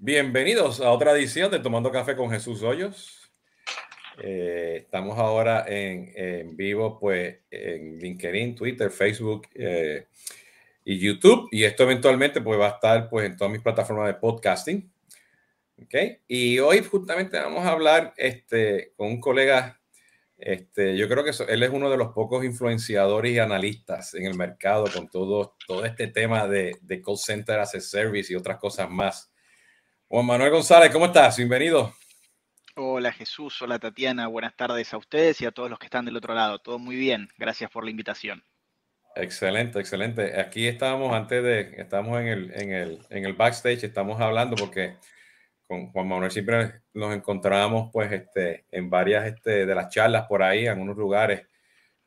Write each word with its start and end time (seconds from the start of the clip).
Bienvenidos 0.00 0.80
a 0.80 0.92
otra 0.92 1.10
edición 1.10 1.50
de 1.50 1.58
Tomando 1.58 1.90
Café 1.90 2.14
con 2.14 2.30
Jesús 2.30 2.62
Hoyos. 2.62 3.32
Eh, 4.22 4.76
estamos 4.84 5.18
ahora 5.18 5.64
en, 5.66 6.56
vivo, 6.56 7.00
pues, 7.00 7.38
en 7.50 7.98
LinkedIn, 7.98 8.54
Twitter, 8.54 8.92
Facebook 8.92 9.48
eh, 9.54 10.06
y 10.84 11.00
YouTube. 11.00 11.48
Y 11.50 11.64
esto 11.64 11.82
eventualmente, 11.82 12.40
pues, 12.40 12.60
va 12.60 12.66
a 12.66 12.74
estar, 12.74 13.08
pues, 13.10 13.26
en 13.26 13.36
todas 13.36 13.50
mis 13.50 13.60
plataformas 13.60 14.06
de 14.06 14.14
podcasting. 14.14 14.88
¿Ok? 15.82 15.94
Y 16.28 16.60
hoy 16.60 16.84
justamente 16.84 17.36
vamos 17.36 17.66
a 17.66 17.72
hablar 17.72 18.14
este, 18.16 18.92
con 18.96 19.08
un 19.08 19.20
colega, 19.20 19.80
este, 20.36 20.96
yo 20.96 21.08
creo 21.08 21.24
que 21.24 21.32
él 21.48 21.62
es 21.64 21.70
uno 21.70 21.90
de 21.90 21.96
los 21.96 22.12
pocos 22.12 22.44
influenciadores 22.44 23.32
y 23.32 23.40
analistas 23.40 24.14
en 24.14 24.26
el 24.26 24.36
mercado 24.36 24.84
con 24.94 25.08
todo, 25.08 25.56
todo 25.66 25.84
este 25.84 26.06
tema 26.06 26.46
de, 26.46 26.76
de 26.82 27.02
call 27.02 27.18
center 27.18 27.58
as 27.58 27.74
a 27.74 27.80
service 27.80 28.32
y 28.32 28.36
otras 28.36 28.58
cosas 28.58 28.88
más. 28.88 29.32
Juan 30.10 30.24
Manuel 30.24 30.50
González, 30.50 30.90
¿cómo 30.90 31.04
estás? 31.04 31.36
Bienvenido. 31.36 31.92
Hola 32.76 33.12
Jesús, 33.12 33.60
hola 33.60 33.78
Tatiana, 33.78 34.26
buenas 34.26 34.56
tardes 34.56 34.94
a 34.94 34.96
ustedes 34.96 35.38
y 35.42 35.44
a 35.44 35.50
todos 35.50 35.68
los 35.68 35.78
que 35.78 35.84
están 35.84 36.06
del 36.06 36.16
otro 36.16 36.32
lado. 36.32 36.60
Todo 36.60 36.78
muy 36.78 36.96
bien, 36.96 37.28
gracias 37.36 37.70
por 37.70 37.84
la 37.84 37.90
invitación. 37.90 38.42
Excelente, 39.14 39.78
excelente. 39.78 40.40
Aquí 40.40 40.66
estábamos 40.66 41.12
antes 41.12 41.42
de, 41.42 41.74
estamos 41.76 42.18
en 42.22 42.28
el, 42.28 42.52
en 42.54 42.72
el, 42.72 42.98
en 43.10 43.26
el 43.26 43.34
backstage, 43.34 43.84
estamos 43.84 44.18
hablando 44.18 44.56
porque 44.56 44.96
con 45.66 45.92
Juan 45.92 46.08
Manuel 46.08 46.30
siempre 46.30 46.80
nos 46.94 47.14
encontramos 47.14 47.90
pues 47.92 48.10
este, 48.10 48.64
en 48.70 48.88
varias 48.88 49.26
este, 49.26 49.66
de 49.66 49.74
las 49.74 49.90
charlas 49.90 50.26
por 50.26 50.42
ahí, 50.42 50.64
en 50.64 50.70
algunos 50.70 50.96
lugares, 50.96 51.46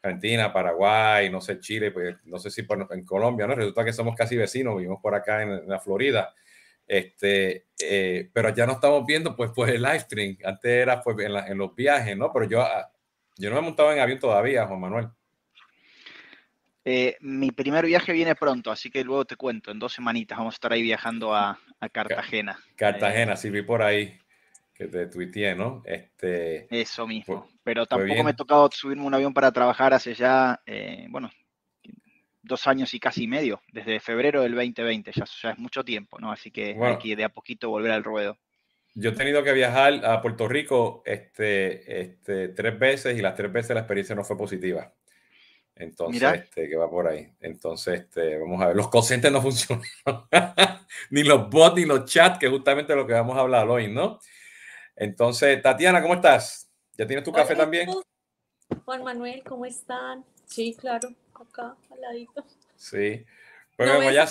Argentina, 0.01 0.51
Paraguay, 0.51 1.29
no 1.29 1.39
sé, 1.39 1.59
Chile, 1.59 1.91
pues 1.91 2.15
no 2.23 2.39
sé 2.39 2.49
si 2.49 2.65
en 2.89 3.05
Colombia, 3.05 3.45
¿no? 3.45 3.53
Resulta 3.53 3.85
que 3.85 3.93
somos 3.93 4.15
casi 4.15 4.35
vecinos, 4.35 4.75
vivimos 4.75 4.99
por 4.99 5.13
acá 5.13 5.43
en, 5.43 5.51
en 5.51 5.69
la 5.69 5.79
Florida. 5.79 6.33
Este, 6.91 7.67
eh, 7.81 8.29
pero 8.33 8.53
ya 8.53 8.65
no 8.65 8.73
estamos 8.73 9.05
viendo 9.05 9.33
pues, 9.33 9.51
pues 9.55 9.71
el 9.71 9.81
live 9.81 10.01
stream. 10.01 10.37
Antes 10.43 10.69
era 10.69 10.99
pues, 10.99 11.15
en, 11.25 11.57
los 11.57 11.73
viajes, 11.73 12.17
¿no? 12.17 12.33
Pero 12.33 12.49
yo, 12.49 12.61
ah, 12.61 12.91
yo 13.37 13.49
no 13.49 13.55
me 13.55 13.61
he 13.61 13.63
montado 13.63 13.93
en 13.93 13.99
avión 14.01 14.19
todavía, 14.19 14.67
Juan 14.67 14.81
Manuel. 14.81 15.07
Eh, 16.83 17.15
mi 17.21 17.51
primer 17.51 17.85
viaje 17.85 18.11
viene 18.11 18.35
pronto, 18.35 18.71
así 18.71 18.91
que 18.91 19.05
luego 19.05 19.23
te 19.23 19.37
cuento. 19.37 19.71
En 19.71 19.79
dos 19.79 19.93
semanitas 19.93 20.37
vamos 20.37 20.53
a 20.53 20.57
estar 20.57 20.73
ahí 20.73 20.81
viajando 20.81 21.33
a, 21.33 21.57
Cartagena. 21.93 22.59
Cartagena, 22.75 23.37
sí 23.37 23.49
vi 23.49 23.61
por 23.61 23.81
ahí 23.81 24.19
que 24.73 24.87
te 24.87 25.07
tuiteé, 25.07 25.55
¿no? 25.55 25.83
Este, 25.85 26.67
Eso 26.77 27.07
mismo. 27.07 27.47
pero 27.63 27.85
tampoco 27.85 28.21
me 28.21 28.31
he 28.31 28.35
tocado 28.35 28.69
subirme 28.69 29.05
un 29.05 29.13
avión 29.13 29.33
para 29.33 29.53
trabajar 29.53 29.93
hace 29.93 30.13
ya, 30.13 30.61
eh, 30.65 31.07
bueno, 31.09 31.31
dos 32.51 32.67
años 32.67 32.93
y 32.93 32.99
casi 32.99 33.25
medio, 33.25 33.61
desde 33.71 33.99
febrero 33.99 34.43
del 34.43 34.53
2020, 34.53 35.11
ya, 35.13 35.25
ya 35.41 35.51
es 35.51 35.57
mucho 35.57 35.83
tiempo, 35.83 36.19
¿no? 36.19 36.31
Así 36.31 36.51
que 36.51 36.77
hay 36.79 36.97
que 36.97 37.15
de 37.15 37.23
a 37.23 37.29
poquito 37.29 37.69
volver 37.69 37.91
al 37.91 38.03
ruedo. 38.03 38.37
Yo 38.93 39.11
he 39.11 39.13
tenido 39.13 39.41
que 39.43 39.53
viajar 39.53 40.05
a 40.05 40.21
Puerto 40.21 40.47
Rico 40.47 41.01
este, 41.05 42.01
este, 42.01 42.49
tres 42.49 42.77
veces 42.77 43.17
y 43.17 43.21
las 43.21 43.35
tres 43.35 43.51
veces 43.51 43.73
la 43.73 43.81
experiencia 43.81 44.13
no 44.15 44.23
fue 44.23 44.37
positiva. 44.37 44.93
Entonces, 45.73 46.21
este, 46.21 46.69
que 46.69 46.75
va 46.75 46.89
por 46.89 47.07
ahí. 47.07 47.33
Entonces, 47.39 48.01
este, 48.01 48.37
vamos 48.37 48.61
a 48.61 48.67
ver, 48.67 48.75
los 48.75 48.89
conscientes 48.89 49.31
no 49.31 49.41
funcionan. 49.41 49.85
ni 51.09 51.23
los 51.23 51.49
bots 51.49 51.77
ni 51.77 51.85
los 51.85 52.05
chats, 52.05 52.37
que 52.37 52.47
es 52.47 52.51
justamente 52.51 52.93
lo 52.93 53.07
que 53.07 53.13
vamos 53.13 53.37
a 53.37 53.41
hablar 53.41 53.67
hoy, 53.69 53.87
¿no? 53.87 54.19
Entonces, 54.95 55.61
Tatiana, 55.61 56.01
¿cómo 56.01 56.15
estás? 56.15 56.69
¿Ya 56.97 57.07
tienes 57.07 57.23
tu 57.23 57.31
café 57.31 57.55
también? 57.55 57.89
Juan 58.83 59.03
Manuel, 59.03 59.41
¿cómo 59.43 59.65
están? 59.65 60.25
Sí, 60.45 60.75
claro 60.77 61.09
acá 61.41 61.75
al 61.91 62.01
ladito. 62.01 62.45
Sí. 62.75 63.25
Bueno, 63.77 64.11
ya. 64.11 64.27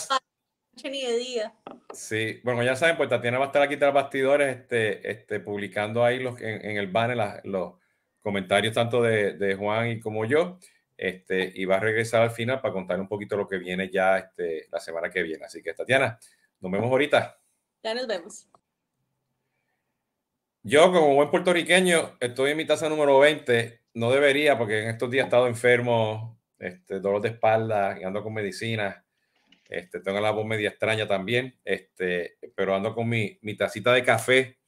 Ni 0.85 1.03
de 1.03 1.17
día. 1.19 1.55
Sí, 1.93 2.41
bueno, 2.43 2.63
ya 2.63 2.75
saben, 2.75 2.97
pues 2.97 3.09
Tatiana 3.09 3.39
va 3.39 3.45
a 3.45 3.49
estar 3.49 3.63
aquí 3.63 3.77
tras 3.77 3.93
bastidores, 3.93 4.57
este, 4.57 5.11
este, 5.11 5.41
publicando 5.41 6.05
ahí 6.05 6.21
los, 6.21 6.41
en, 6.41 6.77
el 6.77 6.87
banner 6.87 7.43
los 7.45 7.75
comentarios 8.23 8.75
tanto 8.75 9.03
de, 9.03 9.35
de, 9.35 9.57
Juan 9.57 9.89
y 9.91 10.01
como 10.01 10.25
yo, 10.25 10.59
este, 10.97 11.53
y 11.55 11.65
va 11.65 11.77
a 11.77 11.81
regresar 11.81 12.23
al 12.23 12.31
final 12.31 12.61
para 12.61 12.73
contar 12.73 13.01
un 13.01 13.09
poquito 13.09 13.37
lo 13.37 13.47
que 13.47 13.59
viene 13.59 13.91
ya 13.91 14.19
este, 14.19 14.69
la 14.71 14.81
semana 14.81 15.11
que 15.11 15.23
viene. 15.23 15.45
Así 15.45 15.63
que, 15.63 15.75
Tatiana, 15.75 16.19
nos 16.61 16.73
vemos 16.73 16.91
ahorita. 16.91 17.39
Ya 17.83 17.95
nos 17.95 18.07
vemos. 18.07 18.47
Yo, 20.63 20.93
como 20.93 21.15
buen 21.15 21.31
puertorriqueño, 21.31 22.17
estoy 22.21 22.53
en 22.53 22.57
mi 22.59 22.67
tasa 22.67 22.89
número 22.89 23.19
20. 23.19 23.81
No 23.95 24.11
debería, 24.11 24.57
porque 24.57 24.83
en 24.83 24.91
estos 24.91 25.11
días 25.11 25.25
he 25.25 25.27
estado 25.27 25.47
enfermo 25.47 26.40
este, 26.61 27.01
dolor 27.01 27.21
de 27.21 27.31
espalda 27.31 27.99
y 27.99 28.05
ando 28.05 28.23
con 28.23 28.35
medicina. 28.35 29.05
Este, 29.69 30.01
tengo 30.01 30.21
la 30.21 30.31
voz 30.31 30.47
media 30.47 30.69
extraña 30.69 31.07
también, 31.07 31.59
este, 31.65 32.39
pero 32.55 32.75
ando 32.75 32.95
con 32.95 33.09
mi, 33.09 33.39
mi 33.43 33.57
tacita 33.57 33.93
de 33.93 34.05
café. 34.05 34.59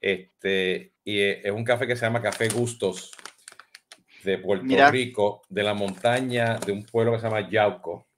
Este, 0.00 0.92
y 1.04 1.20
es 1.20 1.50
un 1.50 1.64
café 1.64 1.86
que 1.86 1.96
se 1.96 2.06
llama 2.06 2.22
Café 2.22 2.48
Gustos 2.48 3.10
de 4.22 4.38
Puerto 4.38 4.90
Rico, 4.90 5.42
de 5.48 5.62
la 5.62 5.74
montaña 5.74 6.58
de 6.58 6.72
un 6.72 6.84
pueblo 6.84 7.12
que 7.12 7.18
se 7.18 7.26
llama 7.26 7.48
Yauco. 7.48 8.08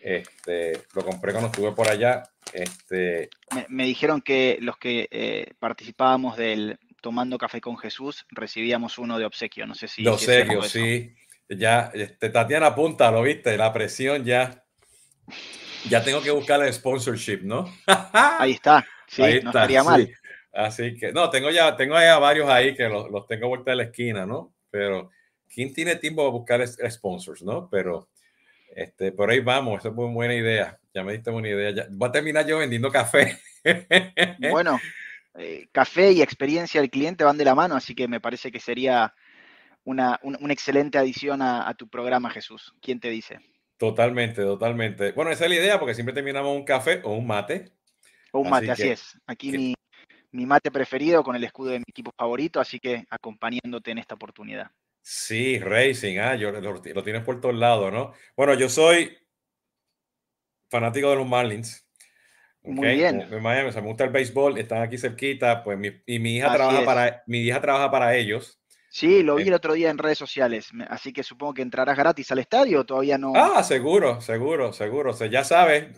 Este, 0.00 0.84
lo 0.94 1.04
compré 1.04 1.32
cuando 1.32 1.50
estuve 1.50 1.72
por 1.72 1.88
allá. 1.88 2.22
Este, 2.52 3.28
me, 3.68 3.84
dijeron 3.84 4.20
que 4.20 4.56
los 4.60 4.78
que 4.78 5.08
eh, 5.10 5.52
participábamos 5.58 6.36
del 6.36 6.78
Tomando 7.00 7.38
Café 7.38 7.60
con 7.60 7.76
Jesús 7.76 8.24
recibíamos 8.30 8.98
uno 8.98 9.18
de 9.18 9.26
obsequio. 9.26 9.66
No 9.66 9.74
sé 9.74 9.88
si. 9.88 10.04
De 10.04 10.10
obsequio, 10.10 10.62
sí. 10.62 11.12
Ya, 11.48 11.90
este, 11.94 12.30
Tatiana 12.30 12.66
apunta, 12.66 13.10
lo 13.10 13.22
viste, 13.22 13.56
la 13.56 13.72
presión 13.72 14.24
ya. 14.24 14.64
Ya 15.88 16.02
tengo 16.02 16.20
que 16.20 16.30
buscar 16.30 16.60
el 16.62 16.72
sponsorship, 16.72 17.42
¿no? 17.42 17.72
ahí 18.12 18.52
está, 18.52 18.84
sí, 19.06 19.22
ahí 19.22 19.40
no 19.40 19.50
estaría 19.50 19.84
mal. 19.84 20.08
Así 20.52 20.96
que, 20.96 21.12
no, 21.12 21.30
tengo 21.30 21.50
ya, 21.50 21.76
tengo 21.76 21.94
ya 21.94 22.18
varios 22.18 22.48
ahí 22.48 22.74
que 22.74 22.88
los, 22.88 23.10
los 23.10 23.26
tengo 23.26 23.48
vuelta 23.48 23.70
de 23.70 23.76
la 23.76 23.82
esquina, 23.84 24.26
¿no? 24.26 24.54
Pero, 24.70 25.10
¿quién 25.48 25.72
tiene 25.72 25.96
tiempo 25.96 26.22
para 26.22 26.60
buscar 26.62 26.90
sponsors, 26.90 27.42
no? 27.42 27.68
Pero, 27.70 28.08
este, 28.74 29.12
por 29.12 29.30
ahí 29.30 29.40
vamos, 29.40 29.80
esa 29.80 29.88
es 29.88 29.94
muy 29.94 30.12
buena 30.12 30.34
idea. 30.34 30.78
Ya 30.92 31.04
me 31.04 31.12
diste 31.12 31.30
una 31.30 31.48
idea. 31.48 31.70
Ya, 31.70 31.86
voy 31.90 32.08
a 32.08 32.12
terminar 32.12 32.46
yo 32.46 32.58
vendiendo 32.58 32.90
café. 32.90 33.38
bueno, 34.50 34.80
eh, 35.38 35.68
café 35.72 36.12
y 36.12 36.22
experiencia 36.22 36.80
del 36.80 36.90
cliente 36.90 37.24
van 37.24 37.36
de 37.36 37.44
la 37.44 37.54
mano, 37.54 37.76
así 37.76 37.94
que 37.94 38.08
me 38.08 38.20
parece 38.20 38.50
que 38.50 38.60
sería 38.60 39.14
una, 39.86 40.18
excelente 40.50 40.98
adición 40.98 41.40
a, 41.40 41.72
tu 41.74 41.88
programa, 41.88 42.28
Jesús. 42.30 42.74
¿Quién 42.82 43.00
te 43.00 43.08
dice? 43.08 43.38
Totalmente, 43.76 44.42
totalmente. 44.42 45.12
Bueno, 45.12 45.30
esa 45.30 45.44
es 45.44 45.50
la 45.50 45.56
idea 45.56 45.78
porque 45.78 45.94
siempre 45.94 46.14
terminamos 46.14 46.54
un 46.56 46.64
café 46.64 47.00
o 47.04 47.14
un 47.14 47.26
mate. 47.26 47.72
O 48.32 48.40
un 48.40 48.50
mate, 48.50 48.70
así, 48.70 48.88
es. 48.88 49.18
Aquí 49.26 49.74
mi, 50.32 50.46
mate 50.46 50.70
preferido 50.70 51.22
con 51.22 51.36
el 51.36 51.44
escudo 51.44 51.70
de 51.70 51.78
mi 51.78 51.84
equipo 51.86 52.10
favorito, 52.18 52.60
así 52.60 52.80
que 52.80 53.04
acompañándote 53.08 53.92
en 53.92 53.98
esta 53.98 54.16
oportunidad. 54.16 54.70
Sí, 55.00 55.60
Racing, 55.60 56.18
ah, 56.18 56.34
yo, 56.34 56.50
lo, 56.50 56.82
tienes 56.82 57.22
por 57.22 57.40
todos 57.40 57.54
lados, 57.54 57.92
¿no? 57.92 58.12
Bueno, 58.36 58.54
yo 58.54 58.68
soy 58.68 59.16
fanático 60.68 61.10
de 61.10 61.16
los 61.16 61.28
Marlins. 61.28 61.88
Muy 62.64 62.96
bien. 62.96 63.20
En 63.20 63.40
Miami, 63.40 63.70
me 63.72 63.80
gusta 63.82 64.02
el 64.02 64.10
béisbol, 64.10 64.58
están 64.58 64.82
aquí 64.82 64.98
cerquita, 64.98 65.62
pues 65.62 65.78
mi, 65.78 65.92
y 66.06 66.18
mi 66.18 66.38
hija 66.38 66.52
trabaja 66.52 66.84
para 66.84 67.22
mi 67.28 67.38
hija 67.38 67.60
trabaja 67.60 67.88
para 67.92 68.16
ellos. 68.16 68.60
Sí, 68.88 69.22
lo 69.22 69.36
vi 69.36 69.48
el 69.48 69.54
otro 69.54 69.74
día 69.74 69.90
en 69.90 69.98
redes 69.98 70.18
sociales, 70.18 70.70
así 70.88 71.12
que 71.12 71.22
supongo 71.22 71.54
que 71.54 71.62
entrarás 71.62 71.96
gratis 71.96 72.30
al 72.32 72.38
estadio, 72.38 72.84
todavía 72.84 73.18
no. 73.18 73.32
Ah, 73.34 73.62
seguro, 73.62 74.20
seguro, 74.20 74.72
seguro. 74.72 75.10
O 75.10 75.14
sea, 75.14 75.26
ya 75.26 75.44
sabes, 75.44 75.88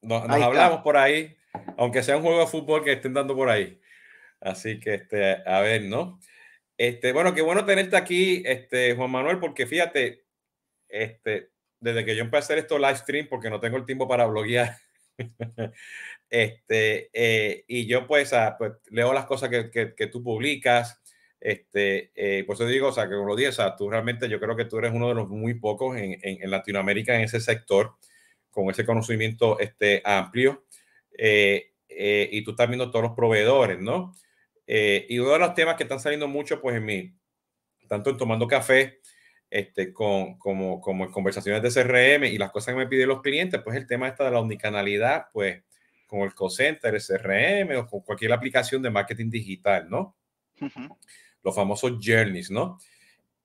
nos, 0.00 0.22
hablamos 0.28 0.82
por 0.82 0.96
ahí, 0.96 1.36
aunque 1.76 2.02
sea 2.02 2.16
un 2.16 2.22
juego 2.22 2.40
de 2.40 2.46
fútbol 2.46 2.84
que 2.84 2.92
estén 2.92 3.14
dando 3.14 3.34
por 3.34 3.48
ahí. 3.48 3.80
Así 4.40 4.78
que, 4.78 4.94
este, 4.94 5.42
a 5.46 5.60
ver, 5.60 5.82
¿no? 5.82 6.20
Este, 6.76 7.12
bueno, 7.12 7.34
qué 7.34 7.42
bueno 7.42 7.64
tenerte 7.64 7.96
aquí, 7.96 8.42
este, 8.44 8.94
Juan 8.94 9.10
Manuel, 9.10 9.38
porque 9.38 9.66
fíjate, 9.66 10.24
este, 10.88 11.50
desde 11.80 12.04
que 12.04 12.16
yo 12.16 12.22
empecé 12.22 12.36
a 12.36 12.44
hacer 12.44 12.58
esto 12.58 12.78
live 12.78 12.96
stream, 12.96 13.28
porque 13.28 13.50
no 13.50 13.60
tengo 13.60 13.76
el 13.76 13.86
tiempo 13.86 14.08
para 14.08 14.26
bloguear, 14.26 14.76
este, 16.30 17.10
eh, 17.12 17.64
y 17.68 17.86
yo 17.86 18.06
pues, 18.06 18.32
ah, 18.32 18.56
pues, 18.58 18.72
leo 18.90 19.12
las 19.12 19.26
cosas 19.26 19.48
que, 19.48 19.70
que, 19.70 19.94
que 19.94 20.06
tú 20.08 20.22
publicas, 20.22 21.00
este, 21.44 22.10
eh, 22.14 22.42
por 22.44 22.54
eso 22.54 22.66
digo, 22.66 22.88
o 22.88 22.92
sea, 22.92 23.06
que 23.06 23.16
como 23.16 23.26
lo 23.26 23.36
dije, 23.36 23.50
o 23.50 23.52
sea, 23.52 23.76
tú 23.76 23.90
realmente 23.90 24.30
yo 24.30 24.40
creo 24.40 24.56
que 24.56 24.64
tú 24.64 24.78
eres 24.78 24.94
uno 24.94 25.08
de 25.08 25.14
los 25.14 25.28
muy 25.28 25.52
pocos 25.52 25.94
en, 25.94 26.18
en, 26.22 26.50
Latinoamérica 26.50 27.14
en 27.14 27.20
ese 27.20 27.38
sector, 27.38 27.96
con 28.50 28.70
ese 28.70 28.86
conocimiento 28.86 29.60
este, 29.60 30.00
amplio, 30.06 30.64
eh, 31.18 31.72
eh, 31.86 32.30
y 32.32 32.42
tú 32.44 32.52
estás 32.52 32.66
viendo 32.66 32.90
todos 32.90 33.04
los 33.04 33.14
proveedores, 33.14 33.78
¿no? 33.78 34.14
y 34.66 35.18
uno 35.18 35.32
de 35.32 35.38
los 35.40 35.52
temas 35.52 35.76
que 35.76 35.82
están 35.82 36.00
saliendo 36.00 36.26
mucho, 36.26 36.62
pues 36.62 36.74
en 36.76 36.86
mí, 36.86 37.14
tanto 37.86 38.08
en 38.08 38.16
tomando 38.16 38.48
café, 38.48 39.00
este, 39.50 39.92
con, 39.92 40.38
como, 40.38 40.80
como 40.80 41.04
en 41.04 41.12
conversaciones 41.12 41.60
de 41.62 41.68
CRM 41.68 42.24
y 42.24 42.38
las 42.38 42.50
cosas 42.50 42.72
que 42.72 42.78
me 42.78 42.86
piden 42.86 43.08
los 43.08 43.20
clientes, 43.20 43.60
pues 43.62 43.76
el 43.76 43.86
tema 43.86 44.08
esta 44.08 44.24
de 44.24 44.30
la 44.30 44.40
omnicanalidad, 44.40 45.26
pues 45.30 45.62
con 46.06 46.20
el 46.20 46.34
call 46.34 46.50
center, 46.50 46.94
el 46.94 47.02
CRM 47.02 47.76
o 47.76 47.86
con 47.86 48.00
cualquier 48.00 48.32
aplicación 48.32 48.80
de 48.80 48.88
marketing 48.88 49.28
digital, 49.28 49.90
¿no? 49.90 50.16
Los 51.44 51.54
famosos 51.54 51.92
journeys, 52.02 52.50
¿no? 52.50 52.78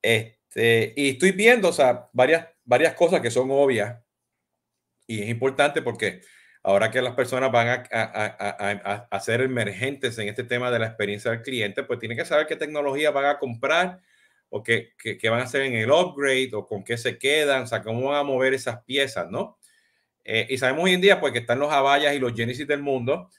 Este, 0.02 0.94
y 0.96 1.10
estoy 1.10 1.32
viendo, 1.32 1.70
o 1.70 1.74
sea, 1.74 2.10
varias, 2.14 2.48
varias 2.64 2.96
cosas 2.96 3.22
que 3.22 3.30
son 3.30 3.52
obvias 3.52 4.00
y 5.06 5.22
es 5.22 5.30
importante 5.30 5.82
porque 5.82 6.22
ahora 6.64 6.92
que 6.92 7.02
las 7.02 7.16
personas 7.16 7.52
van 7.52 7.68
a, 7.68 7.84
a, 7.92 9.08
a, 9.10 9.20
ser 9.20 9.42
emergentes 9.42 10.18
en 10.20 10.28
este 10.28 10.44
tema 10.44 10.72
de 10.72 10.80
la 10.80 10.88
experiencia 10.88 11.32
del 11.32 11.42
cliente, 11.42 11.84
pues 11.84 12.00
tienen 12.00 12.18
que 12.18 12.26
saber 12.26 12.48
qué 12.48 12.56
tecnología 12.56 13.12
van 13.12 13.26
a 13.26 13.40
comprar 13.40 14.02
o 14.50 14.64
qué, 14.64 14.94
qué, 14.98 15.30
van 15.30 15.42
a 15.42 15.44
hacer 15.44 15.64
en 15.64 15.74
el 15.74 15.92
upgrade 15.92 16.52
o 16.54 16.66
con 16.66 16.84
qué 16.84 16.98
se 16.98 17.18
quedan, 17.18 17.64
o 17.64 17.68
sea, 17.68 17.82
cómo 17.82 18.10
van 18.10 18.20
a 18.20 18.24
mover 18.24 18.54
esas 18.54 18.84
piezas, 18.84 19.30
¿no? 19.30 19.58
Eh, 20.24 20.48
y 20.50 20.58
sabemos 20.58 20.86
hoy 20.86 20.94
en 20.94 21.02
día, 21.02 21.20
pues, 21.20 21.34
que 21.34 21.40
están 21.40 21.60
los 21.60 21.72
Abayas 21.72 22.14
y 22.14 22.20
los 22.20 22.34
Genesis 22.34 22.68
del 22.68 22.82
mundo 22.82 23.30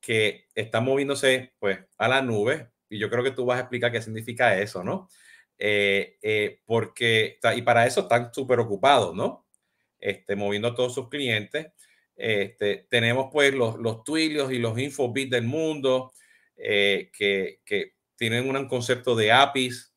que 0.00 0.48
están 0.56 0.84
moviéndose, 0.84 1.52
pues, 1.60 1.78
a 1.98 2.08
la 2.08 2.22
nube. 2.22 2.71
Y 2.92 2.98
yo 2.98 3.10
creo 3.10 3.24
que 3.24 3.30
tú 3.30 3.44
vas 3.44 3.58
a 3.58 3.62
explicar 3.62 3.90
qué 3.90 4.02
significa 4.02 4.58
eso, 4.58 4.84
¿no? 4.84 5.08
Eh, 5.58 6.18
eh, 6.22 6.60
porque, 6.64 7.38
y 7.56 7.62
para 7.62 7.86
eso 7.86 8.02
están 8.02 8.32
súper 8.32 8.60
ocupados, 8.60 9.14
¿no? 9.14 9.46
Este, 9.98 10.36
moviendo 10.36 10.68
a 10.68 10.74
todos 10.74 10.94
sus 10.94 11.08
clientes. 11.08 11.68
Este, 12.14 12.86
tenemos 12.90 13.28
pues 13.32 13.54
los, 13.54 13.76
los 13.78 14.04
Twilios 14.04 14.52
y 14.52 14.58
los 14.58 14.78
Infobit 14.78 15.30
del 15.30 15.44
mundo 15.44 16.12
que, 16.56 17.60
que, 17.64 17.92
tienen 18.16 18.54
un 18.54 18.68
concepto 18.68 19.16
de 19.16 19.32
APIs 19.32 19.96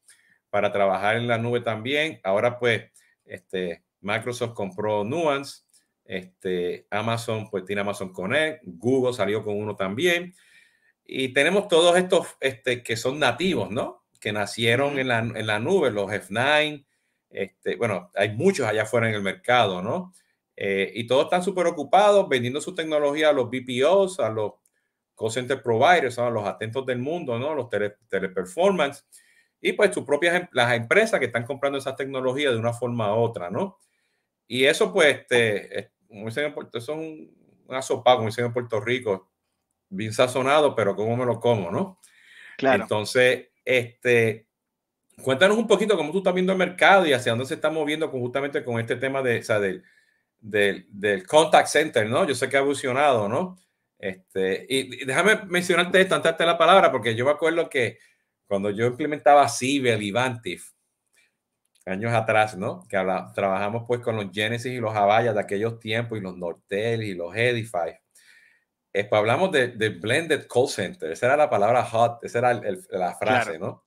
para 0.49 0.71
trabajar 0.71 1.17
en 1.17 1.27
la 1.27 1.37
nube 1.37 1.61
también. 1.61 2.19
Ahora 2.23 2.57
pues 2.57 2.91
este, 3.23 3.83
Microsoft 4.01 4.53
compró 4.53 5.03
Nuance 5.03 5.65
este, 6.05 6.87
Amazon, 6.91 7.49
pues 7.49 7.65
tiene 7.65 7.81
Amazon 7.81 8.13
Connect, 8.13 8.61
Google 8.63 9.13
salió 9.13 9.43
con 9.43 9.57
uno 9.57 9.75
también. 9.75 10.33
Y 11.05 11.29
tenemos 11.29 11.67
todos 11.67 11.97
estos 11.97 12.35
este, 12.39 12.83
que 12.83 12.97
son 12.97 13.19
nativos, 13.19 13.69
¿no? 13.69 14.03
Que 14.19 14.33
nacieron 14.33 14.97
en 14.97 15.07
la, 15.07 15.19
en 15.19 15.47
la 15.47 15.59
nube, 15.59 15.91
los 15.91 16.11
F9. 16.11 16.85
Este, 17.29 17.75
bueno, 17.75 18.11
hay 18.15 18.35
muchos 18.35 18.67
allá 18.67 18.83
afuera 18.83 19.07
en 19.07 19.15
el 19.15 19.21
mercado, 19.21 19.81
¿no? 19.81 20.13
Eh, 20.55 20.91
y 20.95 21.05
todos 21.05 21.25
están 21.25 21.43
súper 21.43 21.67
ocupados 21.67 22.27
vendiendo 22.29 22.61
su 22.61 22.73
tecnología 22.73 23.29
a 23.29 23.33
los 23.33 23.49
BPOs, 23.49 24.19
a 24.19 24.29
los 24.29 24.53
call 25.15 25.31
center 25.31 25.61
providers, 25.61 26.17
a 26.17 26.29
los 26.29 26.45
atentos 26.45 26.85
del 26.85 26.99
mundo, 26.99 27.37
¿no? 27.37 27.53
Los 27.53 27.69
tele, 27.69 27.97
teleperformance. 28.09 29.05
Y 29.61 29.73
pues 29.73 29.93
sus 29.93 30.05
propias 30.05 30.35
em, 30.35 30.47
las 30.53 30.73
empresas 30.73 31.19
que 31.19 31.27
están 31.27 31.45
comprando 31.45 31.77
esas 31.77 31.95
tecnologías 31.95 32.53
de 32.53 32.59
una 32.59 32.73
forma 32.73 33.15
u 33.15 33.19
otra, 33.19 33.49
¿no? 33.49 33.79
Y 34.47 34.65
eso 34.65 34.93
pues 34.93 35.19
este, 35.19 35.91
como 36.07 36.25
dicen 36.25 36.45
en 36.45 36.53
Puerto, 36.53 36.77
eso 36.77 36.93
es 36.93 36.97
un, 36.97 37.63
una 37.67 37.81
sopa, 37.81 38.15
como 38.15 38.27
dicen 38.27 38.45
en 38.45 38.53
Puerto 38.53 38.79
Rico, 38.79 39.29
bien 39.89 40.13
sazonado, 40.13 40.75
pero 40.75 40.95
cómo 40.95 41.15
me 41.15 41.25
lo 41.25 41.39
como, 41.39 41.71
¿no? 41.71 41.99
Claro. 42.57 42.83
Entonces, 42.83 43.49
este, 43.63 44.47
cuéntanos 45.21 45.57
un 45.57 45.67
poquito 45.67 45.97
cómo 45.97 46.11
tú 46.11 46.19
estás 46.19 46.33
viendo 46.33 46.51
el 46.51 46.57
mercado 46.57 47.05
y 47.05 47.13
hacia 47.13 47.31
dónde 47.31 47.45
se 47.45 47.55
está 47.55 47.69
moviendo 47.69 48.09
justamente 48.09 48.63
con 48.63 48.79
este 48.79 48.95
tema 48.95 49.21
de, 49.21 49.39
o 49.39 49.43
sea, 49.43 49.59
del, 49.59 49.83
del, 50.39 50.85
del, 50.89 51.25
contact 51.25 51.67
center, 51.67 52.07
¿no? 52.09 52.27
Yo 52.27 52.35
sé 52.35 52.49
que 52.49 52.57
ha 52.57 52.59
evolucionado, 52.59 53.27
¿no? 53.27 53.57
Este, 53.97 54.65
y, 54.69 55.05
déjame 55.05 55.41
mencionarte 55.47 56.01
esto 56.01 56.15
antes 56.15 56.37
de 56.37 56.45
la 56.45 56.57
palabra, 56.57 56.91
porque 56.91 57.15
yo 57.15 57.25
me 57.25 57.31
acuerdo 57.31 57.69
que 57.69 57.97
cuando 58.47 58.69
yo 58.69 58.85
implementaba 58.85 59.49
Cibel 59.49 60.01
y 60.03 60.11
Vantif, 60.11 60.75
años 61.85 62.13
atrás, 62.13 62.57
¿no? 62.57 62.85
Que 62.87 62.97
trabajamos 63.33 63.83
pues 63.87 64.01
con 64.01 64.15
los 64.15 64.31
Genesis 64.31 64.71
y 64.71 64.79
los 64.79 64.95
Avaya 64.95 65.33
de 65.33 65.39
aquellos 65.39 65.79
tiempos 65.79 66.17
y 66.17 66.21
los 66.21 66.35
Nortel 66.37 67.03
y 67.03 67.13
los 67.13 67.35
Edify. 67.35 67.99
Pues 69.03 69.19
hablamos 69.19 69.51
de, 69.51 69.67
de, 69.69 69.89
blended 69.89 70.47
call 70.47 70.69
center, 70.69 71.11
esa 71.11 71.25
era 71.25 71.37
la 71.37 71.49
palabra 71.49 71.83
hot, 71.83 72.23
esa 72.23 72.39
era 72.39 72.53
la 72.89 73.15
frase, 73.15 73.59
¿no? 73.59 73.83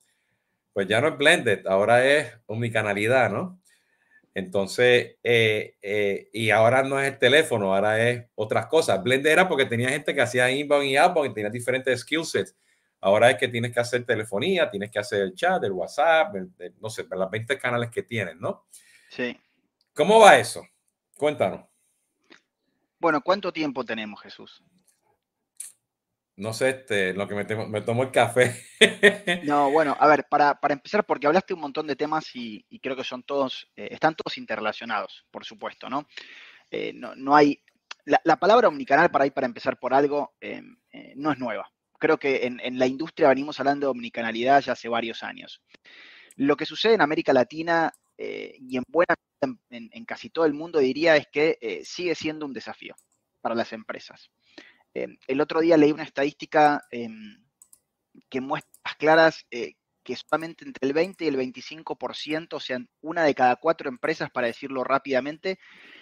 Pues 0.71 0.87
ya 0.87 1.01
no 1.01 1.07
es 1.07 1.17
blended, 1.17 1.65
ahora 1.65 2.05
es 2.05 2.31
omnicanalidad, 2.45 3.31
¿no? 3.31 3.59
Entonces, 4.35 5.17
eh, 5.23 5.75
eh, 5.81 6.29
y 6.31 6.51
ahora 6.51 6.83
no 6.83 6.99
es 6.99 7.11
el 7.11 7.17
teléfono, 7.17 7.73
ahora 7.73 8.09
es 8.09 8.27
otras 8.35 8.67
cosas. 8.67 9.03
Blended 9.03 9.31
era 9.31 9.49
porque 9.49 9.65
tenía 9.65 9.89
gente 9.89 10.13
que 10.13 10.21
hacía 10.21 10.49
inbound 10.51 10.85
y 10.85 10.95
outbound 10.95 11.31
y 11.31 11.33
tenía 11.33 11.49
diferentes 11.49 12.01
skill 12.01 12.23
sets 12.23 12.55
Ahora 13.01 13.31
es 13.31 13.37
que 13.37 13.47
tienes 13.47 13.73
que 13.73 13.79
hacer 13.79 14.05
telefonía, 14.05 14.69
tienes 14.69 14.91
que 14.91 14.99
hacer 14.99 15.21
el 15.21 15.33
chat, 15.33 15.63
el 15.63 15.71
WhatsApp, 15.71 16.35
no 16.79 16.89
sé, 16.89 17.05
las 17.09 17.29
20 17.29 17.57
canales 17.57 17.89
que 17.89 18.03
tienen, 18.03 18.39
¿no? 18.39 18.65
Sí. 19.09 19.37
¿Cómo 19.93 20.19
va 20.19 20.37
eso? 20.37 20.67
Cuéntanos. 21.15 21.65
Bueno, 22.99 23.21
¿cuánto 23.21 23.53
tiempo 23.53 23.85
tenemos, 23.85 24.21
Jesús? 24.21 24.61
No 26.39 26.53
sé, 26.53 26.69
este, 26.69 27.13
lo 27.13 27.27
que 27.27 27.35
me, 27.35 27.81
tomo 27.81 28.03
el 28.03 28.11
café. 28.11 28.55
no, 29.43 29.71
bueno, 29.71 29.97
a 29.99 30.07
ver, 30.07 30.25
para, 30.29 30.57
empezar, 30.69 31.05
porque 31.05 31.27
hablaste 31.27 31.53
un 31.53 31.59
montón 31.59 31.85
de 31.85 31.97
temas 31.97 32.33
y, 32.33 32.65
creo 32.81 32.95
que 32.95 33.03
son 33.03 33.23
todos, 33.23 33.69
eh, 33.75 33.89
están 33.91 34.15
todos 34.15 34.37
interrelacionados, 34.37 35.25
por 35.31 35.43
supuesto, 35.43 35.89
¿no? 35.89 36.07
Eh, 36.71 36.93
no, 36.93 37.35
hay, 37.35 37.61
la, 38.05 38.37
palabra 38.37 38.69
omnicanal 38.69 39.11
para 39.11 39.25
ir 39.25 39.33
para 39.33 39.47
empezar 39.47 39.77
por 39.77 39.93
algo 39.93 40.33
eh, 40.39 40.61
no 41.15 41.31
es 41.31 41.39
nueva 41.39 41.69
creo 41.97 42.17
que 42.17 42.45
en, 42.45 42.79
la 42.79 42.87
industria 42.87 43.27
venimos 43.27 43.59
hablando 43.59 43.87
de 43.87 43.91
omnicanalidad 43.91 44.61
ya 44.61 44.71
hace 44.71 44.87
varios 44.87 45.21
años. 45.21 45.61
Lo 46.37 46.55
que 46.55 46.65
sucede 46.65 46.93
en 46.93 47.01
América 47.01 47.33
Latina 47.33 47.91
y 48.17 48.77
en 48.77 48.83
buena 48.87 49.15
en, 49.69 50.05
casi 50.05 50.29
todo 50.29 50.45
el 50.45 50.53
mundo 50.53 50.79
diría 50.79 51.17
es 51.17 51.27
que 51.29 51.81
sigue 51.83 52.15
siendo 52.15 52.45
un 52.45 52.53
desafío 52.53 52.95
para 53.41 53.53
las 53.53 53.73
empresas. 53.73 54.31
Eh, 54.93 55.07
el 55.27 55.41
otro 55.41 55.61
día 55.61 55.77
leí 55.77 55.91
una 55.91 56.03
estadística 56.03 56.81
em, 56.91 57.43
que 58.29 58.41
muestra 58.41 58.71
claras 58.97 59.45
que 60.09 60.15
solamente 60.15 60.65
entre 60.65 60.87
el 60.87 60.93
20 60.93 61.23
y 61.23 61.27
el 61.27 61.37
25%, 61.37 62.53
o 62.53 62.59
sea, 62.59 62.79
una 63.01 63.23
de 63.23 63.35
cada 63.35 63.57
cuatro 63.57 63.89
empresas, 63.89 64.31
para 64.31 64.47
decirlo 64.47 64.83
rápidamente, 64.83 65.59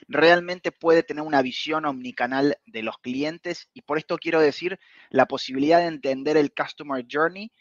realmente 0.07 0.71
puede 0.71 1.03
tener 1.03 1.23
una 1.23 1.41
visión 1.41 1.85
omnicanal 1.85 2.57
de 2.65 2.83
los 2.83 2.97
clientes. 2.99 3.69
Y 3.73 3.81
por 3.81 3.97
esto 3.97 4.17
quiero 4.17 4.39
decir 4.39 4.79
la 5.09 5.25
posibilidad 5.25 5.79
de 5.79 5.87
entender 5.87 6.37
el 6.37 6.53
Customer 6.53 7.05
Journey 7.09 7.51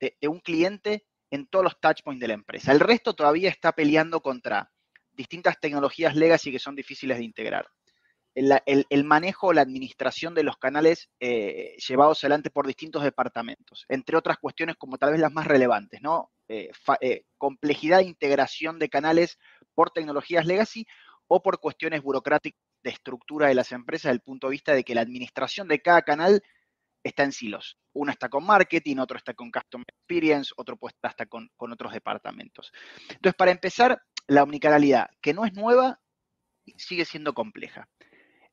de, 0.00 0.28
un 0.28 0.40
cliente 0.40 1.06
en 1.30 1.46
todos 1.46 1.64
los 1.64 1.80
touchpoints 1.80 2.20
de 2.20 2.28
la 2.28 2.34
empresa. 2.34 2.72
El 2.72 2.80
resto 2.80 3.14
todavía 3.14 3.48
está 3.48 3.70
peleando 3.70 4.20
contra 4.20 4.72
distintas 5.12 5.60
tecnologías 5.60 6.16
legacy 6.16 6.50
que 6.50 6.58
son 6.58 6.74
difíciles 6.74 7.18
de 7.18 7.24
integrar 7.24 7.68
el, 8.34 9.04
manejo 9.04 9.48
o 9.48 9.52
la 9.52 9.62
administración 9.62 10.34
de 10.34 10.42
los 10.42 10.56
canales 10.56 11.10
eh, 11.20 11.74
llevados 11.86 12.22
adelante 12.22 12.50
por 12.50 12.66
distintos 12.66 13.02
departamentos, 13.02 13.84
entre 13.88 14.16
otras 14.16 14.38
cuestiones 14.38 14.76
como 14.76 14.98
tal 14.98 15.12
vez 15.12 15.20
las 15.20 15.32
más 15.32 15.46
relevantes, 15.46 16.00
¿no? 16.02 16.30
Eh, 16.48 16.70
eh, 17.00 17.24
complejidad 17.36 17.98
de 17.98 18.04
integración 18.04 18.78
de 18.78 18.88
canales 18.88 19.38
por 19.74 19.90
tecnologías 19.90 20.46
legacy 20.46 20.86
o 21.26 21.42
por 21.42 21.60
cuestiones 21.60 22.02
burocráticas 22.02 22.60
de 22.82 22.90
estructura 22.90 23.48
de 23.48 23.54
las 23.54 23.72
empresas 23.72 24.04
desde 24.04 24.14
el 24.14 24.20
punto 24.20 24.46
de 24.46 24.52
vista 24.52 24.72
de 24.72 24.84
que 24.84 24.94
la 24.94 25.00
administración 25.00 25.66
de 25.68 25.82
cada 25.82 26.02
canal 26.02 26.42
está 27.02 27.24
en 27.24 27.32
silos. 27.32 27.76
Uno 27.92 28.12
está 28.12 28.28
con 28.28 28.44
marketing, 28.44 28.98
otro 28.98 29.18
está 29.18 29.34
con 29.34 29.50
customer 29.50 29.86
experience, 29.88 30.52
otro 30.56 30.76
pues 30.76 30.94
está 31.02 31.26
con, 31.26 31.50
con 31.56 31.72
otros 31.72 31.92
departamentos. 31.92 32.72
Entonces, 33.08 33.34
para 33.34 33.50
empezar, 33.50 34.00
la 34.26 34.42
omnicanalidad, 34.42 35.08
que 35.20 35.34
no 35.34 35.44
es 35.44 35.54
nueva, 35.54 36.00
sigue 36.76 37.04
siendo 37.04 37.34
compleja. 37.34 37.88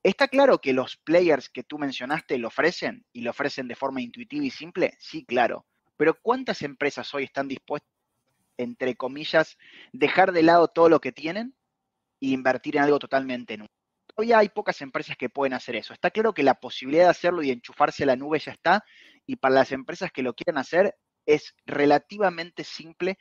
¿Está 0.05 0.27
claro 0.27 0.61
que 0.61 0.71
los 0.71 0.97
players 0.97 1.49
que 1.49 1.63
tú 1.63 1.79
mencionaste 1.79 2.37
lo 2.37 2.49
ofrecen 2.49 3.07
y 3.11 3.21
lo 3.21 3.31
ofrecen 3.31 3.67
de 3.67 3.73
forma 3.73 4.03
intuitiva 4.03 4.45
y 4.45 4.51
simple? 4.51 4.95
Sí, 4.99 5.25
claro. 5.25 5.65
Pero 5.97 6.13
¿cuántas 6.21 6.61
empresas 6.61 7.11
hoy 7.15 7.23
están 7.23 7.47
dispuestas, 7.47 7.89
entre 8.55 8.95
comillas, 8.95 9.57
dejar 9.93 10.31
de 10.31 10.43
lado 10.43 10.67
todo 10.67 10.89
lo 10.89 11.01
que 11.01 11.11
tienen 11.11 11.55
e 12.21 12.27
invertir 12.27 12.77
en 12.77 12.83
algo 12.83 12.99
totalmente 12.99 13.57
nuevo? 13.57 13.73
Todavía 14.05 14.37
hay 14.37 14.49
pocas 14.49 14.79
empresas 14.83 15.17
que 15.17 15.31
pueden 15.31 15.53
hacer 15.53 15.75
eso. 15.75 15.91
Está 15.91 16.11
claro 16.11 16.35
que 16.35 16.43
la 16.43 16.59
posibilidad 16.59 17.05
de 17.05 17.09
hacerlo 17.09 17.41
y 17.41 17.49
enchufarse 17.49 18.03
a 18.03 18.05
la 18.05 18.15
nube 18.15 18.37
ya 18.37 18.51
está. 18.51 18.85
Y 19.25 19.37
para 19.37 19.55
las 19.55 19.71
empresas 19.71 20.11
que 20.11 20.21
lo 20.21 20.35
quieran 20.35 20.59
hacer, 20.59 20.95
es 21.25 21.55
relativamente 21.65 22.63
simple 22.63 23.17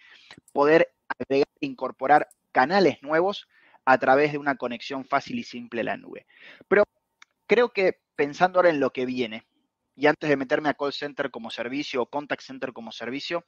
poder 0.52 0.92
agregar 1.08 1.48
e 1.62 1.64
incorporar 1.64 2.28
canales 2.52 3.02
nuevos 3.02 3.48
a 3.84 3.98
través 3.98 4.32
de 4.32 4.38
una 4.38 4.56
conexión 4.56 5.04
fácil 5.04 5.38
y 5.38 5.44
simple 5.44 5.82
a 5.82 5.84
la 5.84 5.96
nube. 5.96 6.26
Pero 6.68 6.84
creo 7.46 7.72
que 7.72 8.00
pensando 8.16 8.58
ahora 8.58 8.70
en 8.70 8.80
lo 8.80 8.92
que 8.92 9.06
viene, 9.06 9.46
y 9.96 10.06
antes 10.06 10.28
de 10.28 10.36
meterme 10.36 10.68
a 10.68 10.74
call 10.74 10.92
center 10.92 11.30
como 11.30 11.50
servicio 11.50 12.02
o 12.02 12.06
contact 12.06 12.42
center 12.42 12.72
como 12.72 12.92
servicio, 12.92 13.44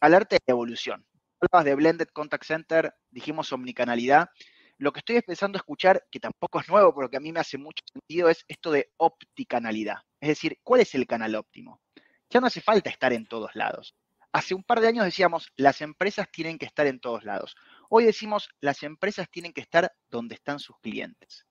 alerta 0.00 0.36
de 0.36 0.52
evolución. 0.52 1.06
Hablabas 1.40 1.64
de 1.64 1.74
blended 1.74 2.08
contact 2.08 2.44
center, 2.44 2.94
dijimos 3.10 3.52
omnicanalidad. 3.52 4.30
Lo 4.76 4.92
que 4.92 5.00
estoy 5.00 5.16
empezando 5.16 5.56
a 5.56 5.60
escuchar, 5.60 6.04
que 6.10 6.18
tampoco 6.18 6.60
es 6.60 6.68
nuevo, 6.68 6.92
pero 6.94 7.08
que 7.08 7.16
a 7.16 7.20
mí 7.20 7.32
me 7.32 7.40
hace 7.40 7.58
mucho 7.58 7.84
sentido, 7.92 8.28
es 8.28 8.44
esto 8.48 8.72
de 8.72 8.90
opticanalidad. 8.96 9.98
Es 10.20 10.28
decir, 10.28 10.58
¿cuál 10.62 10.80
es 10.80 10.94
el 10.94 11.06
canal 11.06 11.34
óptimo? 11.36 11.80
Ya 12.28 12.40
no 12.40 12.48
hace 12.48 12.60
falta 12.60 12.90
estar 12.90 13.12
en 13.12 13.26
todos 13.26 13.54
lados. 13.54 13.94
Hace 14.32 14.54
un 14.54 14.64
par 14.64 14.80
de 14.80 14.88
años 14.88 15.04
decíamos, 15.04 15.52
las 15.54 15.80
empresas 15.80 16.28
tienen 16.32 16.58
que 16.58 16.66
estar 16.66 16.88
en 16.88 16.98
todos 16.98 17.24
lados. 17.24 17.54
Hoy 17.96 18.06
decimos, 18.06 18.48
las 18.60 18.82
empresas 18.82 19.30
tienen 19.30 19.52
que 19.52 19.60
estar 19.60 19.88
donde 20.10 20.34
están 20.34 20.58
sus 20.58 20.76
clientes. 20.80 21.46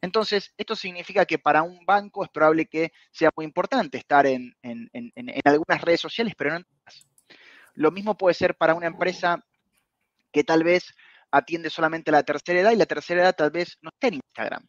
Entonces, 0.00 0.54
esto 0.56 0.76
significa 0.76 1.26
que 1.26 1.40
para 1.40 1.64
un 1.64 1.84
banco 1.84 2.22
es 2.22 2.30
probable 2.30 2.66
que 2.66 2.92
sea 3.10 3.30
muy 3.34 3.44
importante 3.44 3.98
estar 3.98 4.24
en, 4.24 4.54
algunas 5.44 5.80
redes 5.80 6.00
sociales, 6.00 6.34
pero 6.38 6.50
no 6.50 6.56
en 6.58 6.62
todas. 6.62 7.08
Lo 7.74 7.90
mismo 7.90 8.16
puede 8.16 8.34
ser 8.34 8.54
para 8.54 8.76
una 8.76 8.86
empresa 8.86 9.44
que 10.30 10.44
tal 10.44 10.62
vez 10.62 10.94
atiende 11.32 11.70
solamente 11.70 12.12
a 12.12 12.12
la 12.12 12.22
tercera 12.22 12.60
edad 12.60 12.70
y 12.70 12.76
la 12.76 12.86
tercera 12.86 13.22
edad 13.22 13.34
tal 13.34 13.50
vez 13.50 13.76
no 13.82 13.90
esté 13.92 14.06
en 14.06 14.14
Instagram. 14.14 14.68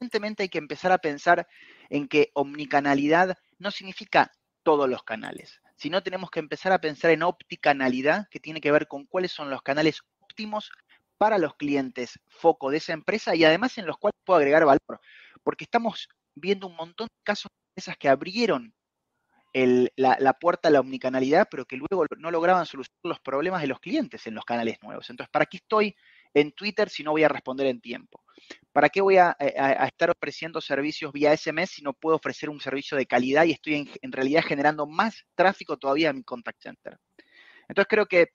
urgentemente 0.00 0.42
hay 0.42 0.48
que 0.48 0.58
empezar 0.58 0.90
a 0.90 0.98
pensar 0.98 1.46
en 1.90 2.08
que 2.08 2.32
omnicanalidad 2.34 3.38
no 3.58 3.70
significa 3.70 4.32
todos 4.64 4.88
los 4.88 5.04
canales, 5.04 5.60
sino 5.78 6.02
tenemos 6.02 6.30
que 6.30 6.40
empezar 6.40 6.72
a 6.72 6.80
pensar 6.80 7.12
en 7.12 7.22
opticanalidad, 7.22 8.26
que 8.30 8.40
tiene 8.40 8.60
que 8.60 8.72
ver 8.72 8.88
con 8.88 9.06
cuáles 9.06 9.32
son 9.32 9.48
los 9.48 9.62
canales 9.62 10.00
óptimos 10.20 10.70
para 11.18 11.38
los 11.38 11.54
clientes 11.54 12.18
foco 12.28 12.70
de 12.70 12.78
esa 12.78 12.92
empresa 12.92 13.34
y 13.34 13.44
además 13.44 13.78
en 13.78 13.86
los 13.86 13.96
cuales 13.96 14.16
puedo 14.24 14.38
agregar 14.38 14.64
valor, 14.64 15.00
porque 15.42 15.64
estamos 15.64 16.08
viendo 16.34 16.66
un 16.66 16.76
montón 16.76 17.06
de 17.06 17.22
casos 17.24 17.50
de 17.50 17.70
empresas 17.70 17.96
que 17.96 18.08
abrieron 18.08 18.74
la, 19.96 20.32
puerta 20.34 20.68
a 20.68 20.72
la 20.72 20.80
omnicanalidad, 20.80 21.48
pero 21.50 21.64
que 21.64 21.76
luego 21.76 22.06
no 22.18 22.30
lograban 22.30 22.66
solucionar 22.66 22.98
los 23.02 23.20
problemas 23.20 23.62
de 23.62 23.68
los 23.68 23.80
clientes 23.80 24.26
en 24.26 24.34
los 24.34 24.44
canales 24.44 24.78
nuevos. 24.82 25.08
Entonces, 25.10 25.30
¿para 25.30 25.46
qué 25.46 25.58
estoy 25.58 25.96
en 26.34 26.52
Twitter 26.52 26.88
si 26.88 27.02
no 27.02 27.12
voy 27.12 27.24
a 27.24 27.28
responder 27.28 27.66
en 27.66 27.80
tiempo? 27.80 28.22
¿Para 28.72 28.88
qué 28.88 29.00
voy 29.00 29.16
a, 29.16 29.36
estar 29.40 30.10
ofreciendo 30.10 30.60
servicios 30.60 31.12
vía 31.12 31.36
SMS 31.36 31.70
si 31.70 31.82
no 31.82 31.92
puedo 31.92 32.16
ofrecer 32.16 32.48
un 32.48 32.60
servicio 32.60 32.96
de 32.96 33.06
calidad 33.06 33.44
y 33.44 33.52
estoy 33.52 33.88
en, 34.00 34.12
realidad 34.12 34.44
generando 34.46 34.86
más 34.86 35.24
tráfico 35.34 35.76
todavía 35.76 36.10
en 36.10 36.16
mi 36.16 36.22
contact 36.22 36.62
center? 36.62 36.98
Entonces, 37.68 37.88
creo 37.88 38.06
que 38.06 38.28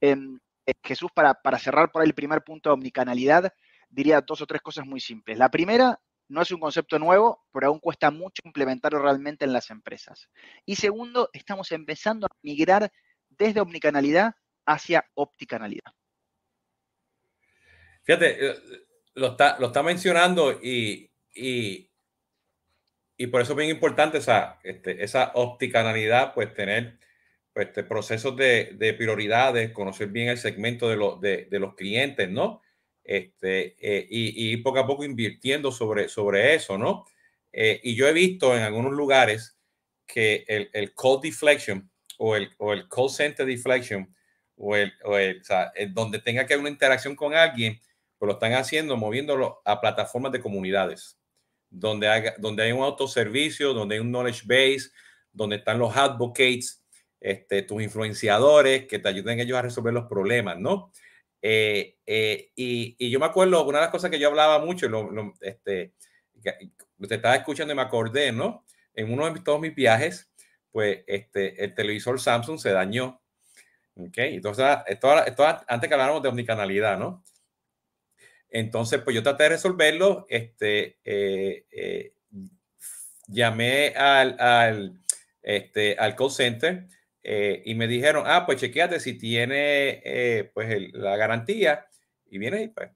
em, 0.00 0.38
eh, 0.66 0.72
Jesús, 0.82 1.10
para, 1.14 1.34
para 1.34 1.58
cerrar 1.58 1.92
por 1.92 2.04
el 2.04 2.14
primer 2.14 2.42
punto 2.42 2.70
de 2.70 2.74
omnicanalidad, 2.74 3.52
diría 3.88 4.20
dos 4.20 4.40
o 4.40 4.46
tres 4.46 4.62
cosas 4.62 4.86
muy 4.86 5.00
simples. 5.00 5.38
La 5.38 5.50
primera 5.50 6.00
no 6.28 6.40
es 6.40 6.50
un 6.50 6.60
concepto 6.60 6.98
nuevo, 6.98 7.44
pero 7.52 7.66
aún 7.66 7.78
cuesta 7.78 8.10
mucho 8.10 8.40
implementarlo 8.44 9.00
realmente 9.00 9.44
en 9.44 9.52
las 9.52 9.70
empresas. 9.70 10.28
Y 10.64 10.76
segundo, 10.76 11.28
estamos 11.32 11.70
empezando 11.72 12.26
a 12.26 12.34
migrar 12.42 12.90
desde 13.28 13.60
omnicanalidad 13.60 14.32
hacia 14.64 15.04
opticanalidad. 15.14 15.92
Fíjate, 18.02 18.46
eh, 18.46 18.54
lo 19.14 19.28
está, 19.28 19.58
lo 19.58 19.68
está 19.68 19.82
mencionando 19.82 20.52
y, 20.62 21.10
y, 21.34 21.88
por 23.30 23.40
eso 23.40 23.52
es 23.52 23.56
bien 23.56 23.70
importante 23.70 24.18
esa, 24.18 24.58
este, 24.64 25.04
esa 25.04 25.30
opticanalidad, 25.34 26.34
pues 26.34 26.52
tener 26.54 26.98
pues, 27.52 27.68
este, 27.68 27.84
procesos 27.84 28.36
de, 28.36 28.94
prioridades, 28.98 29.70
conocer 29.72 30.08
bien 30.08 30.28
el 30.28 30.38
segmento 30.38 30.88
de, 31.18 31.46
de 31.48 31.58
los 31.60 31.74
clientes, 31.74 32.28
¿no? 32.28 32.62
este, 33.04 33.76
eh, 33.80 34.06
y, 34.08 34.56
poco 34.58 34.78
a 34.78 34.86
poco 34.86 35.04
invirtiendo 35.04 35.72
sobre, 35.72 36.08
sobre 36.08 36.54
eso, 36.54 36.78
¿no? 36.78 37.06
Eh, 37.52 37.80
y 37.82 37.94
yo 37.94 38.08
he 38.08 38.12
visto 38.12 38.56
en 38.56 38.62
algunos 38.62 38.92
lugares 38.92 39.58
que 40.06 40.44
el, 40.48 40.70
el 40.72 40.94
call 40.94 41.20
deflection 41.22 41.90
o 42.18 42.36
el, 42.36 42.50
o 42.58 42.72
el 42.72 42.88
call 42.88 43.10
center 43.10 43.46
deflection 43.46 44.14
o 44.56 44.76
el, 44.76 44.92
o 45.04 45.16
el, 45.18 45.44
sea, 45.44 45.72
donde 45.90 46.20
tenga 46.20 46.46
que 46.46 46.54
haber 46.54 46.62
una 46.62 46.70
interacción 46.70 47.16
con 47.16 47.34
alguien, 47.34 47.80
pues 48.22 48.28
lo 48.28 48.34
están 48.34 48.52
haciendo 48.52 48.96
moviéndolo 48.96 49.60
a 49.64 49.80
plataformas 49.80 50.30
de 50.30 50.40
comunidades, 50.40 51.18
donde, 51.68 52.06
haga, 52.06 52.34
donde 52.38 52.62
hay 52.62 52.70
un 52.70 52.84
autoservicio, 52.84 53.74
donde 53.74 53.96
hay 53.96 54.00
un 54.00 54.12
knowledge 54.12 54.42
base, 54.44 54.92
donde 55.32 55.56
están 55.56 55.80
los 55.80 55.96
advocates, 55.96 56.84
este, 57.18 57.62
tus 57.62 57.82
influenciadores 57.82 58.86
que 58.86 59.00
te 59.00 59.08
ayuden 59.08 59.40
ellos 59.40 59.58
a 59.58 59.62
resolver 59.62 59.92
los 59.92 60.04
problemas, 60.04 60.56
¿no? 60.56 60.92
Eh, 61.42 61.96
eh, 62.06 62.52
y, 62.54 63.10
yo 63.10 63.18
me 63.18 63.26
acuerdo, 63.26 63.66
una 63.66 63.78
de 63.78 63.86
las 63.86 63.90
cosas 63.90 64.08
que 64.08 64.20
yo 64.20 64.28
hablaba 64.28 64.64
mucho, 64.64 64.88
lo, 64.88 65.34
este, 65.40 65.92
te 66.44 67.14
estaba 67.16 67.34
escuchando 67.34 67.72
y 67.72 67.76
me 67.76 67.82
acordé, 67.82 68.30
¿no? 68.30 68.64
En 68.94 69.12
uno 69.12 69.28
de 69.34 69.40
todos 69.40 69.60
mis 69.60 69.74
viajes, 69.74 70.30
pues 70.70 71.02
este, 71.08 71.64
el 71.64 71.74
televisor 71.74 72.20
Samsung 72.20 72.60
se 72.60 72.70
dañó. 72.70 73.20
¿Ok? 73.96 74.18
Entonces, 74.18 74.64
esto, 74.86 75.24
esto 75.24 75.44
antes 75.66 75.88
que 75.88 75.94
habláramos 75.94 76.22
de 76.22 76.28
omnicanalidad, 76.28 76.96
¿no? 76.96 77.24
Entonces, 78.52 79.00
pues 79.02 79.14
yo 79.14 79.22
traté 79.22 79.44
de 79.44 79.48
resolverlo, 79.50 80.26
este, 80.28 80.98
eh, 81.04 82.14
llamé 83.26 83.88
al, 83.96 84.38
al, 84.38 85.00
este, 85.42 85.96
al 85.98 86.14
call 86.14 86.30
center, 86.30 86.86
eh, 87.24 87.62
y 87.64 87.74
me 87.74 87.86
dijeron, 87.86 88.24
ah, 88.26 88.44
pues 88.46 88.58
chequeate 88.60 88.98
si 88.98 89.16
tiene 89.16 90.02
eh, 90.04 90.50
pues 90.52 90.92
la 90.92 91.16
garantía 91.16 91.86
y 92.26 92.38
viene 92.38 92.62
y 92.64 92.68
pues 92.68 92.90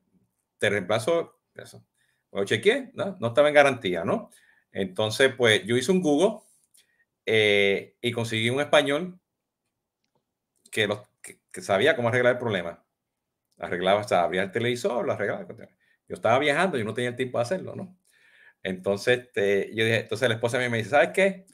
te 0.59 0.69
reemplazo 0.69 1.41
eso. 1.55 1.87
Lo 2.33 2.45
chequeé, 2.45 2.91
¿no? 2.95 3.17
no 3.21 3.29
estaba 3.29 3.49
en 3.49 3.55
garantía, 3.55 4.05
¿no? 4.05 4.31
Entonces, 4.73 5.33
pues 5.37 5.65
yo 5.65 5.77
hice 5.77 5.93
un 5.93 6.03
Google 6.03 6.41
eh, 7.25 7.97
y 8.01 8.13
conseguí 8.13 8.51
un 8.51 8.61
español 8.61 9.19
que, 10.71 10.89
que, 11.53 11.63
sabía 11.63 11.97
cómo 11.97 12.09
arreglar 12.09 12.35
el 12.35 12.39
problema. 12.39 12.85
Arreglaba, 13.59 14.05
sea, 14.05 14.23
abría 14.23 14.43
el 14.43 14.53
televisor, 14.53 15.05
lo 15.07 15.13
arreglaba. 15.13 15.47
Yo 16.09 16.15
estaba 16.15 16.39
viajando 16.39 16.79
y 16.79 16.85
no 16.85 16.95
tenía 16.95 17.11
el 17.11 17.17
tiempo 17.17 17.39
de 17.39 17.43
hacerlo, 17.43 17.75
¿no? 17.75 17.97
Entonces, 18.63 19.21
este, 19.21 19.75
yo 19.75 19.85
dije, 19.85 20.01
entonces 20.01 20.29
la 20.29 20.35
esposa 20.35 20.59
me 20.59 20.77
dice, 20.77 20.91
¿sabes 20.91 21.11
qué? 21.15 21.47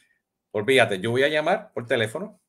Olvídate, 0.52 1.00
yo 1.00 1.10
voy 1.10 1.22
a 1.24 1.28
llamar 1.28 1.72
por 1.72 1.86
teléfono 1.86 2.42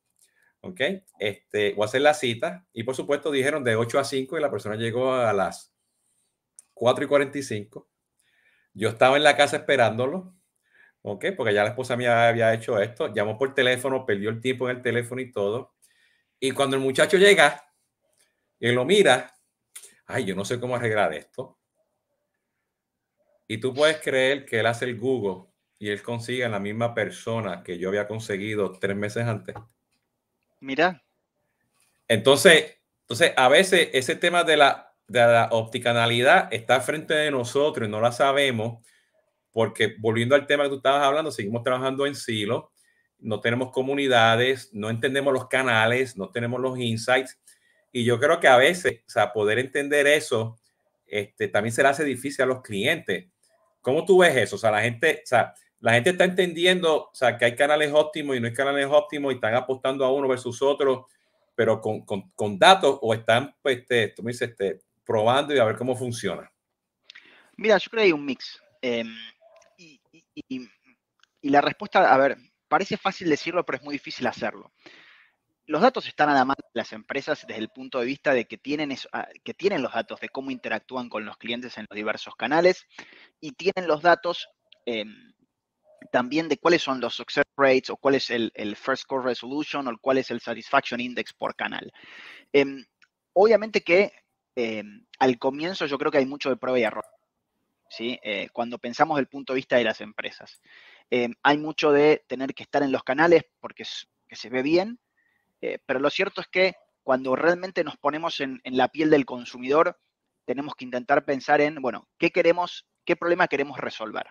¿ok? 0.64 0.80
Este, 1.18 1.74
voy 1.74 1.82
a 1.82 1.86
hacer 1.86 2.00
la 2.00 2.14
cita 2.14 2.66
y 2.72 2.84
por 2.84 2.96
supuesto 2.96 3.30
dijeron 3.30 3.64
de 3.64 3.76
8 3.76 3.98
a 3.98 4.04
5 4.04 4.38
y 4.38 4.40
la 4.40 4.50
persona 4.50 4.76
llegó 4.76 5.12
a 5.14 5.32
las 5.32 5.74
4 6.72 7.04
y 7.04 7.08
45. 7.08 7.88
Yo 8.72 8.88
estaba 8.88 9.16
en 9.16 9.24
la 9.24 9.36
casa 9.36 9.58
esperándolo, 9.58 10.34
¿ok? 11.02 11.26
Porque 11.36 11.52
ya 11.52 11.64
la 11.64 11.70
esposa 11.70 11.96
mía 11.96 12.28
había 12.28 12.54
hecho 12.54 12.80
esto, 12.80 13.12
llamó 13.12 13.38
por 13.38 13.54
teléfono, 13.54 14.06
perdió 14.06 14.30
el 14.30 14.40
tiempo 14.40 14.68
en 14.68 14.78
el 14.78 14.82
teléfono 14.82 15.20
y 15.20 15.30
todo. 15.30 15.74
Y 16.40 16.52
cuando 16.52 16.76
el 16.76 16.82
muchacho 16.82 17.18
llega 17.18 17.62
y 18.58 18.72
lo 18.72 18.86
mira, 18.86 19.33
ay, 20.06 20.24
yo 20.24 20.34
no 20.34 20.44
sé 20.44 20.60
cómo 20.60 20.76
arreglar 20.76 21.12
esto. 21.14 21.58
Y 23.46 23.58
tú 23.58 23.74
puedes 23.74 23.98
creer 23.98 24.44
que 24.46 24.60
él 24.60 24.66
hace 24.66 24.86
el 24.86 24.98
Google 24.98 25.50
y 25.78 25.90
él 25.90 26.02
consigue 26.02 26.44
a 26.44 26.48
la 26.48 26.60
misma 26.60 26.94
persona 26.94 27.62
que 27.62 27.78
yo 27.78 27.88
había 27.88 28.08
conseguido 28.08 28.72
tres 28.72 28.96
meses 28.96 29.24
antes. 29.26 29.54
Mira. 30.60 31.02
Entonces, 32.08 32.78
entonces, 33.02 33.32
a 33.36 33.48
veces 33.48 33.90
ese 33.92 34.16
tema 34.16 34.44
de 34.44 34.56
la, 34.56 34.94
de 35.06 35.20
la 35.20 35.48
opticanalidad 35.52 36.48
está 36.52 36.80
frente 36.80 37.12
de 37.12 37.30
nosotros 37.30 37.86
y 37.86 37.90
no 37.90 38.00
la 38.00 38.12
sabemos 38.12 38.82
porque 39.52 39.94
volviendo 39.98 40.34
al 40.34 40.46
tema 40.48 40.64
que 40.64 40.70
tú 40.70 40.76
estabas 40.76 41.04
hablando, 41.06 41.30
seguimos 41.30 41.62
trabajando 41.62 42.06
en 42.06 42.16
silo, 42.16 42.72
no 43.20 43.40
tenemos 43.40 43.70
comunidades, 43.70 44.70
no 44.72 44.90
entendemos 44.90 45.32
los 45.32 45.46
canales, 45.46 46.16
no 46.16 46.30
tenemos 46.30 46.60
los 46.60 46.76
insights. 46.76 47.38
Y 47.96 48.02
yo 48.02 48.18
creo 48.18 48.40
que 48.40 48.48
a 48.48 48.56
veces, 48.56 49.02
o 49.06 49.08
sea, 49.08 49.32
poder 49.32 49.60
entender 49.60 50.08
eso, 50.08 50.58
este, 51.06 51.46
también 51.46 51.72
se 51.72 51.80
le 51.80 51.90
hace 51.90 52.02
difícil 52.02 52.42
a 52.42 52.46
los 52.46 52.60
clientes. 52.60 53.26
¿Cómo 53.80 54.04
tú 54.04 54.18
ves 54.18 54.36
eso? 54.36 54.56
O 54.56 54.58
sea, 54.58 54.72
la 54.72 54.82
gente, 54.82 55.20
o 55.22 55.26
sea, 55.26 55.54
la 55.78 55.92
gente 55.92 56.10
está 56.10 56.24
entendiendo, 56.24 57.04
o 57.04 57.14
sea, 57.14 57.38
que 57.38 57.44
hay 57.44 57.54
canales 57.54 57.92
óptimos 57.92 58.36
y 58.36 58.40
no 58.40 58.48
hay 58.48 58.52
canales 58.52 58.88
óptimos 58.90 59.30
y 59.30 59.36
están 59.36 59.54
apostando 59.54 60.04
a 60.04 60.12
uno 60.12 60.26
versus 60.26 60.60
otro, 60.60 61.06
pero 61.54 61.80
con, 61.80 62.00
con, 62.04 62.58
datos 62.58 62.98
o 63.00 63.14
están, 63.14 63.54
pues, 63.62 63.78
este, 63.78 64.08
tú 64.08 64.24
me 64.24 64.32
dices, 64.32 64.50
este, 64.50 64.80
probando 65.04 65.54
y 65.54 65.60
a 65.60 65.64
ver 65.64 65.76
cómo 65.76 65.94
funciona. 65.94 66.50
Mira, 67.56 67.78
yo 67.78 67.88
creo 67.90 68.00
que 68.00 68.06
hay 68.06 68.12
un 68.12 68.26
mix. 68.26 68.60
Em, 68.82 69.14
y, 69.78 70.00
y, 70.48 71.48
la 71.48 71.60
respuesta, 71.60 72.12
a 72.12 72.18
ver, 72.18 72.38
parece 72.66 72.96
fácil 72.96 73.30
decirlo, 73.30 73.64
pero 73.64 73.78
es 73.78 73.84
muy 73.84 73.92
difícil 73.92 74.26
hacerlo. 74.26 74.72
Los 75.66 75.80
datos 75.80 76.06
están 76.06 76.28
a 76.28 76.34
la 76.34 76.44
mano 76.44 76.60
de 76.62 76.80
las 76.80 76.92
empresas 76.92 77.46
desde 77.46 77.60
el 77.60 77.70
punto 77.70 77.98
de 77.98 78.06
vista 78.06 78.34
de 78.34 78.46
que 78.46 78.58
tienen, 78.58 78.94
ah, 79.12 79.28
que 79.42 79.54
tienen 79.54 79.82
los 79.82 79.94
datos 79.94 80.20
de 80.20 80.28
cómo 80.28 80.50
interactúan 80.50 81.08
con 81.08 81.24
los 81.24 81.38
clientes 81.38 81.78
en 81.78 81.86
los 81.88 81.96
diversos 81.96 82.36
canales 82.36 82.86
y 83.40 83.52
tienen 83.52 83.88
los 83.88 84.02
datos 84.02 84.48
eh, 84.84 85.04
también 86.12 86.48
de 86.48 86.58
cuáles 86.58 86.82
son 86.82 87.00
los 87.00 87.14
success 87.14 87.44
rates 87.56 87.90
o 87.90 87.96
cuál 87.96 88.16
es 88.16 88.30
el, 88.30 88.52
first 88.76 89.04
score 89.04 89.24
resolution 89.24 89.88
o 89.88 89.98
cuál 89.98 90.18
es 90.18 90.30
el 90.30 90.40
satisfaction 90.40 91.00
index 91.00 91.32
por 91.32 91.56
canal. 91.56 91.90
Em, 92.52 92.84
obviamente 93.32 93.82
que 93.82 94.12
em, 94.56 95.06
al 95.18 95.38
comienzo 95.38 95.86
yo 95.86 95.98
creo 95.98 96.12
que 96.12 96.18
hay 96.18 96.26
mucho 96.26 96.50
de 96.50 96.56
prueba 96.56 96.78
y 96.78 96.82
error. 96.82 97.06
¿sí? 97.88 98.18
Eh, 98.22 98.48
cuando 98.52 98.78
pensamos 98.78 99.16
del 99.16 99.28
punto 99.28 99.52
de 99.52 99.58
vista 99.58 99.76
de 99.76 99.84
las 99.84 100.00
empresas. 100.00 100.60
Em, 101.10 101.34
hay 101.42 101.58
mucho 101.58 101.92
de 101.92 102.24
tener 102.28 102.54
que 102.54 102.64
estar 102.64 102.82
en 102.82 102.92
los 102.92 103.02
canales 103.02 103.44
porque 103.60 103.84
se 103.84 104.50
ve 104.50 104.62
bien, 104.62 104.98
eh, 105.64 105.78
pero 105.86 106.00
lo 106.00 106.10
cierto 106.10 106.40
es 106.40 106.48
que 106.48 106.74
cuando 107.02 107.36
realmente 107.36 107.84
nos 107.84 107.96
ponemos 107.96 108.40
en, 108.40 108.60
la 108.64 108.88
piel 108.88 109.10
del 109.10 109.24
consumidor, 109.24 109.98
tenemos 110.44 110.74
que 110.74 110.84
intentar 110.84 111.24
pensar 111.24 111.60
en, 111.60 111.76
bueno, 111.76 112.08
¿qué 112.18 112.30
queremos, 112.30 112.86
qué 113.04 113.16
problema 113.16 113.48
queremos 113.48 113.78
resolver? 113.78 114.26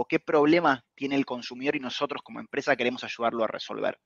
o 0.00 0.04
qué 0.04 0.20
problema 0.20 0.86
tiene 0.94 1.16
el 1.16 1.26
consumidor 1.26 1.74
y 1.74 1.80
nosotros 1.80 2.22
como 2.22 2.38
empresa 2.38 2.76
queremos 2.76 3.02
ayudarlo 3.02 3.42
a 3.42 3.48
resolver. 3.48 3.98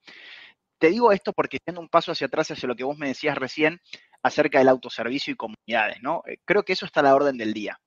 Te 0.78 0.88
digo 0.88 1.12
esto 1.12 1.34
porque 1.34 1.58
yendo 1.66 1.82
un 1.82 1.90
paso 1.90 2.12
hacia 2.12 2.28
atrás 2.28 2.50
hacia 2.50 2.66
lo 2.66 2.74
que 2.74 2.82
vos 2.82 2.96
me 2.96 3.08
decías 3.08 3.36
recién 3.36 3.78
acerca 4.22 4.58
del 4.58 4.68
autoservicio 4.68 5.34
y 5.34 5.36
comunidades, 5.36 6.00
¿no? 6.00 6.22
Eh, 6.26 6.38
creo 6.46 6.62
que 6.62 6.72
eso 6.72 6.86
está 6.86 7.00
a 7.00 7.02
la 7.02 7.14
orden 7.14 7.36
del 7.36 7.52
día. 7.52 7.78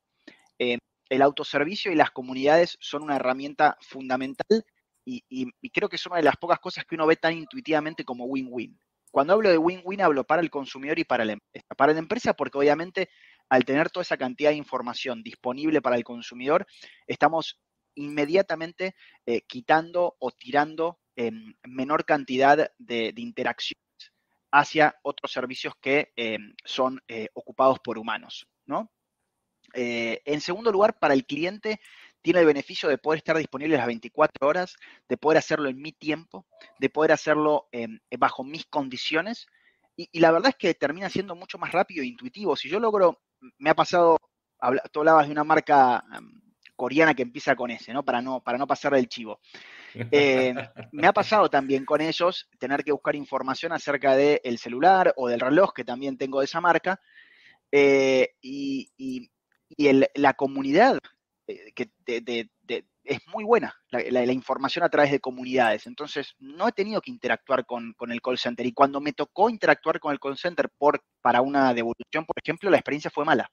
Eh, 0.59 0.77
el 1.09 1.21
autoservicio 1.23 1.91
y 1.91 1.95
las 1.95 2.11
comunidades 2.11 2.77
son 2.79 3.01
una 3.01 3.15
herramienta 3.15 3.75
fundamental 3.81 4.63
y, 5.05 5.69
creo 5.69 5.87
que 5.87 5.97
es 5.97 6.05
una 6.05 6.17
de 6.17 6.23
las 6.23 6.37
pocas 6.37 6.59
cosas 6.59 6.85
que 6.85 6.95
uno 6.95 7.05
ve 7.05 7.15
tan 7.15 7.33
intuitivamente 7.33 8.03
como 8.03 8.25
win-win. 8.25 8.79
Cuando 9.11 9.33
hablo 9.33 9.49
de 9.49 9.57
win-win 9.57 10.01
hablo 10.01 10.25
para 10.25 10.41
el 10.41 10.49
consumidor 10.49 10.99
y 10.99 11.05
para 11.05 11.23
la 11.23 11.33
empresa. 11.33 11.65
Para 11.77 11.93
la 11.93 11.99
empresa 11.99 12.33
porque 12.33 12.57
obviamente 12.57 13.09
al 13.49 13.63
tener 13.63 13.89
toda 13.89 14.01
esa 14.01 14.17
cantidad 14.17 14.49
de 14.49 14.57
información 14.57 15.23
disponible 15.23 15.81
para 15.81 15.95
el 15.95 16.03
consumidor, 16.03 16.65
estamos 17.07 17.59
inmediatamente 17.95 18.95
eh, 19.25 19.41
quitando 19.41 20.15
o 20.19 20.31
tirando 20.31 20.99
en 21.15 21.57
menor 21.63 22.05
cantidad 22.05 22.71
de, 22.77 23.13
interacciones 23.15 23.83
hacia 24.51 24.95
otros 25.01 25.31
servicios 25.31 25.73
que 25.81 26.11
eh, 26.15 26.37
son 26.63 27.01
eh, 27.07 27.29
ocupados 27.33 27.79
por 27.79 27.97
humanos. 27.97 28.47
¿no? 28.65 28.91
en 29.77 30.39
segundo 30.39 30.71
lugar, 30.71 30.97
para 30.99 31.13
el 31.13 31.25
cliente 31.25 31.81
tiene 32.25 32.39
el 32.39 32.47
beneficio 32.47 32.89
de 32.89 32.97
poder 32.97 33.19
estar 33.19 33.37
disponible 33.37 33.77
las 33.77 33.85
24 33.85 34.47
horas, 34.47 34.75
de 35.07 35.15
poder 35.15 35.37
hacerlo 35.37 35.69
en 35.69 35.79
mi 35.79 35.91
tiempo, 35.91 36.47
de 36.79 36.89
poder 36.89 37.11
hacerlo 37.11 37.67
bajo 38.17 38.43
mis 38.43 38.65
condiciones. 38.65 39.45
Y, 39.95 40.19
la 40.19 40.31
verdad 40.31 40.49
es 40.49 40.55
que 40.55 40.73
termina 40.73 41.07
siendo 41.07 41.35
mucho 41.35 41.59
más 41.59 41.71
rápido 41.71 42.01
e 42.01 42.07
intuitivo. 42.07 42.55
Si 42.55 42.67
yo 42.67 42.79
logro, 42.79 43.21
me 43.59 43.69
ha 43.69 43.75
pasado, 43.75 44.17
tú 44.91 45.01
hablabas 45.01 45.27
de 45.27 45.33
una 45.33 45.43
marca 45.43 46.03
coreana 46.75 47.13
que 47.13 47.21
empieza 47.21 47.55
con 47.55 47.69
ese, 47.69 47.93
¿no? 47.93 48.03
Para 48.03 48.23
no, 48.23 48.41
para 48.41 48.57
no 48.57 48.65
pasar 48.65 48.95
del 48.95 49.07
chivo. 49.07 49.39
Eh, 49.93 50.51
me 50.91 51.05
ha 51.05 51.13
pasado 51.13 51.47
también 51.47 51.85
con 51.85 52.01
ellos 52.01 52.49
tener 52.57 52.83
que 52.83 52.91
buscar 52.91 53.15
información 53.15 53.71
acerca 53.71 54.15
del 54.15 54.57
celular 54.57 55.13
o 55.15 55.27
del 55.27 55.41
reloj, 55.41 55.73
que 55.73 55.85
también 55.85 56.17
tengo 56.17 56.39
de 56.39 56.45
esa 56.45 56.59
marca, 56.59 56.99
eh, 57.71 58.33
y, 58.41 59.29
la 60.15 60.33
comunidad 60.33 60.99
eh, 61.47 61.71
que 61.73 61.89
es 63.03 63.19
muy 63.27 63.43
buena, 63.43 63.75
la, 63.91 64.33
información 64.33 64.83
a 64.83 64.89
través 64.89 65.11
de 65.11 65.19
comunidades. 65.19 65.85
Entonces, 65.85 66.35
no 66.39 66.67
he 66.67 66.71
tenido 66.71 67.01
que 67.01 67.11
interactuar 67.11 67.65
con, 67.65 67.95
el 68.09 68.21
call 68.21 68.37
center. 68.37 68.65
Y 68.65 68.73
cuando 68.73 68.99
me 68.99 69.13
tocó 69.13 69.49
interactuar 69.49 69.99
con 69.99 70.11
el 70.11 70.19
call 70.19 70.37
center 70.37 70.69
por, 70.77 71.03
para 71.21 71.41
una 71.41 71.73
devolución, 71.73 72.25
por 72.25 72.35
ejemplo, 72.43 72.69
la 72.69 72.77
experiencia 72.77 73.11
fue 73.11 73.25
mala. 73.25 73.49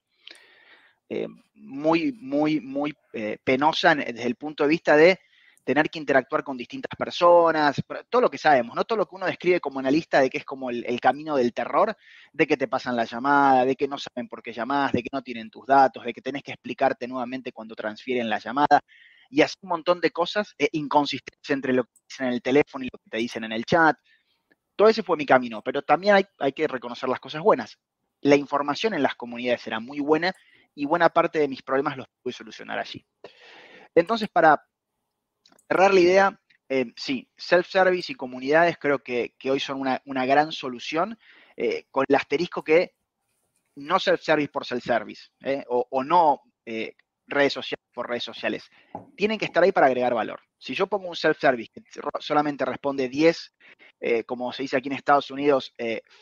Eh, 1.08 1.28
muy, 1.54 2.12
muy, 2.12 2.60
muy 2.60 2.94
eh, 3.12 3.36
penosa 3.44 3.94
desde 3.94 4.24
el 4.24 4.36
punto 4.36 4.64
de 4.64 4.70
vista 4.70 4.96
de 4.96 5.20
tener 5.64 5.90
que 5.90 5.98
interactuar 5.98 6.42
con 6.42 6.56
distintas 6.56 6.90
personas, 6.96 7.80
todo 8.08 8.22
lo 8.22 8.30
que 8.30 8.38
sabemos, 8.38 8.74
no 8.74 8.84
todo 8.84 8.98
lo 8.98 9.06
que 9.06 9.14
uno 9.14 9.26
describe 9.26 9.60
como 9.60 9.78
analista 9.78 10.20
de 10.20 10.28
que 10.28 10.38
es 10.38 10.44
como 10.44 10.70
el, 10.70 11.00
camino 11.00 11.36
del 11.36 11.52
terror, 11.52 11.96
de 12.32 12.46
que 12.46 12.56
te 12.56 12.68
pasan 12.68 12.96
la 12.96 13.04
llamada, 13.04 13.64
de 13.64 13.76
que 13.76 13.86
no 13.86 13.98
saben 13.98 14.28
por 14.28 14.42
qué 14.42 14.52
llamás, 14.52 14.92
de 14.92 15.02
que 15.02 15.08
no 15.12 15.22
tienen 15.22 15.50
tus 15.50 15.66
datos, 15.66 16.04
de 16.04 16.12
que 16.12 16.20
tenés 16.20 16.42
que 16.42 16.52
explicarte 16.52 17.06
nuevamente 17.06 17.52
cuando 17.52 17.74
transfieren 17.74 18.28
la 18.28 18.38
llamada, 18.38 18.80
y 19.30 19.42
así 19.42 19.54
un 19.62 19.70
montón 19.70 20.00
de 20.00 20.10
cosas 20.10 20.54
eh, 20.58 20.68
entre 21.48 21.72
lo 21.72 21.84
que 21.84 21.90
dicen 22.08 22.26
en 22.26 22.32
el 22.34 22.42
teléfono 22.42 22.84
y 22.84 22.88
lo 22.92 22.98
que 22.98 23.10
te 23.10 23.18
dicen 23.18 23.44
en 23.44 23.52
el 23.52 23.64
chat. 23.64 23.96
Todo 24.76 24.88
ese 24.88 25.02
fue 25.02 25.16
mi 25.16 25.26
camino, 25.26 25.62
pero 25.62 25.82
también 25.82 26.16
hay, 26.16 26.26
hay 26.38 26.52
que 26.52 26.66
reconocer 26.66 27.08
las 27.08 27.20
cosas 27.20 27.40
buenas. 27.40 27.78
La 28.20 28.36
información 28.36 28.94
en 28.94 29.02
las 29.02 29.14
comunidades 29.14 29.66
era 29.66 29.80
muy 29.80 30.00
buena 30.00 30.34
y 30.74 30.86
buena 30.86 31.08
parte 31.08 31.38
de 31.38 31.48
mis 31.48 31.62
problemas 31.62 31.96
los 31.96 32.06
pude 32.22 32.32
solucionar 32.32 32.78
allí. 32.78 33.04
Entonces, 33.94 34.28
para 34.28 34.62
cerrar 35.68 35.94
la 35.94 36.00
idea, 36.00 36.40
eh, 36.68 36.86
sí, 36.96 37.28
self-service 37.36 38.12
y 38.12 38.14
comunidades 38.14 38.78
creo 38.78 39.00
que, 39.00 39.34
hoy 39.50 39.60
son 39.60 39.82
una, 40.04 40.26
gran 40.26 40.52
solución, 40.52 41.18
eh, 41.54 41.84
con 41.90 42.06
el 42.08 42.16
asterisco 42.16 42.64
que 42.64 42.94
no 43.76 43.98
self-service 43.98 44.48
por 44.48 44.64
self-service, 44.64 45.30
eh, 45.44 45.64
o, 45.68 46.02
no 46.02 46.40
redes 47.26 47.52
sociales 47.52 47.84
por 47.92 48.08
redes 48.08 48.24
sociales. 48.24 48.70
Tienen 49.16 49.38
que 49.38 49.44
estar 49.44 49.62
ahí 49.62 49.70
para 49.70 49.86
agregar 49.86 50.14
valor. 50.14 50.40
Si 50.56 50.74
yo 50.74 50.86
pongo 50.86 51.08
un 51.08 51.16
self-service 51.16 51.70
que 51.74 51.82
solamente 52.20 52.64
responde 52.64 53.10
10, 53.10 53.54
como 54.24 54.50
se 54.52 54.62
dice 54.62 54.78
aquí 54.78 54.88
en 54.88 54.94
Estados 54.94 55.30
Unidos, 55.30 55.74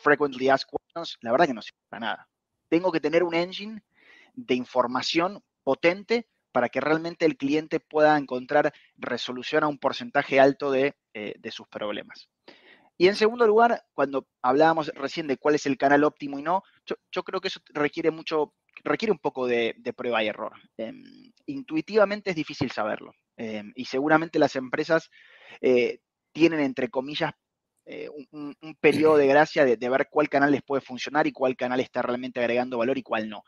frequently 0.03 0.49
asked 0.49 0.69
questions, 0.69 1.17
la 1.21 1.31
verdad 1.31 1.47
que 1.47 1.53
no 1.53 1.61
sirve 1.61 1.79
para 1.87 1.99
nada. 2.01 2.29
Tengo 2.67 2.91
que 2.91 2.99
tener 2.99 3.23
un 3.23 3.35
engine 3.35 3.81
de 4.33 4.55
información 4.55 5.41
potente 5.63 6.27
para 6.51 6.69
que 6.69 6.81
realmente 6.81 7.25
el 7.25 7.37
cliente 7.37 7.79
pueda 7.79 8.17
encontrar 8.17 8.73
resolución 8.97 9.63
a 9.63 9.67
un 9.67 9.77
porcentaje 9.77 10.39
alto 10.39 10.71
de, 10.71 10.95
eh, 11.13 11.35
sus 11.51 11.67
problemas. 11.67 12.29
Y 12.97 13.07
en 13.07 13.15
segundo 13.15 13.47
lugar, 13.47 13.83
cuando 13.93 14.27
hablábamos 14.43 14.89
recién 14.89 15.27
de 15.27 15.37
cuál 15.37 15.55
es 15.55 15.65
el 15.65 15.77
canal 15.77 16.03
óptimo 16.03 16.37
y 16.37 16.43
no, 16.43 16.63
yo, 16.85 17.23
creo 17.23 17.41
que 17.41 17.47
eso 17.47 17.59
requiere 17.73 18.11
mucho, 18.11 18.53
requiere 18.83 19.11
un 19.11 19.17
poco 19.17 19.47
de, 19.47 19.75
prueba 19.95 20.23
y 20.23 20.27
error. 20.27 20.53
Em, 20.77 21.01
intuitivamente 21.47 22.29
es 22.29 22.35
difícil 22.35 22.69
saberlo. 22.71 23.13
Em, 23.37 23.71
y 23.75 23.85
seguramente 23.85 24.37
las 24.37 24.55
empresas 24.55 25.09
eh, 25.61 25.99
tienen, 26.31 26.59
entre 26.59 26.89
comillas, 26.89 27.31
eh, 27.85 28.07
un, 28.31 28.55
periodo 28.79 29.17
de 29.17 29.25
gracia 29.25 29.65
de, 29.65 29.77
de, 29.77 29.89
ver 29.89 30.07
cuál 30.11 30.29
canal 30.29 30.51
les 30.51 30.61
puede 30.61 30.81
funcionar 30.81 31.25
y 31.25 31.31
cuál 31.31 31.55
canal 31.55 31.79
está 31.79 32.03
realmente 32.03 32.39
agregando 32.39 32.77
valor 32.77 32.99
y 32.99 33.03
cuál 33.03 33.27
no. 33.27 33.43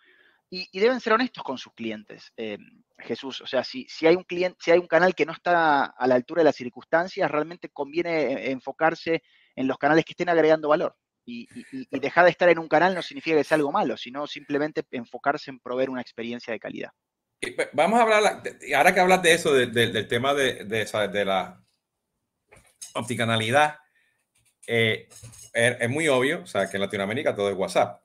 Y, 0.56 0.80
deben 0.80 1.00
ser 1.00 1.14
honestos 1.14 1.44
con 1.44 1.58
sus 1.58 1.74
clientes, 1.74 2.32
eh, 2.38 2.60
Jesús. 3.00 3.42
O 3.42 3.48
sea, 3.48 3.64
si, 3.64 3.88
si, 3.90 4.06
hay 4.06 4.16
un 4.16 4.24
cliente, 4.24 4.60
si 4.62 4.70
hay 4.70 4.78
un 4.78 4.86
canal 4.86 5.16
que 5.16 5.26
no 5.26 5.32
está 5.32 5.86
a 5.86 6.08
la 6.08 6.14
altura 6.14 6.42
de 6.42 6.46
las 6.46 6.56
circunstancias, 6.56 7.32
realmente 7.32 7.70
conviene 7.70 8.34
eh, 8.34 8.52
enfocarse 8.52 9.24
en 9.56 9.68
los 9.68 9.80
canales 9.80 10.06
que 10.06 10.12
estén 10.12 10.30
agregando 10.30 10.70
valor. 10.70 10.96
Y, 11.26 11.48
dejar 11.90 12.26
de 12.26 12.30
estar 12.30 12.50
en 12.50 12.60
un 12.60 12.68
canal 12.68 12.94
no 12.94 13.02
significa 13.02 13.36
que 13.36 13.44
sea 13.44 13.56
algo 13.56 13.72
malo, 13.72 13.98
sino 13.98 14.28
simplemente 14.28 14.84
enfocarse 14.92 15.50
en 15.50 15.60
proveer 15.60 15.90
una 15.90 16.02
experiencia 16.02 16.54
de 16.54 16.60
calidad. 16.60 16.92
Pues, 17.40 17.70
vamos 17.74 18.00
a 18.00 18.04
hablar, 18.04 18.44
ahora 18.76 18.94
que 18.94 19.00
hablas 19.00 19.24
de 19.24 19.34
eso, 19.34 19.56
del 19.56 20.08
tema 20.08 20.36
de, 20.36 20.66
de, 20.66 21.26
la 21.26 21.64
opticanalidad, 22.94 23.80
eh, 24.68 25.10
es, 25.52 25.90
muy 25.90 26.08
obvio, 26.10 26.44
o 26.44 26.46
sea, 26.46 26.70
que 26.70 26.78
en 26.78 26.82
Latinoamérica 26.82 27.36
todo 27.36 27.50
es 27.50 27.58
WhatsApp. 27.58 28.04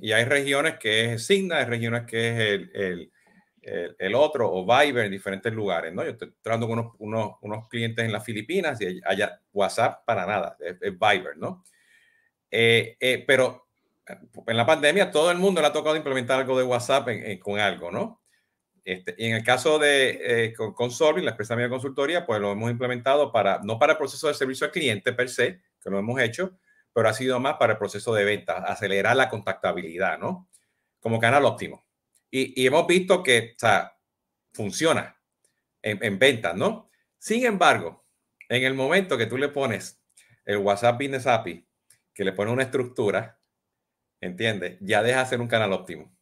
Y 0.00 0.12
hay 0.12 0.24
regiones 0.24 0.76
que 0.78 1.14
es 1.14 1.26
Signa, 1.26 1.58
hay 1.58 1.64
regiones 1.66 2.04
que 2.04 2.28
es 2.28 2.38
el, 2.38 2.70
el, 3.62 3.96
el, 3.98 4.14
otro 4.14 4.50
o 4.52 4.64
Viber 4.64 5.04
en 5.04 5.10
diferentes 5.10 5.52
lugares, 5.52 5.92
¿no? 5.92 6.02
Yo 6.02 6.10
estoy 6.10 6.32
tratando 6.40 6.66
con 6.66 6.78
unos, 6.78 6.94
unos, 6.98 7.32
unos, 7.40 7.68
clientes 7.68 8.04
en 8.04 8.12
las 8.12 8.24
Filipinas 8.24 8.80
y 8.80 9.00
allá 9.04 9.40
WhatsApp 9.52 10.04
para 10.04 10.26
nada, 10.26 10.56
es, 10.60 10.78
Viber, 10.80 11.36
¿no? 11.36 11.64
Eh, 12.50 12.96
eh, 12.98 13.24
pero 13.26 13.68
eh, 14.06 14.16
en 14.46 14.56
la 14.56 14.66
pandemia 14.66 15.10
todo 15.10 15.30
el 15.30 15.38
mundo 15.38 15.60
le 15.60 15.66
ha 15.68 15.72
tocado 15.72 15.96
implementar 15.96 16.40
algo 16.40 16.58
de 16.58 16.64
WhatsApp 16.64 17.08
con 17.40 17.60
algo, 17.60 17.90
¿no? 17.90 18.22
Este, 18.84 19.16
y 19.18 19.26
en 19.26 19.36
el 19.36 19.44
caso 19.44 19.80
de 19.80 20.54
con, 20.56 20.72
con 20.72 20.90
la 21.24 21.32
empresa 21.32 21.56
de 21.56 21.68
consultoría, 21.68 22.24
pues 22.24 22.40
lo 22.40 22.52
hemos 22.52 22.70
implementado 22.70 23.32
para, 23.32 23.60
no 23.64 23.78
para 23.78 23.92
el 23.92 23.98
proceso 23.98 24.28
de 24.28 24.34
servicio 24.34 24.66
al 24.66 24.72
cliente 24.72 25.12
per 25.12 25.28
se, 25.28 25.60
que 25.82 25.90
lo 25.90 25.98
hemos 25.98 26.20
hecho, 26.20 26.56
pero 26.96 27.10
ha 27.10 27.12
sido 27.12 27.38
más 27.40 27.58
para 27.58 27.74
el 27.74 27.78
proceso 27.78 28.14
de 28.14 28.24
venta, 28.24 28.56
acelerar 28.56 29.14
la 29.16 29.28
contactabilidad, 29.28 30.18
¿no? 30.18 30.48
Como 30.98 31.20
canal 31.20 31.44
óptimo. 31.44 31.86
Y, 32.30 32.66
hemos 32.66 32.86
visto 32.86 33.22
que 33.22 33.52
o 33.54 33.58
sea, 33.58 33.98
funciona 34.54 35.14
en, 35.82 36.02
en 36.02 36.18
ventas, 36.18 36.56
¿no? 36.56 36.88
Sin 37.18 37.44
embargo, 37.44 38.06
en 38.48 38.64
el 38.64 38.72
momento 38.72 39.18
que 39.18 39.26
tú 39.26 39.36
le 39.36 39.50
pones 39.50 40.02
el 40.46 40.56
WhatsApp 40.56 40.96
Business 40.98 41.26
API, 41.26 41.68
que 42.14 42.24
le 42.24 42.32
pone 42.32 42.50
una 42.50 42.62
estructura, 42.62 43.38
¿entiendes? 44.18 44.78
Ya 44.80 45.02
deja 45.02 45.22
de 45.22 45.26
ser 45.26 45.42
un 45.42 45.48
canal 45.48 45.74
óptimo. 45.74 46.16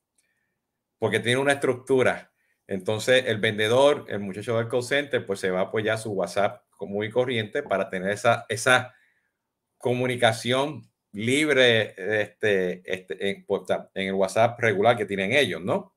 Porque 0.99 1.21
tiene 1.21 1.39
una 1.39 1.53
estructura. 1.53 2.33
Entonces, 2.67 3.27
el 3.29 3.39
vendedor, 3.39 4.07
el 4.09 4.19
muchacho 4.19 4.59
del 4.59 4.69
call 4.69 4.83
center, 4.83 5.25
pues 5.25 5.39
se 5.39 5.53
va 5.53 5.61
a 5.61 5.65
apoyar 5.65 5.99
su 5.99 6.11
WhatsApp 6.11 6.65
muy 6.81 7.11
corriente 7.11 7.63
para 7.63 7.89
tener 7.91 8.11
esa, 8.11 8.45
esa 8.49 8.93
comunicación 9.85 10.90
libre 11.12 11.94
este, 12.23 12.81
este, 12.87 13.29
en, 13.29 13.44
en, 13.94 14.09
el 14.09 14.14
WhatsApp 14.14 14.59
regular 14.59 14.97
que 14.97 15.05
tienen 15.05 15.33
ellos, 15.33 15.61
¿no? 15.62 15.94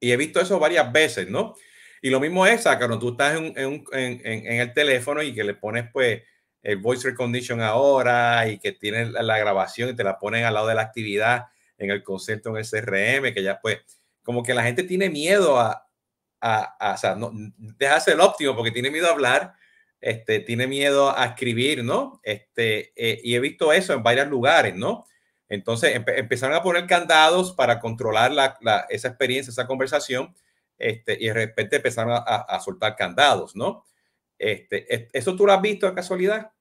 Y 0.00 0.10
he 0.10 0.16
visto 0.16 0.40
eso 0.40 0.58
varias 0.58 0.90
veces, 0.90 1.30
¿no? 1.30 1.54
Y 2.02 2.10
lo 2.10 2.18
mismo 2.18 2.44
es, 2.44 2.64
cuando 2.64 2.98
tú 2.98 3.10
estás 3.10 3.36
en, 3.36 3.52
en, 3.56 3.86
en, 3.92 4.60
el 4.60 4.74
teléfono 4.74 5.22
y 5.22 5.32
que 5.32 5.44
le 5.44 5.54
pones 5.54 5.84
pues 5.92 6.24
el 6.60 6.78
voice 6.78 7.08
recognition 7.08 7.60
ahora 7.60 8.48
y 8.48 8.58
que 8.58 8.72
tienes 8.72 9.12
la, 9.12 9.38
grabación 9.38 9.90
y 9.90 9.94
te 9.94 10.02
la 10.02 10.18
ponen 10.18 10.44
al 10.44 10.54
lado 10.54 10.66
de 10.66 10.74
la 10.74 10.82
actividad 10.82 11.44
en 11.78 11.92
el 11.92 12.02
concepto 12.02 12.50
en 12.50 12.56
el 12.56 12.68
CRM, 12.68 13.32
que 13.32 13.44
ya 13.44 13.60
pues 13.60 13.78
como 14.24 14.42
que 14.42 14.54
la 14.54 14.64
gente 14.64 14.82
tiene 14.82 15.08
miedo 15.08 15.60
a, 15.60 15.86
a, 16.40 16.76
a 16.80 16.94
o 16.94 16.96
sea, 16.96 17.14
no, 17.14 17.30
dejarse 17.58 18.10
el 18.10 18.20
óptimo 18.20 18.56
porque 18.56 18.72
tiene 18.72 18.90
miedo 18.90 19.06
a 19.06 19.12
hablar 19.12 19.54
este, 20.00 20.40
tiene 20.40 20.66
miedo 20.66 21.16
a 21.16 21.26
escribir, 21.26 21.84
¿no? 21.84 22.20
Este, 22.22 22.92
eh, 22.96 23.20
y 23.22 23.34
he 23.34 23.40
visto 23.40 23.72
eso 23.72 23.94
en 23.94 24.02
varios 24.02 24.28
lugares, 24.28 24.74
¿no? 24.74 25.04
Entonces 25.48 25.94
empezaron 25.94 26.54
a 26.54 26.62
poner 26.62 26.86
candados 26.86 27.52
para 27.52 27.80
controlar 27.80 28.32
la, 28.32 28.86
esa 28.90 29.08
experiencia, 29.08 29.50
esa 29.50 29.66
conversación, 29.66 30.34
este, 30.76 31.16
y 31.18 31.26
de 31.26 31.34
repente 31.34 31.76
empezaron 31.76 32.12
a, 32.14 32.60
soltar 32.60 32.94
candados, 32.96 33.56
¿no? 33.56 33.86
Este, 34.38 35.08
¿Eso 35.12 35.34
tú 35.34 35.46
lo 35.46 35.52
has 35.52 35.62
visto 35.62 35.86
de 35.86 35.94
casualidad? 35.94 36.52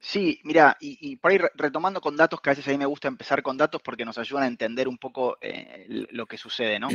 Sí, 0.00 0.40
mira, 0.44 0.76
y, 0.80 1.16
por 1.16 1.32
ahí 1.32 1.38
retomando 1.54 2.00
con 2.00 2.16
datos, 2.16 2.40
que 2.40 2.50
a 2.50 2.52
veces 2.52 2.68
a 2.68 2.70
mí 2.70 2.78
me 2.78 2.86
gusta 2.86 3.08
empezar 3.08 3.42
con 3.42 3.56
datos 3.56 3.82
porque 3.82 4.04
nos 4.04 4.16
ayudan 4.16 4.44
a 4.44 4.46
entender 4.46 4.86
un 4.86 4.96
poco 4.96 5.36
eh, 5.40 5.86
lo 5.88 6.26
que 6.26 6.38
sucede, 6.38 6.78
¿no? 6.78 6.88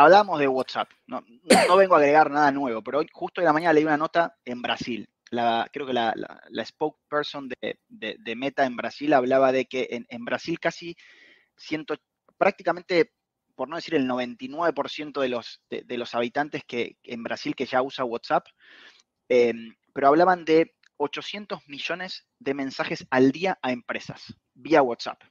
Hablamos 0.00 0.38
de 0.38 0.48
WhatsApp. 0.48 0.90
No, 1.06 1.22
no, 1.68 1.76
vengo 1.76 1.94
a 1.94 1.98
agregar 1.98 2.30
nada 2.30 2.50
nuevo, 2.50 2.82
pero 2.82 2.98
hoy, 2.98 3.08
justo 3.12 3.40
de 3.40 3.46
la 3.46 3.52
mañana 3.52 3.72
leí 3.72 3.84
una 3.84 3.96
nota 3.96 4.36
en 4.44 4.62
Brasil. 4.62 5.08
La, 5.30 5.68
creo 5.72 5.86
que 5.86 5.92
la, 5.92 6.12
la, 6.16 6.64
spokesperson 6.64 7.48
de, 7.48 7.78
de, 7.88 8.36
Meta 8.36 8.64
en 8.64 8.76
Brasil 8.76 9.12
hablaba 9.12 9.52
de 9.52 9.66
que 9.66 9.86
en, 9.92 10.06
en 10.08 10.24
Brasil 10.24 10.58
casi 10.58 10.96
100, 11.56 11.86
prácticamente, 12.36 13.12
por 13.54 13.68
no 13.68 13.76
decir 13.76 13.94
el 13.94 14.08
99% 14.08 15.20
de 15.20 15.28
los, 15.28 15.62
de, 15.68 15.98
los 15.98 16.14
habitantes 16.14 16.64
que, 16.64 16.96
en 17.04 17.22
Brasil 17.22 17.54
que 17.54 17.66
ya 17.66 17.82
usa 17.82 18.04
WhatsApp, 18.04 18.46
em, 19.28 19.76
pero 19.92 20.08
hablaban 20.08 20.44
de 20.44 20.74
800 20.96 21.68
millones 21.68 22.26
de 22.38 22.54
mensajes 22.54 23.06
al 23.10 23.30
día 23.30 23.58
a 23.62 23.70
empresas 23.70 24.34
vía 24.54 24.82
WhatsApp. 24.82 25.22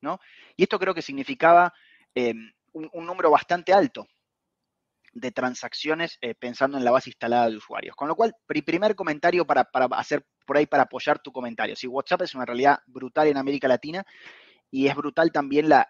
¿no? 0.00 0.18
Y 0.56 0.64
esto 0.64 0.78
creo 0.78 0.94
que 0.94 1.02
significaba 1.02 1.72
em, 2.14 2.52
un, 2.92 3.06
número 3.06 3.30
bastante 3.30 3.72
alto 3.72 4.06
de 5.12 5.32
transacciones 5.32 6.18
eh, 6.20 6.34
pensando 6.34 6.78
en 6.78 6.84
la 6.84 6.90
base 6.90 7.10
instalada 7.10 7.50
de 7.50 7.56
usuarios. 7.56 7.96
Con 7.96 8.08
lo 8.08 8.14
cual, 8.14 8.34
primer 8.46 8.94
comentario 8.94 9.46
para, 9.46 9.64
para, 9.64 9.86
hacer 9.96 10.24
por 10.46 10.56
ahí 10.56 10.66
para 10.66 10.84
apoyar 10.84 11.18
tu 11.18 11.32
comentario. 11.32 11.76
Si 11.76 11.86
WhatsApp 11.86 12.22
es 12.22 12.34
una 12.34 12.44
realidad 12.44 12.78
brutal 12.86 13.26
en 13.26 13.36
América 13.36 13.68
Latina 13.68 14.04
y 14.70 14.86
es 14.86 14.94
brutal 14.94 15.32
también 15.32 15.68
la, 15.68 15.88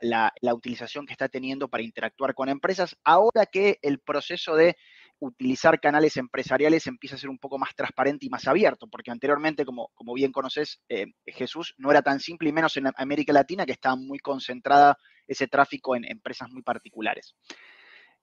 utilización 0.53 1.07
que 1.07 1.12
está 1.12 1.29
teniendo 1.29 1.68
para 1.68 1.83
interactuar 1.83 2.35
con 2.35 2.48
empresas, 2.48 2.96
ahora 3.05 3.46
que 3.46 3.79
el 3.83 3.98
proceso 3.98 4.55
de 4.55 4.77
utilizar 5.20 5.81
canales 5.81 6.16
empresariales 6.16 6.87
empieza 6.87 7.16
a 7.16 7.18
ser 7.18 7.31
un 7.31 7.38
poco 7.38 7.59
más 7.59 7.74
transparente 7.74 8.26
y 8.26 8.28
más 8.28 8.46
abierto, 8.46 8.88
porque 8.88 9.11
anteriormente, 9.11 9.64
como, 9.64 9.90
como 9.94 10.14
bien 10.14 10.33
conoces, 10.33 10.81
eh, 10.88 11.07
Jesús, 11.26 11.74
no 11.78 11.90
era 11.90 12.02
tan 12.02 12.20
simple 12.20 12.48
y 12.48 12.52
menos 12.52 12.76
en 12.76 12.90
América 12.96 13.33
Latina, 13.33 13.66
que 13.66 13.72
estaba 13.72 13.96
muy 13.96 14.18
concentrada 14.18 14.96
ese 15.26 15.48
tráfico 15.48 15.96
en 15.96 16.04
empresas 16.04 16.50
muy 16.50 16.62
particulares. 16.62 17.35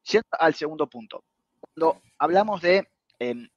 Yendo 0.03 0.27
al 0.39 0.53
segundo 0.53 0.87
punto, 0.87 1.23
cuando 1.59 2.01
hablamos 2.17 2.61
de, 2.61 2.87
em, 3.19 3.47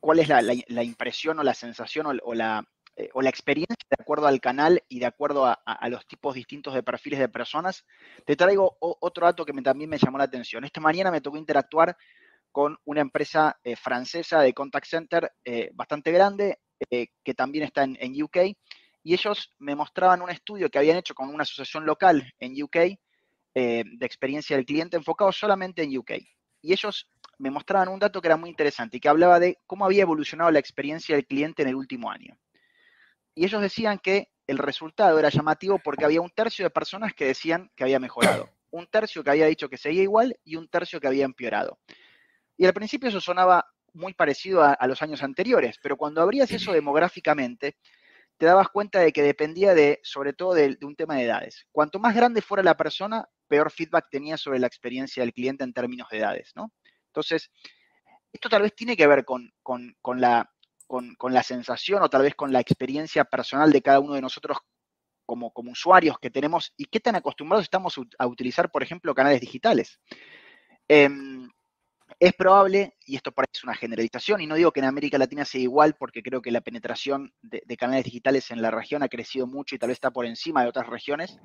cuál 0.00 0.20
es 0.20 0.28
la, 0.28 0.84
impresión 0.84 1.38
o 1.38 1.42
la 1.42 1.54
sensación 1.54 2.06
o 2.22 2.34
la 2.34 2.64
eh, 2.96 3.10
o 3.12 3.22
la 3.22 3.28
experiencia 3.28 3.74
de 3.90 3.96
acuerdo 4.00 4.28
al 4.28 4.40
canal 4.40 4.80
y 4.88 5.00
de 5.00 5.06
acuerdo 5.06 5.46
a, 5.46 5.88
los 5.88 6.06
tipos 6.06 6.32
distintos 6.34 6.74
de 6.74 6.84
perfiles 6.84 7.18
de 7.18 7.28
personas, 7.28 7.84
te 8.24 8.36
traigo 8.36 8.76
otro 8.78 9.26
dato 9.26 9.44
que 9.44 9.52
también 9.62 9.90
me 9.90 9.98
llamó 9.98 10.18
la 10.18 10.24
atención. 10.24 10.64
Esta 10.64 10.80
mañana 10.80 11.10
me 11.10 11.20
tocó 11.20 11.36
interactuar 11.36 11.96
con 12.54 12.78
una 12.84 13.00
empresa 13.00 13.58
eh, 13.64 13.74
francesa 13.74 14.40
de 14.40 14.54
contact 14.54 14.86
center 14.86 15.32
eh, 15.44 15.70
bastante 15.74 16.12
grande, 16.12 16.60
que 16.88 17.34
también 17.34 17.64
está 17.64 17.82
en, 17.82 17.96
en, 17.98 18.22
UK, 18.22 18.36
y 19.02 19.14
ellos 19.14 19.50
me 19.58 19.74
mostraban 19.74 20.22
un 20.22 20.30
estudio 20.30 20.70
que 20.70 20.78
habían 20.78 20.98
hecho 20.98 21.14
con 21.14 21.28
una 21.28 21.42
asociación 21.42 21.84
local 21.86 22.32
en 22.38 22.62
UK 22.62 22.76
de 23.54 24.06
experiencia 24.06 24.54
del 24.56 24.66
cliente 24.66 24.96
enfocado 24.96 25.32
solamente 25.32 25.82
en 25.82 25.96
UK. 25.96 26.12
Y 26.60 26.72
ellos 26.72 27.08
me 27.38 27.50
mostraban 27.50 27.88
un 27.88 27.98
dato 27.98 28.20
que 28.20 28.28
era 28.28 28.36
muy 28.36 28.50
interesante 28.50 28.98
y 28.98 29.00
que 29.00 29.08
hablaba 29.08 29.40
de 29.40 29.58
cómo 29.66 29.86
había 29.86 30.02
evolucionado 30.02 30.50
la 30.50 30.58
experiencia 30.58 31.16
del 31.16 31.26
cliente 31.26 31.62
en 31.62 31.68
el 31.68 31.74
último 31.74 32.10
año 32.10 32.36
y 33.34 33.44
ellos 33.44 33.60
decían 33.60 33.98
que 33.98 34.30
el 34.46 34.58
resultado 34.58 35.18
era 35.18 35.28
llamativo 35.28 35.78
porque 35.78 36.04
había 36.04 36.20
un 36.20 36.30
tercio 36.30 36.64
de 36.64 36.70
personas 36.70 37.14
que 37.14 37.26
decían 37.26 37.70
que 37.74 37.84
había 37.84 37.98
mejorado, 37.98 38.48
un 38.70 38.86
tercio 38.86 39.24
que 39.24 39.30
había 39.30 39.46
dicho 39.46 39.68
que 39.68 39.78
seguía 39.78 40.02
igual 40.02 40.38
y 40.44 40.56
un 40.56 40.68
tercio 40.68 41.00
que 41.00 41.08
había 41.08 41.24
empeorado. 41.24 41.78
Y 42.56 42.66
al 42.66 42.74
principio 42.74 43.08
eso 43.08 43.20
sonaba 43.20 43.66
muy 43.92 44.12
parecido 44.14 44.62
a, 44.62 44.86
los 44.86 45.02
años 45.02 45.22
anteriores, 45.22 45.78
pero 45.82 45.96
cuando 45.96 46.20
abrías 46.20 46.50
eso 46.50 46.72
demográficamente, 46.72 47.76
te 48.36 48.46
dabas 48.46 48.68
cuenta 48.68 48.98
de 48.98 49.12
que 49.12 49.22
dependía 49.22 49.74
de, 49.74 50.00
sobre 50.02 50.32
todo, 50.32 50.54
de, 50.54 50.76
un 50.82 50.96
tema 50.96 51.14
de 51.14 51.24
edades. 51.24 51.66
Cuanto 51.70 52.00
más 52.00 52.14
grande 52.14 52.42
fuera 52.42 52.62
la 52.64 52.76
persona, 52.76 53.28
peor 53.46 53.70
feedback 53.70 54.08
tenía 54.10 54.36
sobre 54.36 54.58
la 54.58 54.66
experiencia 54.66 55.22
del 55.22 55.32
cliente 55.32 55.62
en 55.62 55.72
términos 55.72 56.08
de 56.10 56.18
edades, 56.18 56.52
¿no? 56.56 56.72
Entonces, 57.06 57.50
esto 58.32 58.48
tal 58.48 58.62
vez 58.62 58.74
tiene 58.74 58.96
que 58.96 59.06
ver 59.06 59.24
con, 59.24 59.52
con 59.62 60.20
la 60.20 60.50
con, 60.86 61.32
la 61.32 61.42
sensación 61.42 62.02
o 62.02 62.10
tal 62.10 62.22
vez 62.22 62.34
con 62.34 62.52
la 62.52 62.60
experiencia 62.60 63.24
personal 63.24 63.72
de 63.72 63.82
cada 63.82 64.00
uno 64.00 64.14
de 64.14 64.20
nosotros 64.20 64.58
como, 65.26 65.52
como 65.52 65.72
usuarios 65.72 66.18
que 66.18 66.30
tenemos 66.30 66.72
y 66.76 66.84
qué 66.86 67.00
tan 67.00 67.16
acostumbrados 67.16 67.64
estamos 67.64 67.98
a 68.18 68.26
utilizar, 68.26 68.70
por 68.70 68.82
ejemplo, 68.82 69.14
canales 69.14 69.40
digitales. 69.40 69.98
Em, 70.86 71.43
es 72.26 72.34
probable, 72.34 72.96
y 73.06 73.16
esto 73.16 73.32
parece 73.32 73.60
una 73.64 73.74
generalización, 73.74 74.40
y 74.40 74.46
no 74.46 74.54
digo 74.54 74.72
que 74.72 74.80
en 74.80 74.86
América 74.86 75.18
Latina 75.18 75.44
sea 75.44 75.60
igual, 75.60 75.94
porque 75.98 76.22
creo 76.22 76.42
que 76.42 76.50
la 76.50 76.60
penetración 76.60 77.32
de, 77.42 77.76
canales 77.76 78.04
digitales 78.04 78.50
en 78.50 78.62
la 78.62 78.70
región 78.70 79.02
ha 79.02 79.08
crecido 79.08 79.46
mucho 79.46 79.74
y 79.74 79.78
tal 79.78 79.88
vez 79.88 79.96
está 79.96 80.10
por 80.10 80.26
encima 80.26 80.62
de 80.62 80.68
otras 80.68 80.86
regiones, 80.86 81.38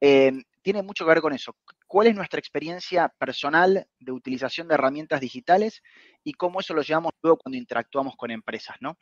Em, 0.00 0.42
tiene 0.62 0.82
mucho 0.82 1.04
que 1.04 1.10
ver 1.10 1.20
con 1.20 1.34
eso. 1.34 1.54
¿Cuál 1.86 2.06
es 2.06 2.14
nuestra 2.14 2.38
experiencia 2.38 3.12
personal 3.18 3.86
de 3.98 4.12
utilización 4.12 4.66
de 4.66 4.74
herramientas 4.74 5.20
digitales 5.20 5.82
y 6.24 6.32
cómo 6.32 6.60
eso 6.60 6.72
lo 6.72 6.82
llevamos 6.82 7.12
luego 7.22 7.38
cuando 7.38 7.58
interactuamos 7.58 8.16
con 8.16 8.30
empresas, 8.30 8.76
¿no? 8.80 8.98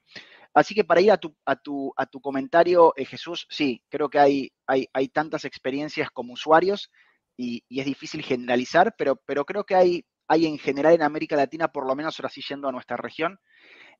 Así 0.52 0.74
que 0.74 0.84
para 0.84 1.00
ir 1.00 1.12
a 1.12 1.18
tu, 1.18 1.36
a 1.44 1.54
tu, 1.56 1.92
a 1.96 2.06
tu 2.06 2.20
comentario, 2.20 2.92
eh, 2.96 3.04
Jesús, 3.04 3.46
sí, 3.48 3.82
creo 3.88 4.08
que 4.08 4.18
hay, 4.18 4.52
hay, 4.66 4.88
hay, 4.92 5.08
tantas 5.08 5.44
experiencias 5.44 6.10
como 6.10 6.32
usuarios 6.32 6.90
y, 7.36 7.62
es 7.68 7.84
difícil 7.86 8.22
generalizar, 8.22 8.94
pero, 8.98 9.16
pero 9.24 9.44
creo 9.44 9.64
que 9.64 9.74
hay, 9.76 10.04
hay 10.28 10.46
en 10.46 10.58
general 10.58 10.94
en 10.94 11.02
América 11.02 11.36
Latina, 11.36 11.68
por 11.68 11.86
lo 11.86 11.96
menos 11.96 12.18
ahora 12.18 12.28
sí 12.28 12.42
yendo 12.46 12.68
a 12.68 12.72
nuestra 12.72 12.96
región, 12.96 13.40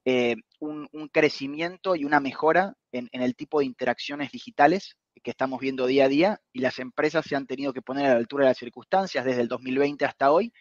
eh, 0.04 0.36
un, 0.60 0.88
crecimiento 1.12 1.96
y 1.96 2.04
una 2.04 2.20
mejora 2.20 2.74
en, 2.92 3.08
el 3.12 3.34
tipo 3.34 3.58
de 3.58 3.66
interacciones 3.66 4.30
digitales 4.30 4.96
que 5.22 5.30
estamos 5.30 5.58
viendo 5.60 5.86
día 5.86 6.04
a 6.04 6.08
día 6.08 6.40
y 6.52 6.60
las 6.60 6.78
empresas 6.78 7.24
se 7.26 7.34
han 7.34 7.46
tenido 7.46 7.72
que 7.72 7.82
poner 7.82 8.06
a 8.06 8.10
la 8.10 8.20
altura 8.20 8.44
de 8.44 8.50
las 8.50 8.58
circunstancias 8.58 9.24
desde 9.24 9.40
el 9.40 9.48
2020 9.48 10.04
hasta 10.04 10.30
hoy 10.30 10.52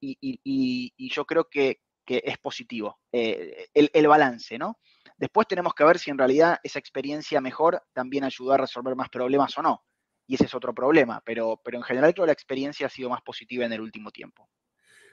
y, 0.00 1.08
yo 1.12 1.24
creo 1.24 1.48
que, 1.48 1.80
es 2.06 2.38
positivo 2.38 2.98
eh, 3.12 3.68
el, 3.72 4.08
balance, 4.08 4.58
¿no? 4.58 4.78
Después 5.16 5.46
tenemos 5.46 5.74
que 5.74 5.84
ver 5.84 5.98
si 5.98 6.10
en 6.10 6.18
realidad 6.18 6.58
esa 6.62 6.80
experiencia 6.80 7.40
mejor 7.40 7.82
también 7.92 8.24
ayudó 8.24 8.52
a 8.52 8.56
resolver 8.56 8.96
más 8.96 9.08
problemas 9.10 9.56
o 9.58 9.62
no. 9.62 9.84
Y 10.26 10.34
ese 10.34 10.46
es 10.46 10.54
otro 10.54 10.74
problema, 10.74 11.22
pero 11.24 11.60
en 11.64 11.82
general 11.82 12.12
creo 12.12 12.24
que 12.24 12.28
la 12.28 12.32
experiencia 12.32 12.86
ha 12.86 12.90
sido 12.90 13.10
más 13.10 13.22
positiva 13.22 13.64
en 13.64 13.72
el 13.72 13.80
último 13.80 14.10
tiempo. 14.10 14.48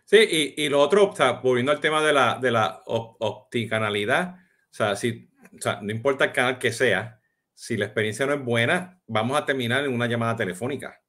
Sí, 0.09 0.53
y, 0.55 0.69
lo 0.69 0.79
otro, 0.79 1.13
volviendo 1.43 1.73
al 1.73 1.81
tema 1.81 2.01
de 2.01 2.13
la, 2.13 2.39
de 2.41 2.49
la 2.49 2.81
opticanalidad, 2.85 4.35
o 4.35 4.73
sea, 4.73 4.95
si, 4.95 5.29
o 5.53 5.61
sea, 5.61 5.81
no 5.81 5.91
importa 5.91 6.23
el 6.23 6.31
canal 6.31 6.57
que 6.59 6.71
sea, 6.71 7.19
si 7.53 7.75
la 7.75 7.85
experiencia 7.87 8.25
no 8.25 8.33
es 8.35 8.41
buena, 8.41 9.01
vamos 9.05 9.37
a 9.37 9.43
terminar 9.43 9.83
en 9.83 9.93
una 9.93 10.07
llamada 10.07 10.37
telefónica, 10.37 11.03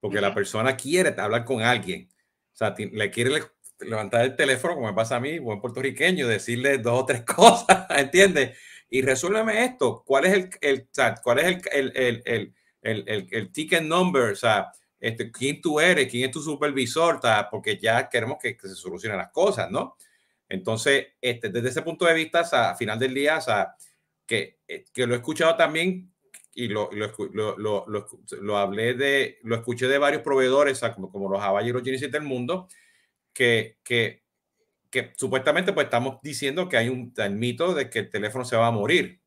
porque 0.00 0.20
la 0.20 0.34
persona 0.34 0.76
quiere 0.76 1.18
hablar 1.18 1.46
con 1.46 1.62
alguien. 1.62 2.10
O 2.52 2.56
sea, 2.56 2.74
le 2.76 3.10
quiere 3.10 3.42
levantar 3.80 4.20
el 4.22 4.36
teléfono, 4.36 4.74
como 4.74 4.88
me 4.88 4.92
pasa 4.92 5.16
a 5.16 5.20
mí, 5.20 5.38
buen 5.38 5.58
puertorriqueño, 5.58 6.28
decirle 6.28 6.76
dos 6.76 7.04
o 7.04 7.06
tres 7.06 7.22
cosas, 7.24 7.86
¿entiendes? 7.88 8.58
Y 8.90 9.00
resuélveme 9.00 9.64
esto, 9.64 10.02
¿cuál 10.04 10.26
es 10.26 10.34
el, 10.34 10.50
el 10.60 10.88
cuál 11.22 11.38
es 11.38 11.66
el, 11.72 11.92
el, 11.96 12.22
el, 12.26 12.54
el, 12.82 13.28
el 13.30 13.50
ticket 13.50 13.82
number? 13.82 14.32
O 14.32 14.36
sea, 14.36 14.70
este, 15.02 15.32
quién 15.32 15.60
tú 15.60 15.80
eres, 15.80 16.08
quién 16.08 16.26
es 16.26 16.30
tu 16.30 16.40
supervisor, 16.40 17.18
porque 17.50 17.76
ya 17.76 18.08
queremos 18.08 18.38
que, 18.40 18.56
se 18.56 18.76
solucionen 18.76 19.18
las 19.18 19.32
cosas, 19.32 19.68
¿no? 19.68 19.96
Entonces, 20.48 21.08
este, 21.20 21.48
desde 21.48 21.70
ese 21.70 21.82
punto 21.82 22.04
de 22.04 22.14
vista, 22.14 22.70
a 22.70 22.76
final 22.76 23.00
del 23.00 23.12
día, 23.12 23.40
que, 24.24 24.60
eh, 24.68 24.84
que 24.94 25.06
lo 25.08 25.14
he 25.14 25.16
escuchado 25.16 25.56
también 25.56 26.12
y 26.54 26.68
lo, 26.68 26.88
lo, 26.92 27.56
lo, 27.58 27.84
lo, 28.40 28.56
hablé 28.56 28.94
de, 28.94 29.40
lo 29.42 29.56
escuché 29.56 29.88
de 29.88 29.98
varios 29.98 30.22
proveedores, 30.22 30.80
como, 30.94 31.10
como 31.10 31.28
los 31.28 31.42
Hawaii 31.42 31.70
y 31.70 31.96
del 32.06 32.22
mundo, 32.22 32.68
que, 33.32 33.78
que, 33.82 34.22
que, 34.88 35.12
supuestamente 35.16 35.72
pues 35.72 35.86
estamos 35.86 36.20
diciendo 36.22 36.68
que 36.68 36.76
hay 36.76 36.88
un 36.88 37.12
mito 37.40 37.74
de 37.74 37.90
que 37.90 37.98
el 38.00 38.10
teléfono 38.10 38.44
se 38.44 38.56
va 38.56 38.68
a 38.68 38.70
morir. 38.70 39.20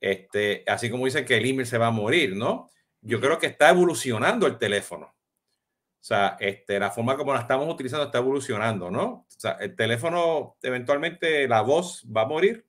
Este, 0.00 0.64
así 0.66 0.88
como 0.88 1.04
dicen 1.04 1.26
que 1.26 1.36
el 1.36 1.44
email 1.44 1.66
se 1.66 1.76
va 1.76 1.88
a 1.88 1.90
morir, 1.90 2.34
¿no? 2.34 2.70
Yo 3.00 3.20
creo 3.20 3.38
que 3.38 3.46
está 3.46 3.70
evolucionando 3.70 4.46
el 4.46 4.58
teléfono. 4.58 5.06
O 5.06 6.04
sea, 6.06 6.36
este, 6.38 6.78
la 6.78 6.90
forma 6.90 7.16
como 7.16 7.34
la 7.34 7.40
estamos 7.40 7.72
utilizando 7.72 8.06
está 8.06 8.18
evolucionando, 8.18 8.90
¿no? 8.90 9.04
O 9.04 9.26
sea, 9.28 9.52
el 9.52 9.74
teléfono, 9.74 10.56
eventualmente 10.62 11.48
la 11.48 11.62
voz 11.62 12.04
va 12.14 12.22
a 12.22 12.26
morir 12.26 12.66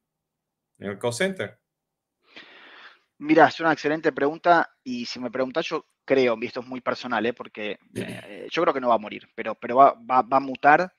en 0.79 0.91
el 0.91 0.99
call 0.99 1.13
center? 1.13 1.59
Mira, 3.19 3.47
es 3.47 3.59
una 3.59 3.73
excelente 3.73 4.11
pregunta 4.11 4.69
y 4.83 5.05
si 5.05 5.19
me 5.19 5.31
preguntas, 5.31 5.65
yo 5.65 5.87
creo, 6.05 6.37
y 6.39 6.45
esto 6.45 6.61
es 6.61 6.67
muy 6.67 6.81
personal, 6.81 7.25
¿eh? 7.25 7.33
porque 7.33 7.79
eh, 7.95 8.47
yo 8.51 8.61
creo 8.61 8.73
que 8.73 8.81
no 8.81 8.89
va 8.89 8.95
a 8.95 8.99
morir, 8.99 9.27
pero, 9.35 9.55
pero 9.55 9.77
va, 9.77 9.93
va, 9.93 10.25
a 10.29 10.39
mutar 10.39 10.93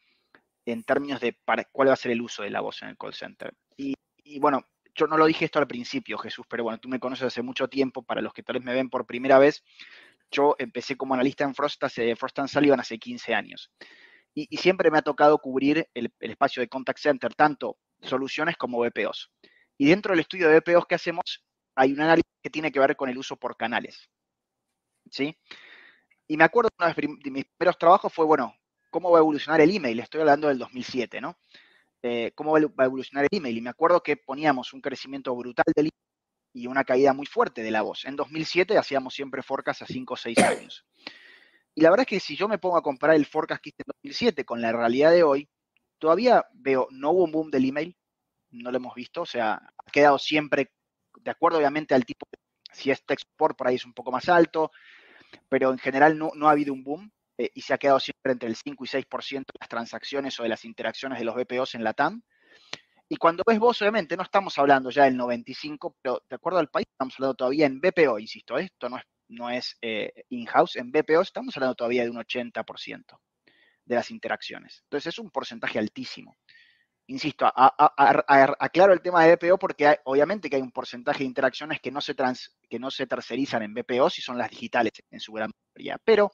en 0.64 0.82
términos 0.82 1.20
de 1.20 1.32
para, 1.32 1.64
cuál 1.64 1.88
va 1.88 1.92
a 1.94 1.96
ser 1.96 2.12
el 2.12 2.20
uso 2.20 2.42
de 2.42 2.50
la 2.50 2.60
voz 2.60 2.82
en 2.82 2.88
el 2.88 2.98
call 2.98 3.14
center. 3.14 3.54
Y, 3.76 3.94
y, 4.16 4.38
bueno, 4.38 4.66
yo 4.98 5.06
no 5.06 5.16
lo 5.16 5.26
dije 5.26 5.44
esto 5.44 5.61
al 5.61 5.68
principio, 5.68 6.18
Jesús, 6.18 6.44
pero 6.48 6.64
bueno, 6.64 6.78
tú 6.78 6.88
me 6.88 6.98
conoces 6.98 7.28
hace 7.28 7.40
mucho 7.40 7.68
tiempo, 7.68 8.02
para 8.02 8.20
los 8.20 8.32
que 8.32 8.42
tal 8.42 8.54
vez 8.54 8.64
me 8.64 8.74
ven 8.74 8.90
por 8.90 9.06
primera 9.06 9.38
vez, 9.38 9.62
yo 10.30 10.56
empecé 10.58 10.96
como 10.96 11.14
analista 11.14 11.44
en 11.44 11.54
Frost, 11.54 11.82
hace, 11.84 12.16
Frost 12.16 12.38
Sullivan 12.48 12.80
hace 12.80 12.98
15 12.98 13.32
años. 13.32 13.70
Y, 14.34 14.48
y, 14.50 14.56
siempre 14.58 14.90
me 14.90 14.98
ha 14.98 15.02
tocado 15.02 15.38
cubrir 15.38 15.88
el, 15.94 16.12
el 16.20 16.30
espacio 16.32 16.61
de 16.61 16.68
contact 16.68 16.98
center, 16.98 17.34
tanto 17.34 17.78
soluciones 18.02 18.56
como 18.56 18.80
BPOs. 18.80 19.30
Y 19.78 19.88
dentro 19.88 20.12
del 20.12 20.20
estudio 20.20 20.48
de 20.48 20.61
BPOs 20.61 20.87
que 20.87 20.96
hacemos, 20.96 21.44
hay 21.76 21.92
un 21.92 22.00
análisis 22.00 22.30
que 22.42 22.50
tiene 22.50 22.72
que 22.72 22.80
ver 22.80 22.96
con 22.96 23.08
el 23.08 23.16
uso 23.16 23.37
por 23.37 23.56
canales. 23.56 24.11
¿Sí? 25.11 25.37
Y 26.26 26.37
me 26.37 26.44
acuerdo 26.44 26.70
uno 26.78 26.92
de 26.92 27.30
mis 27.30 27.44
primeros 27.56 27.78
trabajos 27.78 28.12
fue, 28.12 28.26
bueno, 28.26 28.54
¿cómo 28.90 29.11
va 29.11 29.18
a 29.18 29.22
evolucionar 29.22 29.61
el 29.61 29.74
email? 29.74 30.00
Estoy 30.00 30.20
hablando 30.20 30.48
del 30.48 30.58
2007, 30.58 31.20
¿no? 31.20 31.38
Eh, 32.02 32.32
¿Cómo 32.34 32.52
va 32.52 32.61
a 32.78 32.84
evolucionar 32.84 33.26
el 33.30 33.37
email? 33.37 33.58
Y 33.58 33.61
me 33.61 33.70
acuerdo 33.70 34.02
que 34.02 34.16
poníamos 34.16 34.72
un 34.72 34.80
crecimiento 34.80 35.34
brutal 35.34 35.64
del 35.74 35.87
email 35.87 35.92
y 36.54 36.66
una 36.66 36.84
caída 36.84 37.12
muy 37.12 37.26
fuerte 37.26 37.62
de 37.62 37.70
la 37.70 37.82
voz. 37.82 38.04
En 38.04 38.16
2007 38.16 38.78
hacíamos 38.78 39.14
siempre 39.14 39.42
forecast 39.42 39.82
a 39.82 39.87
5 39.87 40.14
o 40.14 40.16
6 40.16 40.38
años. 40.38 40.84
Y 41.74 41.82
la 41.82 41.90
verdad 41.90 42.06
es 42.08 42.08
que 42.08 42.20
si 42.20 42.37
yo 42.37 42.48
me 42.48 42.58
pongo 42.58 42.76
a 42.76 42.82
comparar 42.82 43.16
el 43.16 43.26
forecast 43.26 43.62
que 43.62 43.70
hice 43.70 43.82
en 43.82 43.92
2007 44.02 44.44
con 44.44 44.61
la 44.61 44.72
realidad 44.72 45.12
de 45.12 45.22
hoy, 45.22 45.48
todavía 45.98 46.46
veo, 46.52 46.88
no 46.90 47.11
hubo 47.11 47.24
un 47.24 47.32
boom 47.32 47.50
del 47.50 47.66
email, 47.66 47.96
no 48.50 48.70
lo 48.70 48.78
hemos 48.78 48.94
visto, 48.94 49.22
o 49.22 49.26
sea, 49.26 49.54
ha 49.54 49.90
quedado 49.92 50.18
siempre, 50.18 50.72
de 51.20 51.30
acuerdo 51.30 51.58
obviamente 51.58 51.94
al 51.94 52.04
tipo, 52.04 52.26
si 52.72 52.90
es 52.90 53.02
export 53.08 53.56
por 53.56 53.68
ahí 53.68 53.76
es 53.76 53.84
un 53.84 53.92
poco 53.92 54.11
más 54.11 54.28
alto, 54.28 54.70
pero 55.48 55.70
en 55.70 55.78
general 55.78 56.18
no, 56.18 56.30
no 56.34 56.48
ha 56.48 56.52
habido 56.52 56.72
un 56.72 56.82
boom 56.82 57.12
eh, 57.38 57.51
y 57.55 57.61
se 57.62 57.72
ha 57.72 57.79
quedado 57.79 58.01
siempre 58.01 58.33
entre 58.33 58.48
el 58.48 58.57
5 58.57 58.85
y 58.85 58.88
6% 58.88 59.38
de 59.38 59.59
las 59.61 59.68
transacciones 59.68 60.38
o 60.38 60.42
de 60.42 60.48
las 60.48 60.64
interacciones 60.64 61.18
de 61.18 61.24
los 61.24 61.37
BPOs 61.37 61.77
en 61.77 61.85
la 61.85 61.94
TAM. 61.94 62.22
Y 63.09 63.16
cuando 63.16 63.42
ves 63.46 63.59
vos, 63.59 63.81
obviamente, 63.81 64.16
no 64.16 64.22
estamos 64.22 64.59
hablando 64.59 64.90
ya 64.90 65.05
del 65.05 65.16
95, 65.16 65.96
pero 66.03 66.22
de 66.29 66.37
acuerdo 66.37 66.59
al 66.59 66.68
país, 66.68 66.87
estamos 66.90 67.14
hablando 67.14 67.37
todavía 67.37 67.66
en 67.66 67.81
BPO, 67.81 68.18
insisto, 68.18 68.59
esto 68.59 68.88
no 68.90 68.98
es, 68.98 69.05
no 69.29 69.48
es 69.48 69.79
eh, 69.81 70.12
in-house, 70.29 70.77
en 70.77 70.90
BPO 70.92 71.22
estamos 71.22 71.57
hablando 71.57 71.74
todavía 71.74 72.05
de 72.05 72.11
un 72.11 72.18
80% 72.18 73.18
de 73.87 73.94
las 73.94 74.11
interacciones. 74.11 74.83
Entonces 74.85 75.14
es 75.14 75.18
un 75.18 75.31
porcentaje 75.31 75.79
altísimo. 75.79 76.37
Insisto, 77.11 77.51
aclaro 77.57 78.92
el 78.92 79.01
tema 79.01 79.24
de 79.24 79.37
BPO 79.37 79.59
porque 79.59 79.98
obviamente 80.05 80.51
que 80.51 80.57
hay 80.57 80.62
un 80.62 80.72
porcentaje 80.72 81.20
de 81.20 81.24
interacciones 81.24 81.81
que 81.81 81.90
no, 81.90 82.03
se 82.03 82.14
que 82.68 82.79
no 82.79 82.90
se 82.90 83.07
tercerizan 83.07 83.62
en 83.62 83.72
BPO 83.72 84.11
si 84.11 84.20
son 84.20 84.37
las 84.37 84.51
digitales 84.51 84.92
en 85.11 85.18
su 85.18 85.33
gran 85.33 85.51
mayoría. 85.74 85.96
Pero 86.05 86.31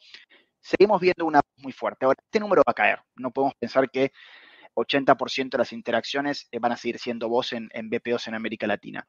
seguimos 0.65 1.01
viendo 1.01 1.27
una 1.27 1.43
muy 1.59 1.73
fuerte. 1.73 2.07
Ahora, 2.07 2.17
este 2.21 2.41
número 2.41 2.63
va 2.67 2.71
a 2.71 2.75
caer. 2.75 3.01
No 3.17 3.31
podemos 3.31 3.55
pensar 3.57 3.91
que 3.91 4.13
80% 4.75 5.51
de 5.51 5.59
las 5.59 5.73
interacciones 5.73 6.49
eh, 6.51 6.59
van 6.59 6.73
a 6.73 6.77
seguir 6.77 6.99
siendo 6.99 7.29
voz 7.29 7.53
en, 7.53 7.69
BPOs 7.91 8.29
en 8.29 8.35
América 8.35 8.67
Latina. 8.67 9.07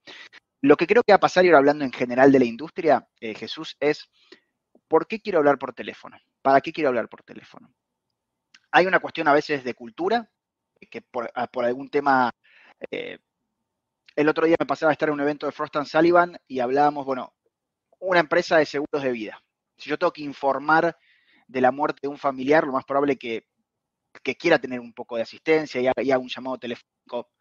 Lo 0.61 0.75
que 0.75 0.85
creo 0.85 1.01
que 1.03 1.13
va 1.13 1.17
a 1.17 1.19
pasar, 1.19 1.45
y 1.45 1.47
ahora 1.47 1.59
hablando 1.59 1.85
en 1.85 1.91
general 1.91 2.31
de 2.31 2.39
la 2.39 2.45
industria, 2.45 3.07
eh, 3.19 3.33
Jesús, 3.33 3.77
es 3.79 4.09
¿por 4.87 5.07
qué 5.07 5.21
quiero 5.21 5.39
hablar 5.39 5.57
por 5.57 5.73
teléfono? 5.73 6.17
¿Para 6.41 6.61
qué 6.61 6.73
quiero 6.73 6.89
hablar 6.89 7.07
por 7.07 7.23
teléfono? 7.23 7.73
Hay 8.71 8.85
una 8.85 8.99
cuestión 8.99 9.27
a 9.27 9.33
veces 9.33 9.63
de 9.63 9.73
cultura, 9.73 10.29
que 10.89 11.01
por, 11.01 11.31
ah, 11.33 11.47
algún 11.63 11.89
tema... 11.89 12.31
Eh, 12.91 13.17
el 14.15 14.29
otro 14.29 14.45
día 14.45 14.55
me 14.57 14.65
pasaba 14.65 14.91
a 14.91 14.93
estar 14.93 15.09
en 15.09 15.13
un 15.13 15.21
evento 15.21 15.45
de 15.45 15.51
Frost 15.51 15.75
Sullivan 15.85 16.37
y 16.47 16.59
hablábamos, 16.59 17.05
bueno, 17.05 17.33
una 17.99 18.21
empresa 18.21 18.57
de 18.57 18.65
seguros 18.65 19.03
de 19.03 19.11
vida. 19.11 19.41
Si 19.77 19.89
yo 19.89 19.97
tengo 19.97 20.13
que 20.13 20.21
informar 20.21 20.95
de 21.47 21.61
la 21.61 21.71
muerte 21.71 21.99
de 22.03 22.07
un 22.07 22.17
familiar, 22.17 22.65
lo 22.65 22.73
más 22.73 22.85
probable 22.85 23.17
que 23.17 23.45
que 24.23 24.35
quiera 24.35 24.59
tener 24.59 24.79
un 24.79 24.93
poco 24.93 25.15
de 25.15 25.23
asistencia 25.23 25.81
y 25.81 25.87
haga, 25.87 26.19
un 26.19 26.29
llamado 26.29 26.57
telefónico, 26.57 27.31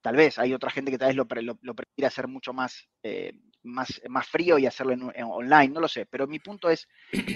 tal 0.00 0.16
vez 0.16 0.38
hay 0.38 0.54
otra 0.54 0.70
gente 0.70 0.90
que 0.90 0.98
tal 0.98 1.08
vez 1.08 1.16
lo, 1.16 1.26
lo, 1.62 1.74
prefiere 1.74 2.06
hacer 2.06 2.28
mucho 2.28 2.52
más, 2.52 2.88
eh, 3.02 3.32
más, 3.62 4.00
más 4.08 4.26
frío 4.26 4.58
y 4.58 4.66
hacerlo 4.66 4.92
en, 4.92 5.24
online, 5.24 5.68
no 5.68 5.80
lo 5.80 5.88
sé, 5.88 6.06
pero 6.06 6.26
mi 6.26 6.38
punto 6.38 6.70
es, 6.70 6.88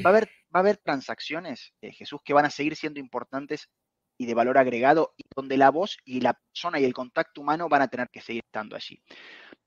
va 0.04 0.10
a 0.10 0.12
haber, 0.12 0.28
va 0.54 0.58
a 0.58 0.58
haber 0.60 0.78
transacciones, 0.78 1.72
eh, 1.80 1.92
Jesús, 1.92 2.20
que 2.24 2.32
van 2.32 2.46
a 2.46 2.50
seguir 2.50 2.76
siendo 2.76 3.00
importantes 3.00 3.68
y 4.16 4.26
de 4.26 4.34
valor 4.34 4.58
agregado, 4.58 5.12
y 5.16 5.24
donde 5.34 5.56
la 5.56 5.70
voz 5.70 5.98
y 6.04 6.20
la 6.20 6.34
persona 6.34 6.78
y 6.78 6.84
el 6.84 6.94
contacto 6.94 7.40
humano 7.40 7.68
van 7.68 7.82
a 7.82 7.88
tener 7.88 8.08
que 8.10 8.20
seguir 8.20 8.42
estando 8.44 8.76
allí. 8.76 9.02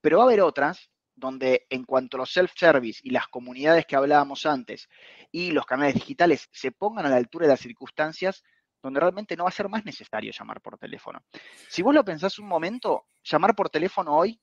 Pero 0.00 0.18
va 0.18 0.24
a 0.24 0.26
haber 0.26 0.40
otras 0.40 0.90
donde 1.18 1.66
en 1.70 1.84
cuanto 1.84 2.16
a 2.16 2.20
los 2.20 2.32
self-service 2.32 3.00
y 3.02 3.10
las 3.10 3.28
comunidades 3.28 3.86
que 3.86 3.96
hablábamos 3.96 4.46
antes 4.46 4.88
y 5.32 5.50
los 5.50 5.66
canales 5.66 5.94
digitales 5.94 6.48
se 6.52 6.72
pongan 6.72 7.06
a 7.06 7.10
la 7.10 7.16
altura 7.16 7.46
de 7.46 7.52
las 7.52 7.60
circunstancias, 7.60 8.44
donde 8.82 9.00
realmente 9.00 9.36
no 9.36 9.44
va 9.44 9.48
a 9.48 9.52
ser 9.52 9.68
más 9.68 9.84
necesario 9.84 10.32
llamar 10.32 10.60
por 10.60 10.78
teléfono. 10.78 11.20
Si 11.68 11.82
vos 11.82 11.94
lo 11.94 12.04
pensás 12.04 12.38
un 12.38 12.46
momento, 12.46 13.06
llamar 13.24 13.54
por 13.54 13.70
teléfono 13.70 14.16
hoy 14.16 14.40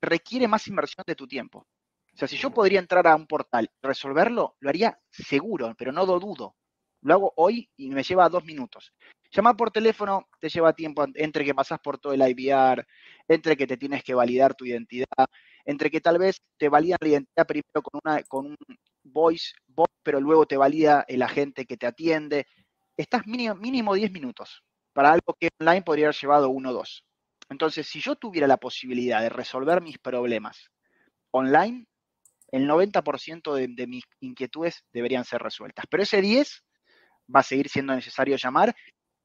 requiere 0.00 0.48
más 0.48 0.66
inversión 0.68 1.04
de 1.06 1.14
tu 1.14 1.26
tiempo. 1.26 1.66
O 2.14 2.16
sea, 2.16 2.28
si 2.28 2.36
yo 2.36 2.50
podría 2.50 2.78
entrar 2.78 3.06
a 3.06 3.16
un 3.16 3.26
portal 3.26 3.70
resolverlo, 3.80 4.56
lo 4.60 4.68
haría 4.68 4.98
seguro, 5.10 5.74
pero 5.76 5.92
no 5.92 6.04
dudo. 6.06 6.56
Lo 7.02 7.14
hago 7.14 7.32
hoy 7.36 7.68
y 7.76 7.88
me 7.90 8.02
lleva 8.02 8.28
dos 8.28 8.44
minutos. 8.44 8.92
Llamar 9.30 9.56
por 9.56 9.70
teléfono 9.70 10.28
te 10.38 10.48
lleva 10.48 10.74
tiempo 10.74 11.04
entre 11.14 11.44
que 11.44 11.54
pasás 11.54 11.80
por 11.80 11.98
todo 11.98 12.12
el 12.12 12.20
IVR, 12.20 12.86
entre 13.26 13.56
que 13.56 13.66
te 13.66 13.78
tienes 13.78 14.04
que 14.04 14.14
validar 14.14 14.54
tu 14.54 14.66
identidad, 14.66 15.26
entre 15.64 15.90
que 15.90 16.00
tal 16.00 16.18
vez 16.18 16.42
te 16.58 16.68
validan 16.68 16.98
la 17.00 17.08
identidad 17.08 17.46
primero 17.46 17.82
con, 18.28 18.46
un 18.46 18.56
voice 19.04 19.52
pero 20.02 20.20
luego 20.20 20.46
te 20.46 20.56
valida 20.56 21.04
el 21.08 21.22
agente 21.22 21.66
que 21.66 21.76
te 21.76 21.86
atiende 21.86 22.46
estás 22.96 23.26
mínimo, 23.26 23.54
mínimo 23.54 23.94
10 23.94 24.12
minutos 24.12 24.62
para 24.92 25.12
algo 25.12 25.34
que 25.38 25.48
online 25.60 25.82
podría 25.82 26.06
haber 26.06 26.16
llevado 26.16 26.50
uno 26.50 26.70
o 26.70 26.72
dos. 26.72 27.04
Entonces, 27.48 27.86
si 27.86 28.00
yo 28.00 28.16
tuviera 28.16 28.46
la 28.46 28.56
posibilidad 28.56 29.20
de 29.20 29.28
resolver 29.28 29.82
mis 29.82 29.98
problemas 29.98 30.70
online, 31.30 31.86
el 32.48 32.68
90% 32.68 33.54
de, 33.54 33.86
mis 33.86 34.04
inquietudes 34.20 34.84
deberían 34.92 35.24
ser 35.24 35.42
resueltas. 35.42 35.86
Pero 35.88 36.02
ese 36.02 36.20
10 36.20 36.64
va 37.34 37.40
a 37.40 37.42
seguir 37.42 37.68
siendo 37.68 37.94
necesario 37.94 38.36
llamar. 38.36 38.74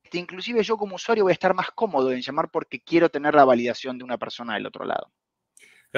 Este, 0.04 0.18
inclusive 0.18 0.64
yo 0.64 0.78
como 0.78 0.96
usuario 0.96 1.26
voy 1.26 1.32
a 1.32 1.34
estar 1.34 1.54
más 1.54 1.72
cómodo 1.72 2.12
en 2.12 2.22
llamar 2.22 2.50
porque 2.50 2.80
quiero 2.80 3.10
tener 3.10 3.36
la 3.36 3.46
validación 3.46 3.98
de 3.98 4.06
una 4.06 4.18
persona 4.18 4.54
del 4.54 4.66
otro 4.66 4.86
lado. 4.86 5.12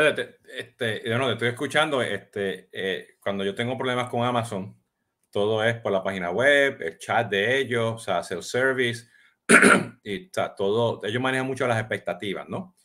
Este, 0.07 1.03
no, 1.17 1.27
te 1.27 1.33
estoy 1.33 1.47
escuchando. 1.49 2.01
Este, 2.01 2.69
eh, 2.71 3.17
cuando 3.19 3.43
yo 3.43 3.53
tengo 3.53 3.77
problemas 3.77 4.09
con 4.09 4.23
Amazon, 4.23 4.75
todo 5.31 5.63
es 5.63 5.75
por 5.75 5.91
la 5.91 6.03
página 6.03 6.31
web, 6.31 6.81
el 6.81 6.97
chat 6.97 7.29
de 7.29 7.59
ellos, 7.59 7.93
o 7.95 7.99
sea, 7.99 8.23
self-service, 8.23 9.07
y 10.03 10.25
está 10.25 10.55
todo, 10.55 11.01
ellos 11.03 11.21
manejan 11.21 11.47
mucho 11.47 11.67
las 11.67 11.79
expectativas, 11.79 12.47
¿no? 12.47 12.75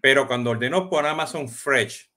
Pero 0.00 0.28
cuando 0.28 0.50
ordeno 0.50 0.88
por 0.88 1.04
Amazon 1.04 1.48
Fresh, 1.48 2.08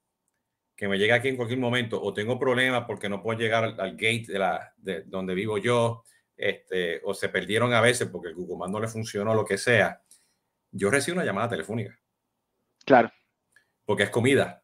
que 0.76 0.88
me 0.88 1.00
llega 1.00 1.16
aquí 1.16 1.30
en 1.30 1.36
cualquier 1.36 1.58
momento, 1.58 2.00
o 2.00 2.14
tengo 2.14 2.38
problemas 2.38 2.84
porque 2.86 3.10
no 3.10 3.24
puedo 3.24 3.40
llegar 3.40 3.64
al, 3.64 3.92
gate 3.94 4.26
de, 4.28 4.38
la, 4.38 4.72
de 4.78 5.02
donde 5.06 5.34
vivo 5.34 5.58
yo, 5.58 6.04
este, 6.38 7.02
o 7.04 7.16
se 7.16 7.30
perdieron 7.30 7.74
a 7.74 7.82
veces 7.82 8.08
porque 8.08 8.28
el 8.28 8.36
Google 8.36 8.58
Maps 8.58 8.72
no 8.72 8.80
le 8.80 8.88
funcionó, 8.88 9.34
lo 9.34 9.44
que 9.44 9.58
sea, 9.58 10.04
yo 10.70 10.92
recibo 10.92 11.16
una 11.16 11.26
llamada 11.26 11.50
telefónica. 11.50 12.00
Claro. 12.86 13.12
Porque 13.90 14.04
es 14.04 14.12
comida. 14.12 14.64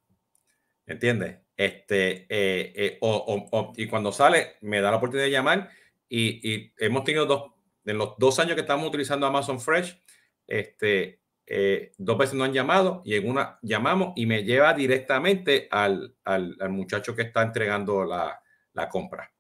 ¿Entiendes? 0.86 1.40
Este, 1.58 2.28
eh, 2.30 2.74
eh, 2.76 2.98
o, 3.02 3.74
y 3.76 3.88
cuando 3.88 4.12
sale, 4.12 4.58
me 4.62 4.82
da 4.82 4.92
la 4.92 4.98
oportunidad 4.98 5.26
de 5.26 5.32
llamar 5.32 5.72
y, 6.08 6.72
hemos 6.78 7.04
tenido 7.04 7.26
dos, 7.26 7.54
en 7.86 7.98
los 7.98 8.14
dos 8.20 8.38
años 8.38 8.54
que 8.54 8.62
estamos 8.62 8.88
utilizando 8.88 9.26
Amazon 9.26 9.60
Fresh, 9.60 10.00
este, 10.46 11.22
eh, 11.48 11.92
dos 11.98 12.20
veces 12.20 12.36
nos 12.36 12.50
han 12.50 12.54
llamado 12.54 13.02
y 13.04 13.16
en 13.16 13.28
una 13.28 13.58
llamamos 13.64 14.14
y 14.16 14.28
me 14.28 14.44
lleva 14.44 14.76
directamente 14.76 15.68
al, 15.72 16.16
al, 16.24 16.56
muchacho 16.70 17.16
que 17.16 17.24
está 17.24 17.42
entregando 17.42 18.06
la, 18.06 18.40
la, 18.74 18.90
compra. 18.90 19.34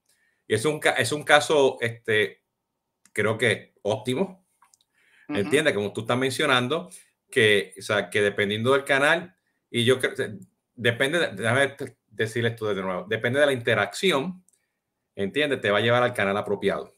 Y 0.47 0.55
es 0.55 0.65
un, 0.65 0.79
es 0.97 1.11
un 1.11 1.21
caso, 1.21 1.77
este, 1.79 2.41
creo 3.13 3.37
que 3.37 3.75
óptimo, 3.83 4.47
¿entiendes? 5.27 5.75
Como 5.75 5.93
tú 5.93 6.01
estás 6.01 6.17
mencionando, 6.17 6.89
que, 7.29 7.75
o 7.77 7.83
sea, 7.83 8.09
que 8.09 8.23
dependiendo 8.23 8.73
del 8.73 8.83
canal, 8.83 9.34
y 9.69 9.85
yo 9.85 9.99
creo, 9.99 10.13
depende, 10.75 11.19
de, 11.19 11.27
déjame 11.35 11.75
decirle 12.07 12.49
esto 12.49 12.73
de 12.73 12.81
nuevo, 12.81 13.05
depende 13.07 13.39
de 13.39 13.45
la 13.45 13.53
interacción, 13.53 14.43
¿entiendes? 15.15 15.61
Te 15.61 15.71
va 15.71 15.79
a 15.79 15.81
llevar 15.81 16.03
al 16.03 16.13
canal 16.13 16.37
apropiado. 16.37 16.93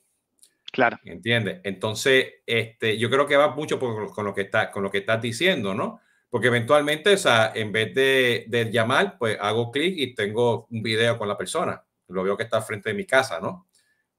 Claro. 0.71 0.99
¿Entiendes? 1.05 1.61
Entonces, 1.63 2.35
este, 2.45 2.97
yo 2.97 3.09
creo 3.09 3.25
que 3.25 3.37
va 3.37 3.55
mucho 3.55 3.79
con, 3.79 4.25
lo 4.25 4.33
que 4.33 4.41
está, 4.41 4.69
con 4.69 4.83
lo 4.83 4.91
que 4.91 4.99
estás 4.99 5.21
diciendo, 5.21 5.73
¿no? 5.73 6.01
Porque 6.29 6.47
eventualmente, 6.47 7.13
o 7.13 7.17
sea, 7.17 7.51
en 7.55 7.71
vez 7.71 7.93
de, 7.95 8.45
de 8.47 8.69
llamar, 8.69 9.17
pues 9.17 9.37
hago 9.39 9.71
clic 9.71 9.95
y 9.97 10.13
tengo 10.13 10.67
un 10.69 10.83
video 10.83 11.17
con 11.17 11.27
la 11.27 11.37
persona. 11.37 11.81
Lo 12.09 12.23
veo 12.23 12.37
que 12.37 12.43
está 12.43 12.61
frente 12.61 12.89
de 12.89 12.95
mi 12.95 13.05
casa, 13.05 13.39
¿no? 13.39 13.67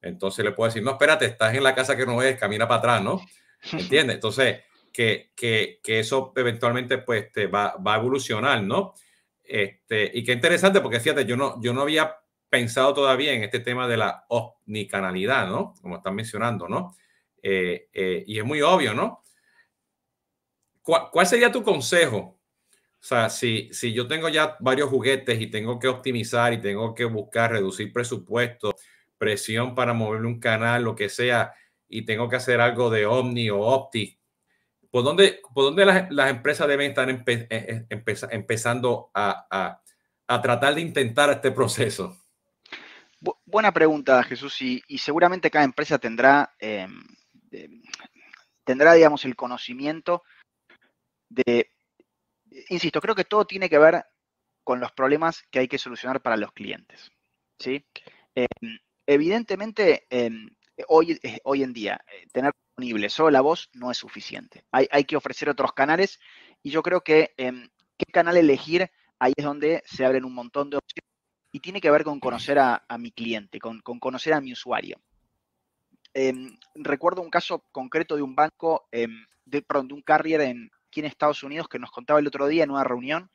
Entonces 0.01 0.43
le 0.45 0.51
puedo 0.51 0.69
decir, 0.69 0.83
no, 0.83 0.91
espérate, 0.91 1.25
estás 1.25 1.53
en 1.53 1.63
la 1.63 1.75
casa 1.75 1.95
que 1.95 2.05
no 2.05 2.17
ves, 2.17 2.37
camina 2.37 2.67
para 2.67 2.79
atrás, 2.79 3.03
¿no? 3.03 3.21
¿Entiendes? 3.71 4.15
Entonces, 4.15 4.61
que, 4.91 5.31
que, 5.35 5.79
que 5.83 5.99
eso 5.99 6.33
eventualmente 6.35 6.99
pues 6.99 7.31
te 7.31 7.47
va, 7.47 7.75
va 7.77 7.95
a 7.95 7.97
evolucionar, 7.99 8.63
¿no? 8.63 8.93
Este, 9.43 10.11
y 10.13 10.23
qué 10.23 10.33
interesante, 10.33 10.79
porque 10.79 10.99
fíjate, 10.99 11.25
yo 11.25 11.35
no, 11.35 11.59
yo 11.61 11.73
no 11.73 11.81
había 11.81 12.15
pensado 12.49 12.93
todavía 12.93 13.33
en 13.33 13.43
este 13.43 13.59
tema 13.59 13.87
de 13.87 13.97
la 13.97 14.25
omnicanalidad, 14.29 15.47
¿no? 15.47 15.73
Como 15.81 15.97
están 15.97 16.15
mencionando, 16.15 16.67
¿no? 16.67 16.95
Eh, 17.41 17.89
eh, 17.93 18.23
y 18.27 18.37
es 18.37 18.45
muy 18.45 18.61
obvio, 18.61 18.93
¿no? 18.93 19.23
¿Cuál, 20.81 21.27
sería 21.27 21.51
tu 21.51 21.63
consejo? 21.63 22.39
O 22.99 23.03
sea, 23.03 23.29
si, 23.29 23.69
si 23.71 23.93
yo 23.93 24.07
tengo 24.07 24.27
ya 24.29 24.57
varios 24.59 24.89
juguetes 24.89 25.39
y 25.39 25.47
tengo 25.47 25.79
que 25.79 25.87
optimizar 25.87 26.51
y 26.53 26.61
tengo 26.61 26.93
que 26.95 27.05
buscar 27.05 27.51
reducir 27.51 27.93
presupuesto, 27.93 28.75
presión 29.17 29.75
para 29.75 29.93
mover 29.93 30.25
un 30.25 30.39
canal, 30.39 30.83
lo 30.83 30.95
que 30.95 31.09
sea, 31.09 31.53
y 31.87 32.05
tengo 32.05 32.27
que 32.29 32.35
hacer 32.35 32.61
algo 32.61 32.89
de 32.89 33.05
Omni 33.05 33.49
o 33.49 33.59
Opti, 33.59 34.18
¿Por 34.91 35.03
dónde, 35.03 35.41
por 35.53 35.65
dónde 35.65 35.85
las, 35.85 36.29
empresas 36.31 36.67
deben 36.67 36.89
estar 36.89 37.09
eh, 37.09 37.47
eh, 37.49 37.85
empezando 38.31 39.11
a, 39.13 39.81
tratar 40.27 40.75
de 40.75 40.81
intentar 40.81 41.29
este 41.29 41.51
proceso? 41.51 42.17
buena 43.45 43.71
pregunta, 43.73 44.23
Jesús, 44.23 44.61
y, 44.61 44.81
seguramente 44.97 45.51
cada 45.51 45.65
empresa 45.65 45.99
tendrá, 45.99 46.55
em, 46.59 47.03
tendrá, 48.63 48.93
digamos, 48.93 49.25
el 49.25 49.35
conocimiento 49.35 50.23
de, 51.29 51.71
insisto, 52.69 53.01
creo 53.01 53.15
que 53.15 53.25
todo 53.25 53.45
tiene 53.45 53.69
que 53.69 53.77
ver 53.77 54.05
con 54.63 54.79
los 54.79 54.91
problemas 54.91 55.43
que 55.51 55.59
hay 55.59 55.67
que 55.67 55.77
solucionar 55.77 56.21
para 56.21 56.37
los 56.37 56.51
clientes. 56.53 57.11
¿sí? 57.59 57.85
Em, 58.33 58.79
evidentemente, 59.05 60.07
em, 60.09 60.49
hoy, 60.87 61.19
eh, 61.21 61.39
hoy 61.43 61.63
en 61.63 61.73
día, 61.73 62.03
tener 62.31 62.53
solo 63.09 63.29
la 63.29 63.41
voz 63.41 63.69
no 63.73 63.91
es 63.91 63.97
suficiente. 63.97 64.63
Hay, 64.71 65.03
que 65.05 65.15
ofrecer 65.15 65.49
otros 65.49 65.73
canales 65.73 66.19
y 66.63 66.71
yo 66.71 66.81
creo 66.83 67.01
que 67.01 67.33
em, 67.37 67.69
qué 67.97 68.11
canal 68.11 68.37
elegir, 68.37 68.89
ahí 69.19 69.33
es 69.35 69.45
donde 69.45 69.83
se 69.85 70.05
abren 70.05 70.25
un 70.25 70.33
montón 70.33 70.69
de 70.69 70.77
opciones 70.77 71.09
y 71.51 71.59
tiene 71.59 71.81
que 71.81 71.91
ver 71.91 72.03
con 72.03 72.19
conocer 72.19 72.59
a, 72.59 72.83
mi 72.99 73.11
cliente, 73.11 73.59
con, 73.59 73.81
conocer 73.81 74.33
a 74.33 74.41
mi 74.41 74.53
usuario. 74.53 75.01
recuerdo 76.75 77.21
un 77.21 77.29
caso 77.29 77.63
concreto 77.71 78.15
de 78.15 78.21
un 78.21 78.35
banco, 78.35 78.87
de, 78.91 79.07
de 79.45 79.93
un 79.93 80.01
carrier 80.01 80.41
en, 80.41 80.71
aquí 80.87 80.99
en 80.99 81.05
Estados 81.07 81.43
Unidos 81.43 81.67
que 81.67 81.79
nos 81.79 81.91
contaba 81.91 82.19
el 82.19 82.27
otro 82.27 82.47
día 82.47 82.63
en 82.63 82.71
una 82.71 82.83
reunión 82.83 83.31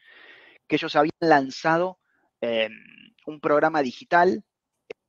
que 0.67 0.77
ellos 0.77 0.97
habían 0.97 1.13
lanzado 1.21 1.99
un 3.27 3.41
programa 3.41 3.81
digital 3.83 4.45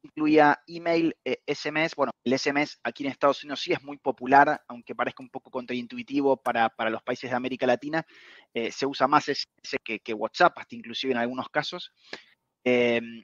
incluía 0.05 0.61
email, 0.67 1.15
SMS. 1.47 1.91
Eh, 1.91 1.95
bueno, 1.97 2.11
el 2.23 2.37
SMS 2.37 2.79
aquí 2.83 3.03
en 3.03 3.11
Estados 3.11 3.43
Unidos 3.43 3.61
sí 3.61 3.73
es 3.73 3.83
muy 3.83 3.97
popular, 3.97 4.63
aunque 4.67 4.95
parezca 4.95 5.23
un 5.23 5.29
poco 5.29 5.51
contraintuitivo 5.51 6.37
para, 6.37 6.71
los 6.89 7.03
países 7.03 7.29
de 7.29 7.35
América 7.35 7.67
Latina. 7.67 8.05
Eh, 8.53 8.71
se 8.71 8.85
usa 8.85 9.07
más 9.07 9.25
SMS 9.25 9.77
que, 9.83 10.13
WhatsApp, 10.13 10.57
hasta 10.57 10.75
inclusive 10.75 11.13
en 11.13 11.19
algunos 11.19 11.49
casos, 11.49 11.91
em, 12.63 13.23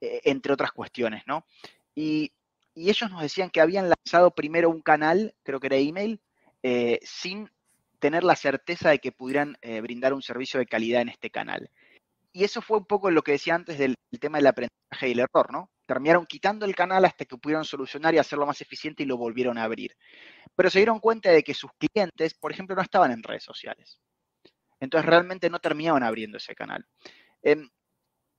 e, 0.00 0.20
entre 0.24 0.52
otras 0.52 0.72
cuestiones, 0.72 1.22
¿no? 1.26 1.46
Y, 1.94 2.32
ellos 2.78 3.10
nos 3.10 3.22
decían 3.22 3.48
que 3.48 3.62
habían 3.62 3.88
lanzado 3.88 4.34
primero 4.34 4.68
un 4.68 4.82
canal, 4.82 5.34
creo 5.42 5.58
que 5.60 5.68
era 5.68 5.76
email, 5.76 6.20
eh, 6.62 6.98
sin 7.02 7.50
tener 7.98 8.22
la 8.22 8.36
certeza 8.36 8.90
de 8.90 8.98
que 8.98 9.12
pudieran 9.12 9.56
brindar 9.82 10.12
un 10.12 10.20
servicio 10.20 10.60
de 10.60 10.66
calidad 10.66 11.00
en 11.00 11.08
este 11.08 11.30
canal. 11.30 11.70
Y 12.34 12.44
eso 12.44 12.60
fue 12.60 12.76
un 12.76 12.84
poco 12.84 13.10
lo 13.10 13.22
que 13.22 13.32
decía 13.32 13.54
antes 13.54 13.78
del, 13.78 13.94
tema 14.20 14.36
del 14.36 14.48
aprendizaje 14.48 15.08
y 15.08 15.12
el 15.12 15.20
error, 15.20 15.50
¿no? 15.50 15.70
Terminaron 15.86 16.26
quitando 16.26 16.66
el 16.66 16.74
canal 16.74 17.04
hasta 17.04 17.24
que 17.24 17.36
pudieron 17.36 17.64
solucionar 17.64 18.14
y 18.14 18.18
hacerlo 18.18 18.46
más 18.46 18.60
eficiente 18.60 19.04
y 19.04 19.06
lo 19.06 19.16
volvieron 19.16 19.56
a 19.56 19.64
abrir. 19.64 19.96
Pero 20.54 20.68
se 20.70 20.80
dieron 20.80 21.00
cuenta 21.00 21.30
de 21.30 21.42
que 21.42 21.54
sus 21.54 21.70
clientes, 21.78 22.34
por 22.34 22.52
ejemplo, 22.52 22.74
no 22.76 22.82
estaban 22.82 23.12
en 23.12 23.22
redes 23.22 23.44
sociales. 23.44 24.00
Entonces 24.80 25.08
realmente 25.08 25.48
no 25.48 25.60
terminaban 25.60 26.02
abriendo 26.02 26.38
ese 26.38 26.54
canal. 26.54 26.84
Em, 27.42 27.68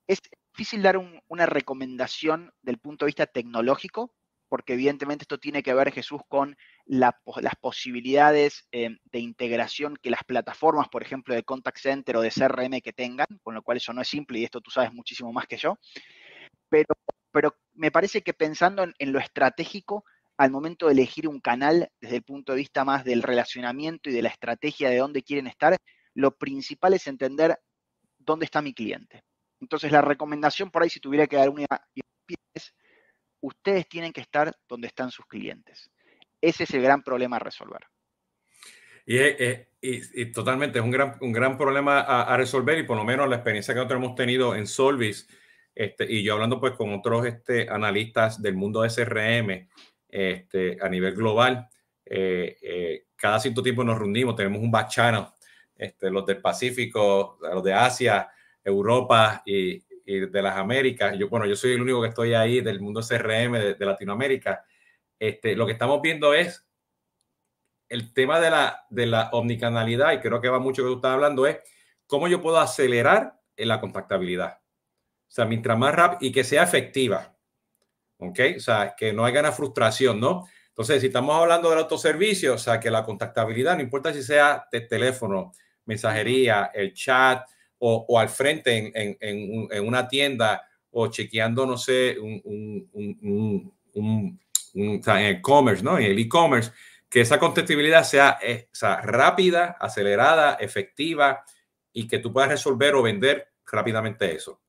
es 0.07 0.19
difícil 0.53 0.81
dar 0.81 0.97
una 1.27 1.45
recomendación 1.45 2.51
del 2.61 2.77
punto 2.79 3.05
de 3.05 3.09
vista 3.09 3.25
tecnológico, 3.25 4.13
porque 4.49 4.73
evidentemente 4.73 5.23
esto 5.23 5.39
tiene 5.39 5.61
que 5.61 5.73
ver, 5.73 5.91
Jesús, 5.91 6.21
con 6.27 6.57
las 6.85 7.13
posibilidades 7.59 8.65
eh, 8.71 8.97
de 9.05 9.19
integración 9.19 9.97
que 10.01 10.09
las 10.09 10.23
plataformas, 10.23 10.87
por 10.89 11.03
ejemplo, 11.03 11.35
de 11.35 11.43
contact 11.43 11.79
center 11.79 12.17
o 12.17 12.21
de 12.21 12.31
CRM 12.31 12.81
que 12.81 12.93
tengan, 12.93 13.27
con 13.43 13.55
lo 13.55 13.61
cual 13.61 13.77
eso 13.77 13.93
no 13.93 14.01
es 14.01 14.07
simple 14.07 14.39
y 14.39 14.45
esto 14.45 14.61
tú 14.61 14.71
sabes 14.71 14.93
muchísimo 14.93 15.33
más 15.33 15.47
que 15.47 15.57
yo. 15.57 15.77
Pero, 16.69 16.93
pero 17.37 17.55
me 17.75 17.91
parece 17.91 18.23
que 18.23 18.33
pensando 18.33 18.83
en, 18.97 19.11
lo 19.11 19.19
estratégico, 19.19 20.05
al 20.37 20.49
momento 20.49 20.87
de 20.87 20.93
elegir 20.93 21.27
un 21.27 21.39
canal 21.39 21.91
desde 22.01 22.15
el 22.15 22.23
punto 22.23 22.51
de 22.51 22.57
vista 22.57 22.83
más 22.83 23.05
del 23.05 23.21
relacionamiento 23.21 24.09
y 24.09 24.13
de 24.13 24.23
la 24.23 24.29
estrategia 24.29 24.89
de 24.89 24.97
dónde 24.97 25.21
quieren 25.21 25.45
estar, 25.45 25.77
lo 26.15 26.35
principal 26.35 26.95
es 26.95 27.05
entender 27.05 27.59
dónde 28.17 28.45
está 28.45 28.63
mi 28.63 28.73
cliente. 28.73 29.21
Entonces, 29.61 29.91
la 29.91 30.01
recomendación 30.01 30.71
por 30.71 30.81
ahí, 30.81 30.89
si 30.89 30.99
tuviera 30.99 31.27
que 31.27 31.35
dar 31.35 31.49
una 31.49 31.67
es 32.55 32.73
ustedes 33.39 33.87
tienen 33.87 34.13
que 34.13 34.21
estar 34.21 34.51
donde 34.67 34.87
están 34.87 35.11
sus 35.11 35.27
clientes. 35.27 35.91
Ese 36.41 36.63
es 36.63 36.71
el 36.71 36.81
gran 36.81 37.03
problema 37.03 37.35
a 37.35 37.39
resolver. 37.39 37.81
Y, 39.05 40.31
totalmente, 40.31 40.79
es 40.79 40.83
un 40.83 40.89
gran, 40.89 41.17
un 41.21 41.33
gran 41.33 41.55
problema 41.55 41.99
a, 41.99 42.35
resolver 42.35 42.79
y 42.79 42.83
por 42.83 42.97
lo 42.97 43.03
menos 43.03 43.29
la 43.29 43.35
experiencia 43.35 43.75
que 43.75 43.77
nosotros 43.77 44.03
hemos 44.03 44.15
tenido 44.15 44.55
en 44.55 44.65
Solvis, 44.65 45.29
este, 45.79 46.11
y 46.11 46.23
yo 46.23 46.33
hablando 46.33 46.59
pues 46.59 46.73
con 46.73 46.91
otros 46.91 47.27
este, 47.27 47.69
analistas 47.69 48.41
del 48.41 48.55
mundo 48.55 48.81
de 48.81 48.89
SRM 48.89 49.69
este, 50.09 50.75
a 50.81 50.89
nivel 50.89 51.13
global, 51.13 51.69
eh, 52.03 52.57
eh, 52.63 53.05
cada 53.15 53.39
cierto 53.39 53.61
tiempo 53.61 53.83
nos 53.83 53.99
reunimos, 53.99 54.35
tenemos 54.35 54.59
un 54.59 54.71
back 54.71 54.89
este, 55.75 56.09
los 56.09 56.25
del 56.25 56.41
Pacífico, 56.41 57.37
los 57.39 57.63
de 57.63 57.73
Asia, 57.75 58.27
Europa 58.63 59.43
y, 59.45 59.83
y 60.03 60.21
de 60.21 60.41
las 60.41 60.57
Américas. 60.57 61.15
Yo, 61.15 61.29
bueno, 61.29 61.45
yo 61.45 61.55
soy 61.55 61.73
el 61.73 61.81
único 61.83 62.01
que 62.01 62.07
estoy 62.07 62.33
ahí 62.33 62.61
del 62.61 62.81
mundo 62.81 63.01
CRM 63.01 63.51
de, 63.77 63.85
Latinoamérica. 63.85 64.65
Este, 65.19 65.55
lo 65.55 65.67
que 65.67 65.73
estamos 65.73 66.01
viendo 66.01 66.33
es 66.33 66.67
el 67.87 68.15
tema 68.15 68.39
de 68.39 68.49
la, 68.49 68.83
de 68.89 69.05
la 69.05 69.29
omnicanalidad, 69.31 70.13
y 70.13 70.21
creo 70.21 70.41
que 70.41 70.49
va 70.49 70.57
mucho 70.57 70.81
que 70.81 70.89
tú 70.89 70.95
estás 70.95 71.13
hablando, 71.13 71.45
es 71.45 71.59
cómo 72.07 72.27
yo 72.27 72.41
puedo 72.41 72.57
acelerar 72.57 73.39
en 73.55 73.67
la 73.67 73.79
contactabilidad. 73.79 74.57
O 75.27 75.31
sea, 75.31 75.45
mientras 75.45 75.77
más 75.77 75.93
rápido 75.93 76.19
y 76.29 76.31
que 76.31 76.43
sea 76.43 76.63
efectiva. 76.63 77.35
¿Ok? 78.19 78.39
O 78.57 78.59
sea, 78.59 78.95
que 78.97 79.13
no 79.13 79.25
haya 79.25 79.41
una 79.41 79.51
frustración, 79.51 80.19
¿no? 80.19 80.47
Entonces, 80.69 81.01
si 81.01 81.07
estamos 81.07 81.35
hablando 81.35 81.69
del 81.69 81.79
autoservicio, 81.79 82.53
o 82.53 82.57
sea, 82.57 82.79
que 82.79 82.91
la 82.91 83.03
contactabilidad, 83.03 83.75
no 83.75 83.81
importa 83.81 84.13
si 84.13 84.23
sea 84.23 84.67
de 84.71 84.81
teléfono, 84.81 85.51
mensajería, 85.85 86.71
el 86.73 86.93
chat, 86.93 87.47
o, 87.79 88.19
al 88.19 88.29
frente 88.29 88.91
en, 88.93 89.85
una 89.85 90.07
tienda 90.07 90.67
o 90.91 91.07
chequeando, 91.07 91.65
no 91.65 91.77
sé, 91.77 92.17
un, 92.19 92.89
un, 93.93 94.41
en 94.73 95.07
el 95.07 95.35
e-commerce, 95.35 95.83
¿no? 95.83 95.97
En 95.97 96.05
el 96.05 96.19
e-commerce, 96.19 96.71
que 97.09 97.21
esa 97.21 97.39
contestabilidad 97.39 98.03
sea, 98.03 98.37
eh, 98.41 98.67
sea, 98.71 99.01
rápida, 99.01 99.77
acelerada, 99.79 100.55
efectiva 100.55 101.43
y 101.93 102.07
que 102.07 102.19
tú 102.19 102.33
puedas 102.33 102.49
resolver 102.49 102.95
o 102.95 103.01
vender 103.01 103.53
rápidamente 103.65 104.35
eso. 104.35 104.61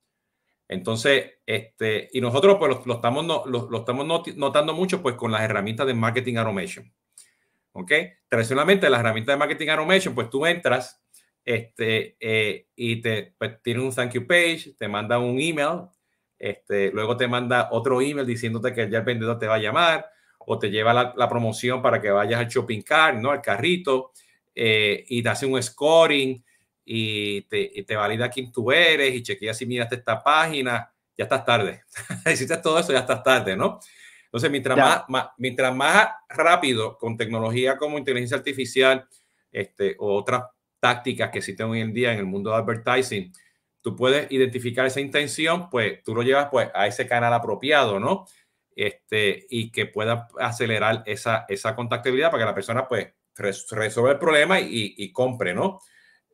Entonces, 0.68 1.38
este, 1.46 2.10
y 2.12 2.20
nosotros 2.20 2.56
pues 2.58 2.84
lo, 2.84 2.94
estamos, 2.94 3.46
lo, 3.46 3.78
estamos 3.78 4.06
notando 4.36 4.74
mucho 4.74 5.02
pues 5.02 5.14
con 5.14 5.32
las 5.32 5.40
herramientas 5.40 5.86
de 5.86 5.94
marketing 5.94 6.36
automation. 6.36 6.92
¿Ok? 7.72 7.92
Tradicionalmente 8.28 8.90
las 8.90 9.00
herramientas 9.00 9.34
de 9.34 9.38
marketing 9.38 9.68
automation, 9.68 10.14
pues 10.14 10.28
tú 10.28 10.44
entras 10.44 11.02
este, 11.44 12.16
eh, 12.20 12.66
y 12.76 13.00
te 13.00 13.34
pues, 13.38 13.62
tiene 13.62 13.80
un 13.80 13.94
thank 13.94 14.12
you 14.12 14.26
page, 14.26 14.74
te 14.78 14.88
manda 14.88 15.18
un 15.18 15.40
email, 15.40 15.88
este, 16.38 16.92
luego 16.92 17.16
te 17.16 17.26
manda 17.26 17.70
otro 17.72 18.02
email 18.02 18.26
diciéndote 18.26 18.74
que 18.74 18.90
ya 18.90 18.98
el 18.98 19.04
vendedor 19.04 19.38
te 19.38 19.46
va 19.46 19.54
a 19.54 19.58
llamar 19.58 20.06
o 20.38 20.58
te 20.58 20.70
lleva 20.70 20.92
la, 20.92 21.28
promoción 21.28 21.80
para 21.80 22.00
que 22.00 22.10
vayas 22.10 22.40
al 22.40 22.48
shopping 22.48 22.82
cart, 22.82 23.18
¿no? 23.18 23.30
Al 23.30 23.40
carrito 23.40 24.12
eh, 24.54 25.04
y 25.08 25.22
te 25.22 25.28
hace 25.30 25.46
un 25.46 25.62
scoring 25.62 26.44
y 26.90 27.42
te, 27.42 27.70
y 27.74 27.82
te, 27.82 27.96
valida 27.96 28.30
quién 28.30 28.50
tú 28.50 28.72
eres 28.72 29.14
y 29.14 29.22
chequea 29.22 29.52
si 29.52 29.66
miraste 29.66 29.96
esta 29.96 30.22
página, 30.22 30.90
ya 31.14 31.24
estás 31.24 31.44
tarde. 31.44 31.82
Hiciste 32.32 32.56
todo 32.56 32.78
eso, 32.78 32.92
ya 32.92 33.00
estás 33.00 33.22
tarde, 33.22 33.54
¿no? 33.54 33.78
Entonces, 34.24 34.50
mientras 34.50 35.06
más, 35.08 35.26
mientras 35.36 35.74
más 35.74 36.08
rápido 36.30 36.96
con 36.96 37.18
tecnología 37.18 37.76
como 37.76 37.98
inteligencia 37.98 38.38
artificial 38.38 39.06
este, 39.52 39.96
o 39.98 40.16
otras 40.16 40.44
tácticas 40.80 41.30
que 41.30 41.38
existen 41.38 41.66
hoy 41.66 41.82
en 41.82 41.92
día 41.92 42.12
en 42.12 42.20
el 42.20 42.26
mundo 42.26 42.50
de 42.50 42.56
advertising, 42.56 43.32
tú 43.82 43.94
puedes 43.94 44.30
identificar 44.32 44.86
esa 44.86 45.00
intención, 45.00 45.68
pues 45.68 46.02
tú 46.02 46.14
lo 46.14 46.22
llevas 46.22 46.48
pues 46.50 46.70
a 46.74 46.86
ese 46.86 47.06
canal 47.06 47.34
apropiado, 47.34 48.00
¿no? 48.00 48.26
Este, 48.74 49.46
y 49.50 49.70
que 49.70 49.86
pueda 49.86 50.28
acelerar 50.38 51.02
esa, 51.04 51.44
esa 51.48 51.76
contactabilidad 51.76 52.30
para 52.30 52.44
que 52.44 52.48
la 52.48 52.54
persona 52.54 52.88
pues 52.88 53.08
resuelva 53.34 54.12
el 54.12 54.18
problema 54.18 54.58
y, 54.60 55.12
compre, 55.12 55.54
¿no? 55.54 55.80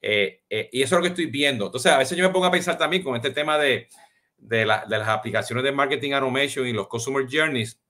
Eh, 0.07 0.43
eh, 0.51 0.69
y 0.71 0.83
eso 0.83 0.97
es 0.97 0.99
lo 0.99 1.03
que 1.03 1.09
estoy 1.09 1.27
viendo. 1.27 1.65
Entonces, 1.65 1.91
a 1.91 1.97
veces 1.97 2.19
yo 2.19 2.27
me 2.27 2.31
pongo 2.31 2.45
a 2.45 2.51
pensar 2.51 2.77
también 2.77 3.03
con 3.03 3.17
este 3.17 3.31
tema 3.31 3.57
de, 3.57 3.89
de, 4.37 4.59
de 4.59 4.67
las 4.99 5.09
aplicaciones 5.09 5.65
de 5.65 5.73
marketing 5.73 6.13
automation 6.13 6.67
y 6.67 6.75
los 6.75 6.89
customer 6.89 7.27
journeys, 7.27 7.81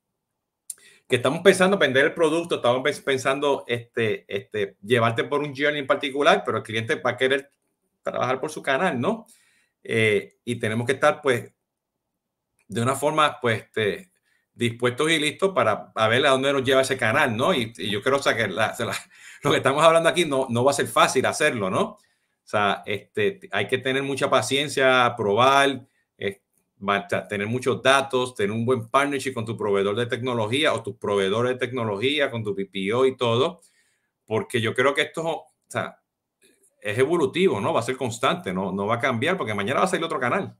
que 1.09 1.16
estamos 1.16 1.40
pensando 1.40 1.77
vender 1.77 2.05
el 2.05 2.14
producto, 2.14 2.57
estamos 2.57 2.88
pensando 3.00 3.64
este, 3.66 4.24
este, 4.29 4.77
llevarte 4.81 5.24
por 5.24 5.40
un 5.40 5.57
journey 5.57 5.81
en 5.81 5.88
particular, 5.88 6.44
pero 6.46 6.59
el 6.59 6.62
cliente 6.62 6.94
va 6.94 7.11
a 7.11 7.16
querer 7.16 7.50
trabajar 8.05 8.38
por 8.38 8.53
su 8.53 8.62
canal, 8.62 9.00
¿no? 9.00 9.27
Eh, 9.83 10.37
y 10.44 10.55
tenemos 10.61 10.87
que 10.87 10.92
estar, 10.92 11.20
pues, 11.20 11.53
de 12.68 12.81
una 12.81 12.95
forma, 12.95 13.41
pues, 13.41 13.64
este, 13.64 14.12
dispuestos 14.55 15.11
y 15.11 15.18
listos 15.18 15.53
para 15.53 15.93
ver 16.09 16.24
a 16.26 16.30
dónde 16.30 16.53
nos 16.53 16.62
lleva 16.62 16.82
ese 16.82 16.97
canal, 16.97 17.36
¿no? 17.36 17.53
Y, 17.53 17.72
yo 17.91 18.01
creo, 18.03 18.18
o 18.18 18.22
sea, 18.22 18.36
que 18.36 18.47
lo 18.47 19.51
que 19.51 19.57
estamos 19.57 19.82
hablando 19.82 20.09
aquí 20.09 20.24
no, 20.24 20.47
no 20.49 20.62
va 20.62 20.70
a 20.70 20.74
ser 20.74 20.86
fácil 20.86 21.26
hacerlo, 21.26 21.70
¿no? 21.70 21.99
O 22.45 22.47
sea, 22.47 22.82
este, 22.84 23.40
hay 23.53 23.66
que 23.66 23.78
tener 23.78 24.03
mucha 24.03 24.28
paciencia, 24.28 25.14
probar, 25.16 25.86
tener 27.28 27.47
muchos 27.47 27.82
datos, 27.82 28.34
tener 28.34 28.53
un 28.53 28.66
buen 28.66 28.88
partnership 28.88 29.32
con 29.32 29.45
tu 29.45 29.57
proveedor 29.57 29.97
de 29.97 30.07
tecnología 30.07 30.74
o 30.74 30.82
tus 30.82 30.97
proveedores 30.97 31.53
de 31.53 31.59
tecnología, 31.66 32.30
con 32.30 32.45
tu 32.45 32.55
PPO 32.55 33.07
y 33.07 33.16
todo, 33.16 33.61
porque 34.26 34.61
yo 34.61 34.74
creo 34.74 34.95
que 34.95 35.03
esto 35.03 35.45
es 36.80 36.99
evolutivo, 36.99 37.61
¿no? 37.61 37.72
Va 37.72 37.80
a 37.80 37.84
ser 37.84 37.97
constante, 37.97 38.53
¿no? 38.53 38.72
No 38.72 38.86
va 38.86 38.97
a 38.97 39.01
cambiar 39.01 39.36
porque 39.36 39.55
mañana 39.55 39.80
va 39.80 39.86
a 39.86 39.88
salir 39.88 40.05
otro 40.05 40.20
canal. 40.20 40.57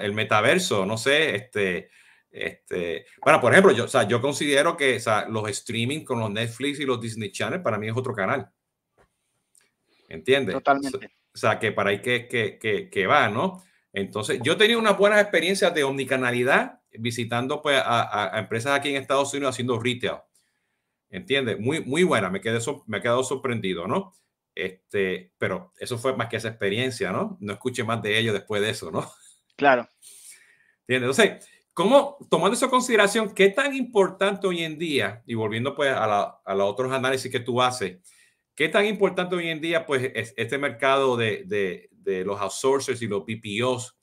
El 0.00 0.12
metaverso, 0.14 0.86
no 0.86 0.96
sé, 0.96 1.34
este, 1.34 1.90
este, 2.30 3.06
bueno, 3.22 3.40
por 3.40 3.52
ejemplo, 3.52 3.72
yo, 3.72 3.84
o 3.84 3.88
sea, 3.88 4.04
yo 4.04 4.20
considero 4.22 4.76
que 4.76 5.00
los 5.28 5.48
streaming 5.50 6.04
con 6.04 6.20
los 6.20 6.30
Netflix 6.30 6.80
y 6.80 6.86
los 6.86 7.00
Disney 7.00 7.32
Channel 7.32 7.62
para 7.62 7.78
mí 7.78 7.88
es 7.88 7.96
otro 7.96 8.14
canal. 8.14 8.50
¿Entiendes? 10.08 10.54
Totalmente. 10.54 11.10
o 11.34 11.38
sea, 11.38 11.58
que 11.58 11.72
para 11.72 11.90
ahí 11.90 12.00
que, 12.00 12.28
que, 12.28 12.90
que, 12.90 13.06
va, 13.06 13.28
¿no? 13.28 13.62
Entonces, 13.92 14.40
yo 14.42 14.52
he 14.52 14.56
tenido 14.56 14.78
unas 14.78 14.98
buenas 14.98 15.20
experiencias 15.20 15.74
de 15.74 15.84
omnicanalidad 15.84 16.80
visitando 16.92 17.62
pues, 17.62 17.80
a, 17.84 18.38
empresas 18.38 18.78
aquí 18.78 18.90
en 18.90 18.96
Estados 18.96 19.32
Unidos 19.34 19.54
haciendo 19.54 19.78
retail. 19.78 20.18
¿Entiendes? 21.08 21.58
Muy, 21.58 21.80
muy 21.80 22.02
buena, 22.02 22.30
me, 22.30 22.40
quedé, 22.40 22.58
me 22.86 22.98
he 22.98 23.00
quedado 23.00 23.22
sorprendido, 23.22 23.86
¿no? 23.86 24.12
Este, 24.54 25.32
pero 25.36 25.72
eso 25.78 25.98
fue 25.98 26.16
más 26.16 26.28
que 26.28 26.36
esa 26.36 26.48
experiencia, 26.48 27.12
¿no? 27.12 27.36
No 27.40 27.52
escuché 27.52 27.84
más 27.84 28.02
de 28.02 28.18
ellos 28.18 28.32
después 28.32 28.62
de 28.62 28.70
eso, 28.70 28.90
¿no? 28.90 29.10
Claro. 29.56 29.88
¿Entiendes? 30.86 31.18
Entonces, 31.18 31.48
¿cómo, 31.72 32.18
tomando 32.30 32.54
eso 32.54 32.66
en 32.66 32.70
consideración, 32.70 33.34
qué 33.34 33.48
tan 33.48 33.74
importante 33.74 34.46
hoy 34.46 34.62
en 34.62 34.78
día, 34.78 35.22
y 35.26 35.34
volviendo 35.34 35.74
pues 35.74 35.92
a, 35.94 36.38
los 36.54 36.70
otros 36.70 36.92
análisis 36.92 37.30
que 37.30 37.40
tú 37.40 37.62
haces, 37.62 37.98
qué 38.56 38.68
tan 38.68 38.86
importante 38.86 39.36
hoy 39.36 39.48
en 39.48 39.60
día 39.60 39.86
pues 39.86 40.10
es 40.14 40.34
este 40.36 40.58
mercado 40.58 41.16
de, 41.16 41.44
de, 41.46 41.88
de 41.90 42.24
los 42.24 42.40
outsourcers 42.40 43.02
y 43.02 43.06
los 43.06 43.24
BPOs 43.24 43.96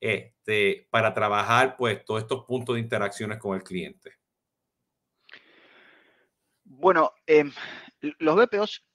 este, 0.00 0.86
para 0.90 1.12
trabajar 1.12 1.76
pues 1.76 2.04
todos 2.04 2.22
estos 2.22 2.44
puntos 2.44 2.76
de 2.76 2.80
interacciones 2.80 3.38
con 3.38 3.56
el 3.56 3.62
cliente? 3.62 4.12
Bueno, 6.64 7.12
em, 7.26 7.52
los 8.18 8.36
BPOs 8.36 8.86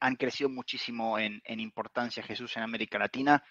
han 0.00 0.16
crecido 0.16 0.50
muchísimo 0.50 1.18
en, 1.18 1.40
importancia, 1.46 2.22
Jesús, 2.22 2.56
en 2.56 2.62
América 2.62 2.98
Latina. 2.98 3.44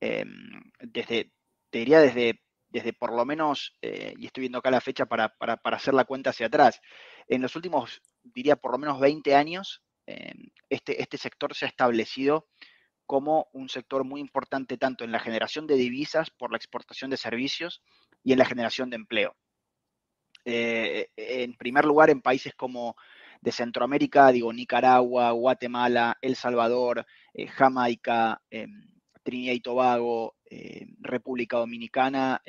Em, 0.00 0.62
desde, 0.80 1.32
te 1.70 1.78
diría 1.80 2.00
desde, 2.00 2.42
desde 2.68 2.92
por 2.92 3.12
lo 3.12 3.24
menos, 3.24 3.76
eh, 3.82 4.14
y 4.16 4.26
estoy 4.26 4.42
viendo 4.42 4.58
acá 4.58 4.70
la 4.70 4.80
fecha 4.80 5.06
para, 5.06 5.34
hacer 5.64 5.94
la 5.94 6.04
cuenta 6.04 6.30
hacia 6.30 6.46
atrás, 6.46 6.80
en 7.28 7.42
los 7.42 7.54
últimos, 7.56 8.00
diría 8.22 8.56
por 8.56 8.72
lo 8.72 8.78
menos 8.78 9.00
20 9.00 9.34
años, 9.34 9.82
este, 10.06 11.02
este 11.02 11.18
sector 11.18 11.54
se 11.54 11.64
ha 11.64 11.68
establecido 11.68 12.46
como 13.06 13.48
un 13.52 13.68
sector 13.68 14.04
muy 14.04 14.20
importante 14.20 14.76
tanto 14.76 15.04
en 15.04 15.12
la 15.12 15.20
generación 15.20 15.66
de 15.66 15.76
divisas 15.76 16.30
por 16.30 16.50
la 16.50 16.56
exportación 16.56 17.10
de 17.10 17.16
servicios 17.16 17.82
y 18.22 18.32
en 18.32 18.38
la 18.38 18.44
generación 18.44 18.90
de 18.90 18.96
empleo. 18.96 19.36
Eh, 20.44 21.08
en 21.16 21.56
primer 21.56 21.84
lugar, 21.84 22.10
en 22.10 22.20
países 22.20 22.54
como 22.54 22.96
de 23.40 23.52
Centroamérica, 23.52 24.30
digo 24.30 24.52
Nicaragua, 24.52 25.30
Guatemala, 25.32 26.16
El 26.20 26.36
Salvador, 26.36 27.04
eh, 27.34 27.46
Jamaica, 27.48 28.40
Trinidad 29.22 29.54
y 29.54 29.60
Tobago, 29.60 30.36
eh, 30.48 30.86
República 31.00 31.58
Dominicana, 31.58 32.40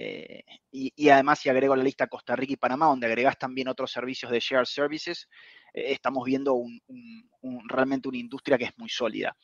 y, 0.71 1.09
además 1.09 1.39
si 1.39 1.49
agrego 1.49 1.75
la 1.75 1.83
lista 1.83 2.07
Costa 2.07 2.35
Rica 2.35 2.53
y 2.53 2.57
Panamá, 2.57 2.85
donde 2.85 3.07
agregas 3.07 3.37
también 3.37 3.67
otros 3.67 3.91
servicios 3.91 4.31
de 4.31 4.39
shared 4.39 4.65
services, 4.65 5.27
estamos 5.73 6.25
viendo 6.25 6.61
realmente 7.67 8.07
una 8.07 8.17
industria 8.17 8.57
que 8.57 8.65
es 8.65 8.77
muy 8.77 8.89
sólida. 8.89 9.35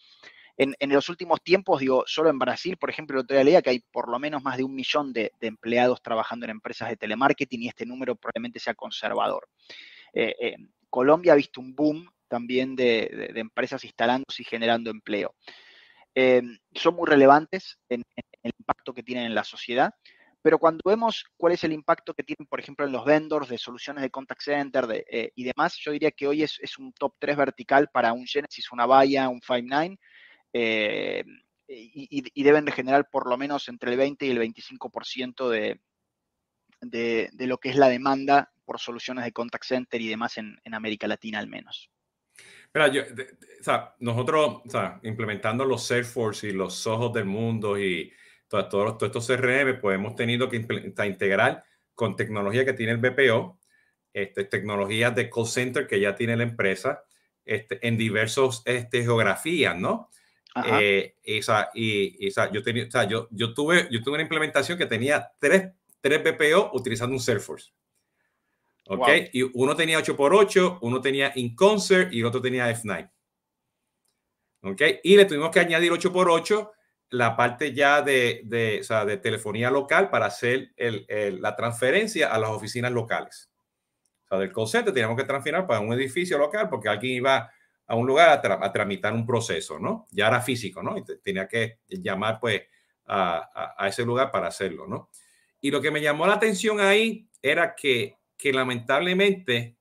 En, 0.56 0.76
los 0.92 1.10
últimos 1.10 1.42
tiempos, 1.42 1.80
digo, 1.80 2.04
solo 2.06 2.30
en 2.30 2.38
Brasil, 2.38 2.78
por 2.78 2.90
ejemplo, 2.90 3.24
el 3.28 3.64
que 3.64 3.70
hay 3.70 3.80
por 3.80 4.08
lo 4.08 4.20
menos 4.20 4.44
más 4.44 4.58
de 4.58 4.64
un 4.64 4.76
millón 4.76 5.12
de, 5.12 5.32
empleados 5.42 6.02
trabajando 6.02 6.46
en 6.46 6.52
empresas 6.52 6.90
de 6.90 6.98
telemarketing 6.98 7.64
y 7.64 7.68
este 7.70 7.88
número 7.88 8.16
probablemente 8.16 8.60
sea 8.60 8.76
conservador. 8.76 9.50
Eh, 10.14 10.36
eh, 10.40 10.56
Colombia 10.92 11.34
ha 11.34 11.38
visto 11.38 11.60
un 11.60 11.74
boom 11.74 12.08
también 12.28 12.76
de, 12.76 13.32
empresas 13.36 13.84
instalándose 13.84 14.44
y 14.44 14.46
generando 14.46 14.92
empleo. 14.92 15.34
Eh, 16.14 16.44
son 16.76 16.96
muy 16.96 17.08
relevantes 17.08 17.80
en, 17.90 18.04
el 18.44 18.52
impacto 18.60 18.94
que 18.94 19.02
tienen 19.02 19.26
en 19.26 19.36
la 19.36 19.44
sociedad, 19.44 19.96
pero 20.44 20.60
cuando 20.60 20.82
vemos 20.86 21.26
cuál 21.38 21.54
es 21.54 21.64
el 21.64 21.74
impacto 21.74 22.14
que 22.14 22.22
tienen, 22.22 22.46
por 22.48 22.60
ejemplo, 22.60 22.86
en 22.86 22.92
los 22.92 23.06
vendors 23.06 23.50
de 23.50 23.58
soluciones 23.58 24.04
de 24.04 24.12
contact 24.12 24.42
center 24.42 25.06
y 25.36 25.44
demás, 25.44 25.78
yo 25.78 25.92
diría 25.92 26.12
que 26.12 26.28
hoy 26.28 26.44
es, 26.44 26.60
es, 26.62 26.78
un 26.78 26.92
top 26.94 27.16
3 27.18 27.36
vertical 27.38 27.90
para 27.92 28.14
un 28.14 28.28
Genesis, 28.28 28.72
una 28.72 28.86
Vaya, 28.86 29.30
un 29.30 29.42
Five9 29.42 29.98
eh, 30.54 31.24
y, 31.68 32.44
deben 32.44 32.66
de 32.66 32.72
generar 32.72 33.10
por 33.10 33.28
lo 33.28 33.38
menos 33.38 33.68
entre 33.70 33.92
el 33.92 33.98
20 33.98 34.26
y 34.26 34.32
el 34.32 34.40
25% 34.40 35.50
de, 35.50 35.80
de, 36.82 37.30
de, 37.32 37.48
lo 37.48 37.58
que 37.58 37.70
es 37.70 37.76
la 37.76 37.90
demanda 37.90 38.52
por 38.66 38.80
soluciones 38.80 39.24
de 39.24 39.32
contact 39.32 39.64
center 39.64 40.02
y 40.02 40.10
demás 40.10 40.38
en, 40.38 40.60
América 40.72 41.08
Latina 41.08 41.40
al 41.40 41.48
menos. 41.48 41.90
Mira, 42.74 42.92
nosotros 44.00 44.62
implementando 45.04 45.64
los 45.66 45.88
Salesforce 45.88 46.50
y 46.50 46.54
los 46.54 46.86
ojos 46.86 47.14
del 47.14 47.26
mundo 47.26 47.80
y 47.80 48.12
todos 48.70 48.98
todo, 48.98 49.06
estos 49.08 49.28
CRM, 49.28 49.80
pues 49.82 49.96
hemos 49.96 50.16
tenido 50.16 50.50
que 50.50 50.58
integrar 50.58 51.64
con 51.96 52.16
tecnología 52.16 52.66
que 52.66 52.74
tiene 52.74 52.92
el 52.92 52.98
BPO, 53.00 53.60
este, 54.14 54.46
tecnologías 54.46 55.16
de 55.16 55.30
call 55.30 55.48
center 55.48 55.88
que 55.88 56.00
ya 56.00 56.16
tiene 56.16 56.38
la 56.38 56.44
empresa 56.44 57.04
este, 57.46 57.86
en 57.86 57.98
diversas 57.98 58.62
este, 58.66 59.02
geografías, 59.02 59.78
¿no? 59.78 60.10
Eh, 60.66 61.16
esa, 61.24 61.72
y, 61.74 62.28
esa, 62.28 62.52
yo, 62.52 62.62
tenía, 62.62 62.86
o 62.86 62.92
sea, 62.92 63.06
yo, 63.06 63.28
yo, 63.32 63.56
tuve, 63.56 63.88
yo 63.90 64.04
tuve 64.04 64.16
una 64.16 64.24
implementación 64.24 64.78
que 64.78 64.86
tenía 64.86 65.32
tres, 65.40 65.72
tres 66.00 66.24
BPO 66.24 66.72
utilizando 66.74 67.16
un 67.16 67.20
Salesforce. 67.20 67.72
¿Ok? 68.88 69.08
Y 69.32 69.44
uno 69.44 69.76
tenía 69.76 70.00
8x8, 70.00 70.80
uno 70.82 71.02
tenía 71.02 71.32
InConcert 71.36 72.14
y 72.14 72.20
el 72.20 72.26
otro 72.26 72.42
tenía 72.42 72.70
F9. 72.70 73.10
¿Ok? 74.62 74.82
Y 75.04 75.18
le 75.18 75.26
tuvimos 75.26 75.50
que 75.50 75.62
añadir 75.62 75.92
8x8 75.92 76.70
la 77.14 77.38
parte 77.38 77.74
ya 77.74 78.02
de, 78.02 78.42
de, 78.46 78.80
o 78.82 78.84
sea, 78.84 79.06
de 79.06 79.18
telefonía 79.18 79.70
local 79.70 80.10
para 80.10 80.26
hacer 80.26 80.72
el, 80.76 81.06
el, 81.08 81.40
la 81.44 81.56
transferencia 81.56 82.34
a 82.34 82.40
las 82.40 82.50
oficinas 82.50 82.92
locales. 82.92 83.52
O 84.26 84.30
sea, 84.30 84.40
del 84.40 84.52
concepto 84.52 84.92
teníamos 84.92 85.16
que 85.16 85.24
transferir 85.24 85.64
para 85.68 85.80
un 85.80 85.94
edificio 85.94 86.40
local 86.40 86.70
porque 86.70 86.90
alguien 86.90 87.18
iba 87.18 87.52
a 87.86 87.96
un 87.96 88.08
lugar 88.08 88.30
a, 88.30 88.72
tramitar 88.72 89.14
un 89.14 89.28
proceso, 89.28 89.78
¿no? 89.78 90.08
Ya 90.10 90.28
era 90.28 90.42
físico, 90.42 90.82
¿no? 90.82 90.98
Y 90.98 91.04
tenía 91.22 91.48
que 91.48 91.82
llamar, 91.88 92.40
pues, 92.40 92.64
a, 93.06 93.76
a, 93.78 93.88
ese 93.88 94.04
lugar 94.04 94.32
para 94.32 94.48
hacerlo, 94.48 94.88
¿no? 94.88 95.12
Y 95.62 95.70
lo 95.70 95.82
que 95.82 95.92
me 95.92 96.02
llamó 96.02 96.26
la 96.26 96.34
atención 96.34 96.80
ahí 96.80 97.30
era 97.44 97.76
que, 97.76 98.18
que 98.36 98.52
lamentablemente, 98.52 99.78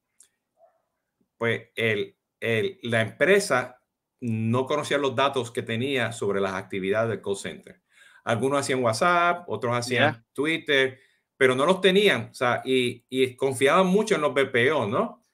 pues, 1.39 1.70
el, 1.76 2.14
el, 2.41 2.78
la 2.83 3.01
empresa 3.01 3.82
no 4.23 4.66
conocía 4.66 4.99
los 4.99 5.16
datos 5.16 5.51
que 5.51 5.62
tenía 5.62 6.12
sobre 6.12 6.41
las 6.41 6.55
actividades 6.55 7.11
del 7.11 7.20
call 7.20 7.37
center. 7.37 7.83
Algunos 8.25 8.61
hacían 8.61 8.83
WhatsApp, 8.83 9.49
otros 9.49 9.77
hacían 9.77 10.25
Twitter, 10.33 11.01
pero 11.37 11.57
no 11.57 11.66
los 11.66 11.81
tenían, 11.81 12.29
o 12.31 12.35
sea, 12.35 12.62
y, 12.64 13.05
y 13.09 13.35
confiaban 13.35 13.89
mucho 13.89 14.14
en 14.14 14.20
los 14.20 14.33
BPO, 14.33 14.87
¿no? 14.87 15.25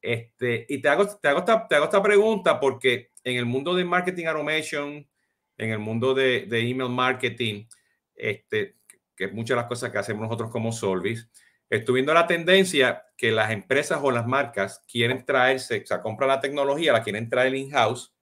Este, 0.00 0.64
y 0.68 0.80
te 0.80 0.88
hago, 0.88 1.04
te, 1.18 1.26
hago 1.26 1.40
esta, 1.40 1.66
te 1.66 1.74
hago 1.74 1.86
esta 1.86 2.00
pregunta 2.00 2.60
porque 2.60 3.10
en 3.24 3.36
el 3.38 3.44
mundo 3.44 3.74
de 3.74 3.84
marketing 3.84 4.26
automation, 4.26 5.08
en 5.56 5.70
el 5.70 5.80
mundo 5.80 6.14
de, 6.14 6.46
de 6.46 6.60
email 6.60 6.90
marketing, 6.90 7.64
este, 8.14 8.76
que 9.16 9.24
es 9.24 9.32
muchas 9.32 9.56
de 9.56 9.62
las 9.62 9.66
cosas 9.66 9.90
que 9.90 9.98
hacemos 9.98 10.22
nosotros 10.22 10.50
como 10.50 10.70
Solvis, 10.70 11.28
estoy 11.68 11.94
viendo 11.94 12.14
la 12.14 12.28
tendencia 12.28 13.04
que 13.16 13.32
las 13.32 13.50
empresas 13.50 13.98
o 14.00 14.12
las 14.12 14.28
marcas 14.28 14.84
quieren 14.90 15.24
traerse, 15.24 15.82
o 15.82 15.86
sea, 15.86 16.00
compran 16.00 16.28
la 16.28 16.40
tecnología, 16.40 16.92
la 16.92 17.02
quieren 17.02 17.28
traer 17.28 17.56
in-house, 17.56 18.14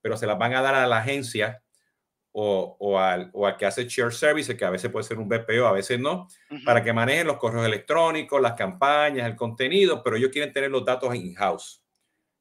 pero 0.00 0.16
se 0.16 0.26
las 0.26 0.38
van 0.38 0.54
a 0.54 0.62
dar 0.62 0.74
a 0.74 0.86
la 0.86 0.98
agencia 0.98 1.62
o, 2.32 2.76
o, 2.78 2.98
al, 2.98 3.30
o 3.32 3.46
al 3.46 3.56
que 3.56 3.66
hace 3.66 3.86
share 3.86 4.12
service, 4.12 4.56
que 4.56 4.64
a 4.64 4.70
veces 4.70 4.90
puede 4.90 5.04
ser 5.04 5.18
un 5.18 5.28
BPO, 5.28 5.66
a 5.66 5.72
veces 5.72 5.98
no, 5.98 6.28
para 6.64 6.82
que 6.82 6.92
manejen 6.92 7.26
los 7.26 7.38
correos 7.38 7.66
electrónicos, 7.66 8.40
las 8.40 8.54
campañas, 8.54 9.26
el 9.26 9.36
contenido, 9.36 10.02
pero 10.02 10.16
ellos 10.16 10.30
quieren 10.30 10.52
tener 10.52 10.70
los 10.70 10.84
datos 10.84 11.14
in-house. 11.14 11.82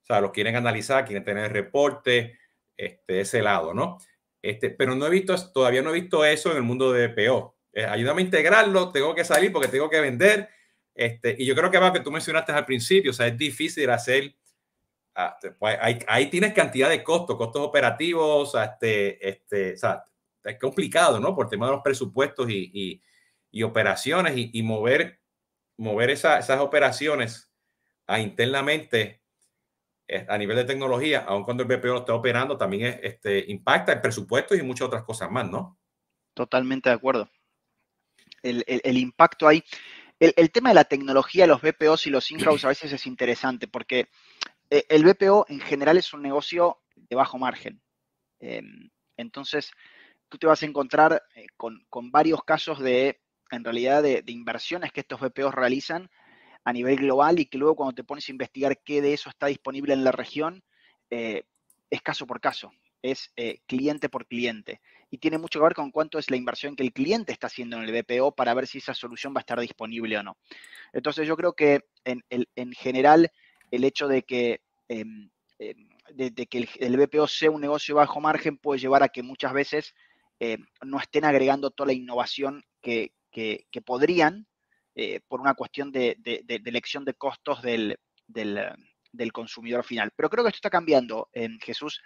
O 0.04 0.06
sea, 0.06 0.22
los 0.22 0.32
quieren 0.32 0.56
analizar, 0.56 1.06
quieren 1.06 1.24
tener 1.24 1.46
el 1.46 1.52
reporte, 1.52 2.38
este, 2.78 3.22
ese 3.22 3.42
lado, 3.42 3.74
¿no? 3.74 3.98
Este, 4.42 4.70
pero 4.70 4.96
no 4.96 5.06
he 5.06 5.10
visto, 5.10 5.36
todavía 5.52 5.82
no 5.82 5.90
he 5.90 6.00
visto 6.00 6.24
eso 6.24 6.52
en 6.52 6.58
el 6.58 6.64
mundo 6.64 6.92
de 6.92 7.08
BPO. 7.08 7.58
Eh, 7.74 7.86
ayúdame 7.86 8.22
a 8.22 8.26
integrarlo, 8.26 8.92
tengo 8.92 9.14
que 9.14 9.26
salir 9.26 9.52
porque 9.52 9.68
tengo 9.68 9.90
que 9.90 10.00
vender. 10.00 10.50
Este, 10.96 11.36
y 11.38 11.46
yo 11.46 11.56
creo 11.56 11.70
que 11.70 11.78
va 11.78 11.94
que 11.94 12.00
tú 12.00 12.12
mencionaste 12.12 12.52
al 12.52 12.66
principio, 12.66 13.12
o 13.12 13.14
sea, 13.14 13.28
es 13.28 13.38
difícil 13.38 13.90
hacer 13.90 14.36
pues, 15.58 15.78
ahí, 16.08 16.30
tienes 16.30 16.54
cantidad 16.54 16.90
de 16.90 17.04
costos, 17.04 17.38
costos 17.38 17.62
operativos, 17.62 18.56
este, 18.56 19.30
este, 19.30 19.74
o 19.74 19.78
sea, 19.78 20.04
es 20.44 20.60
complicado, 20.60 21.20
¿no? 21.20 21.36
Por 21.36 21.50
tema 21.50 21.66
de 21.66 21.74
los 21.74 21.82
presupuestos 21.82 22.48
y, 22.50 23.02
operaciones 23.64 24.34
y, 24.36 24.64
mover, 24.64 25.20
mover 25.78 26.12
esas 26.12 26.50
operaciones 26.60 27.52
a 28.08 28.20
internamente 28.20 29.22
eh, 30.12 30.26
a 30.28 30.40
nivel 30.40 30.58
de 30.58 30.66
tecnología, 30.66 31.24
aun 31.28 31.44
cuando 31.44 31.62
el 31.62 31.70
BPO 31.70 31.88
lo 31.88 32.00
está 32.00 32.16
operando, 32.16 32.58
también 32.58 33.00
este, 33.04 33.46
impacta 33.48 33.94
el 33.94 34.02
presupuesto 34.02 34.56
y 34.56 34.64
muchas 34.64 34.88
otras 34.88 35.04
cosas 35.04 35.30
más, 35.30 35.48
¿no? 35.48 35.78
Totalmente 36.34 36.90
de 36.90 36.96
acuerdo. 36.96 37.30
El, 38.42 38.98
impacto 38.98 39.48
ahí. 39.48 39.64
El, 40.20 40.34
el, 40.36 40.50
tema 40.52 40.70
de 40.70 40.76
la 40.76 40.86
tecnología, 40.86 41.46
los 41.46 41.62
BPOs 41.62 42.08
y 42.08 42.10
los 42.10 42.32
in-house 42.32 42.66
a 42.66 42.70
veces 42.70 42.92
es 42.92 43.06
interesante 43.06 43.68
porque 43.68 44.08
eh, 44.70 44.86
el 44.90 45.04
BPO 45.04 45.46
en 45.50 45.60
general 45.60 45.98
es 45.98 46.14
un 46.14 46.22
negocio 46.22 46.82
de 46.96 47.16
bajo 47.16 47.38
margen. 47.38 47.82
Em, 48.40 48.90
entonces, 49.18 49.72
tú 50.30 50.38
te 50.38 50.48
vas 50.48 50.62
a 50.64 50.66
encontrar 50.66 51.24
eh, 51.36 51.48
con, 51.58 51.86
varios 52.12 52.44
casos 52.44 52.80
de, 52.80 53.22
en 53.52 53.64
realidad, 53.64 54.04
de, 54.04 54.24
inversiones 54.28 54.92
que 54.92 55.02
estos 55.02 55.20
BPOs 55.20 55.54
realizan 55.54 56.10
a 56.64 56.74
nivel 56.74 56.98
global 56.98 57.40
y 57.40 57.46
que 57.46 57.58
luego 57.58 57.76
cuando 57.76 57.96
te 57.96 58.04
pones 58.04 58.28
a 58.30 58.32
investigar 58.32 58.82
qué 58.84 59.02
de 59.02 59.14
eso 59.14 59.30
está 59.30 59.48
disponible 59.48 59.94
en 59.94 60.04
la 60.04 60.12
región, 60.12 60.64
eh, 61.10 61.44
es 61.90 62.02
caso 62.02 62.28
por 62.28 62.40
caso. 62.42 62.72
es 63.02 63.32
cliente 63.66 64.10
por 64.10 64.28
cliente 64.28 64.82
y 65.12 65.18
tiene 65.18 65.38
mucho 65.38 65.60
que 65.60 65.64
ver 65.64 65.74
con 65.74 65.92
cuánto 65.92 66.20
es 66.20 66.30
la 66.30 66.38
inversión 66.38 66.76
que 66.76 66.84
el 66.84 66.94
cliente 66.94 67.32
está 67.32 67.48
haciendo 67.48 67.78
en 67.78 67.84
el 67.84 68.04
BPO 68.04 68.34
para 68.36 68.54
ver 68.54 68.68
si 68.68 68.78
esa 68.78 68.94
solución 68.94 69.34
va 69.34 69.40
a 69.40 69.42
estar 69.42 69.60
disponible 69.60 70.18
o 70.18 70.24
no. 70.24 70.38
Entonces 70.94 71.28
yo 71.28 71.36
creo 71.36 71.54
que 71.54 71.86
en, 72.04 72.74
general 72.74 73.32
el 73.72 73.84
hecho 73.84 74.08
de 74.08 74.24
que, 74.24 74.62
em, 74.88 75.30
em, 75.60 75.90
que 76.50 76.68
el, 76.80 76.98
BPO 76.98 77.28
sea 77.28 77.52
un 77.52 77.62
negocio 77.62 77.96
bajo 77.96 78.20
margen 78.20 78.58
puede 78.58 78.80
llevar 78.80 79.04
a 79.04 79.10
que 79.10 79.24
muchas 79.24 79.54
veces 79.54 79.94
eh, 80.40 80.58
no 80.84 81.00
estén 81.00 81.26
agregando 81.26 81.70
toda 81.72 81.88
la 81.88 81.94
innovación 81.94 82.64
que, 82.82 83.12
podrían 83.86 84.48
eh, 84.96 85.22
por 85.28 85.40
una 85.42 85.54
cuestión 85.54 85.92
de, 85.92 86.18
elección 86.66 87.06
de 87.06 87.14
costos 87.14 87.62
del, 87.62 87.98
del, 88.28 89.32
consumidor 89.32 89.84
final. 89.84 90.12
Pero 90.16 90.30
creo 90.30 90.44
que 90.44 90.50
esto 90.50 90.58
está 90.58 90.70
cambiando, 90.70 91.30
en 91.34 91.60
Jesús. 91.60 92.02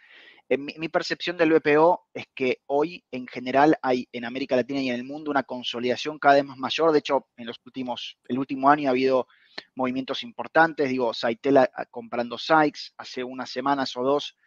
En 0.49 0.65
mi, 0.65 0.89
percepción 0.89 1.37
del 1.37 1.53
BPO 1.53 2.07
es 2.13 2.25
que 2.35 2.61
hoy 2.67 3.03
en 3.11 3.27
general 3.27 3.77
hay 3.81 4.07
en 4.11 4.25
América 4.25 4.55
Latina 4.55 4.81
y 4.81 4.89
en 4.89 4.95
el 4.95 5.03
mundo 5.03 5.31
una 5.31 5.43
consolidación 5.43 6.19
cada 6.19 6.35
vez 6.35 6.45
más 6.45 6.57
mayor. 6.57 6.91
De 6.91 6.99
hecho, 6.99 7.27
en 7.37 7.47
los 7.47 7.57
últimos, 7.65 8.17
el 8.27 8.39
último 8.39 8.69
año 8.69 8.89
ha 8.89 8.91
habido 8.91 9.27
movimientos 9.75 10.23
importantes. 10.23 10.89
Digo, 10.89 11.13
Saitela 11.13 11.69
ah, 11.75 11.85
comprando 11.85 12.37
Sykes 12.37 12.93
hace 12.97 13.23
unas 13.23 13.49
semanas 13.49 13.95
o 13.97 14.03
dos, 14.03 14.37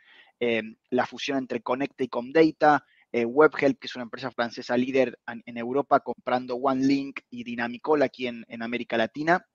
eh, 0.41 0.63
la 0.91 1.07
fusión 1.07 1.39
entre 1.39 1.63
Connect 1.63 2.01
y 2.01 2.09
Comdata, 2.09 2.85
eh, 3.13 3.25
WebHelp, 3.25 3.79
que 3.79 3.87
es 3.87 3.95
una 3.95 4.05
empresa 4.05 4.31
francesa 4.31 4.77
líder 4.77 5.19
en, 5.27 5.57
Europa, 5.57 6.01
comprando 6.01 6.57
OneLink 6.57 7.21
y 7.31 7.45
Dynamicol 7.45 8.03
aquí 8.03 8.27
en, 8.27 8.45
América 8.63 8.97
Latina 8.97 9.47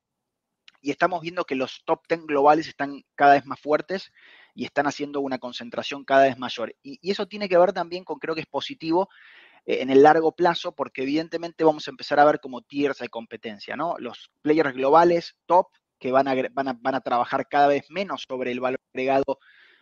y 0.82 0.89
estamos 0.89 1.22
viendo 1.22 1.45
que 1.45 1.56
los 1.56 1.84
top 1.86 2.02
10 2.10 2.26
globales 2.26 2.68
están 2.68 3.04
cada 3.16 3.34
vez 3.34 3.45
más 3.45 3.60
fuertes 3.60 4.12
y 4.56 4.66
están 4.66 4.88
haciendo 4.88 5.22
una 5.22 5.38
concentración 5.38 6.04
cada 6.04 6.24
vez 6.24 6.38
mayor. 6.38 6.76
Y, 6.82 6.99
eso 7.10 7.28
tiene 7.28 7.47
que 7.47 7.58
ver 7.58 7.72
también 7.72 8.04
con, 8.04 8.18
creo 8.18 8.34
que 8.34 8.41
es 8.41 8.47
positivo 8.47 9.10
en 9.66 9.89
el 9.89 10.03
largo 10.03 10.32
plazo, 10.34 10.74
porque 10.74 11.03
evidentemente 11.03 11.64
vamos 11.64 11.88
a 11.88 11.91
empezar 11.91 12.20
a 12.20 12.26
ver 12.26 12.39
como 12.39 12.62
tiers 12.62 12.97
de 12.99 13.09
competencia, 13.09 13.76
¿no? 13.76 13.95
Los 13.99 14.32
players 14.41 14.74
globales 14.74 15.36
top 15.45 15.68
que 15.99 16.12
van 16.12 16.28
a, 16.28 16.36
van 16.53 16.95
a, 16.95 17.01
trabajar 17.01 17.47
cada 17.47 17.68
vez 17.68 17.86
menos 17.89 18.26
sobre 18.28 18.51
el 18.51 18.59
valor 18.59 18.82
agregado 18.91 19.39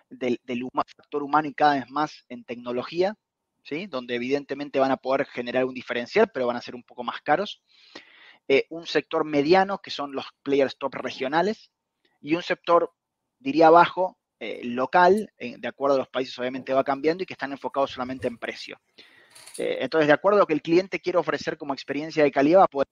del, 0.10 0.40
del 0.44 0.64
factor 0.74 1.24
humano 1.24 1.48
y 1.48 1.54
cada 1.54 1.76
vez 1.76 1.90
más 1.90 2.26
en 2.28 2.44
tecnología, 2.44 3.16
¿sí? 3.64 3.88
Donde 3.88 4.16
evidentemente 4.16 4.80
van 4.80 4.92
a 4.92 4.98
poder 4.98 5.26
generar 5.26 5.64
un 5.64 5.74
diferencial, 5.74 6.30
pero 6.34 6.48
van 6.48 6.58
a 6.58 6.62
ser 6.62 6.76
un 6.76 6.84
poco 6.84 7.04
más 7.04 7.22
caros. 7.22 7.62
Eh, 8.50 8.66
un 8.70 8.86
sector 8.86 9.24
mediano, 9.24 9.80
que 9.80 9.92
son 9.92 10.12
los 10.12 10.26
players 10.44 10.78
top 10.78 10.96
regionales, 10.96 11.72
y 12.20 12.36
un 12.36 12.44
sector, 12.44 12.92
diría 13.40 13.70
bajo, 13.70 14.18
eh, 14.42 14.62
local, 14.64 15.32
de 15.38 15.68
acuerdo 15.68 15.96
a 15.96 16.00
los 16.00 16.10
países 16.10 16.38
obviamente 16.40 16.74
va 16.74 16.84
cambiando 16.84 17.24
y 17.24 17.26
que 17.26 17.34
están 17.34 17.52
enfocados 17.52 17.92
solamente 17.92 18.28
en 18.28 18.38
precio. 18.38 18.80
Eh, 19.58 19.80
entonces, 19.82 20.08
de 20.08 20.14
acuerdo 20.14 20.38
a 20.38 20.42
lo 20.42 20.48
que 20.48 20.54
el 20.54 20.62
cliente 20.62 21.00
quiere 21.00 21.20
ofrecer 21.20 21.58
como 21.58 21.74
experiencia 21.74 22.24
de 22.24 22.32
calidad, 22.32 22.60
va 22.60 22.66
a 22.66 22.68
poder 22.68 22.88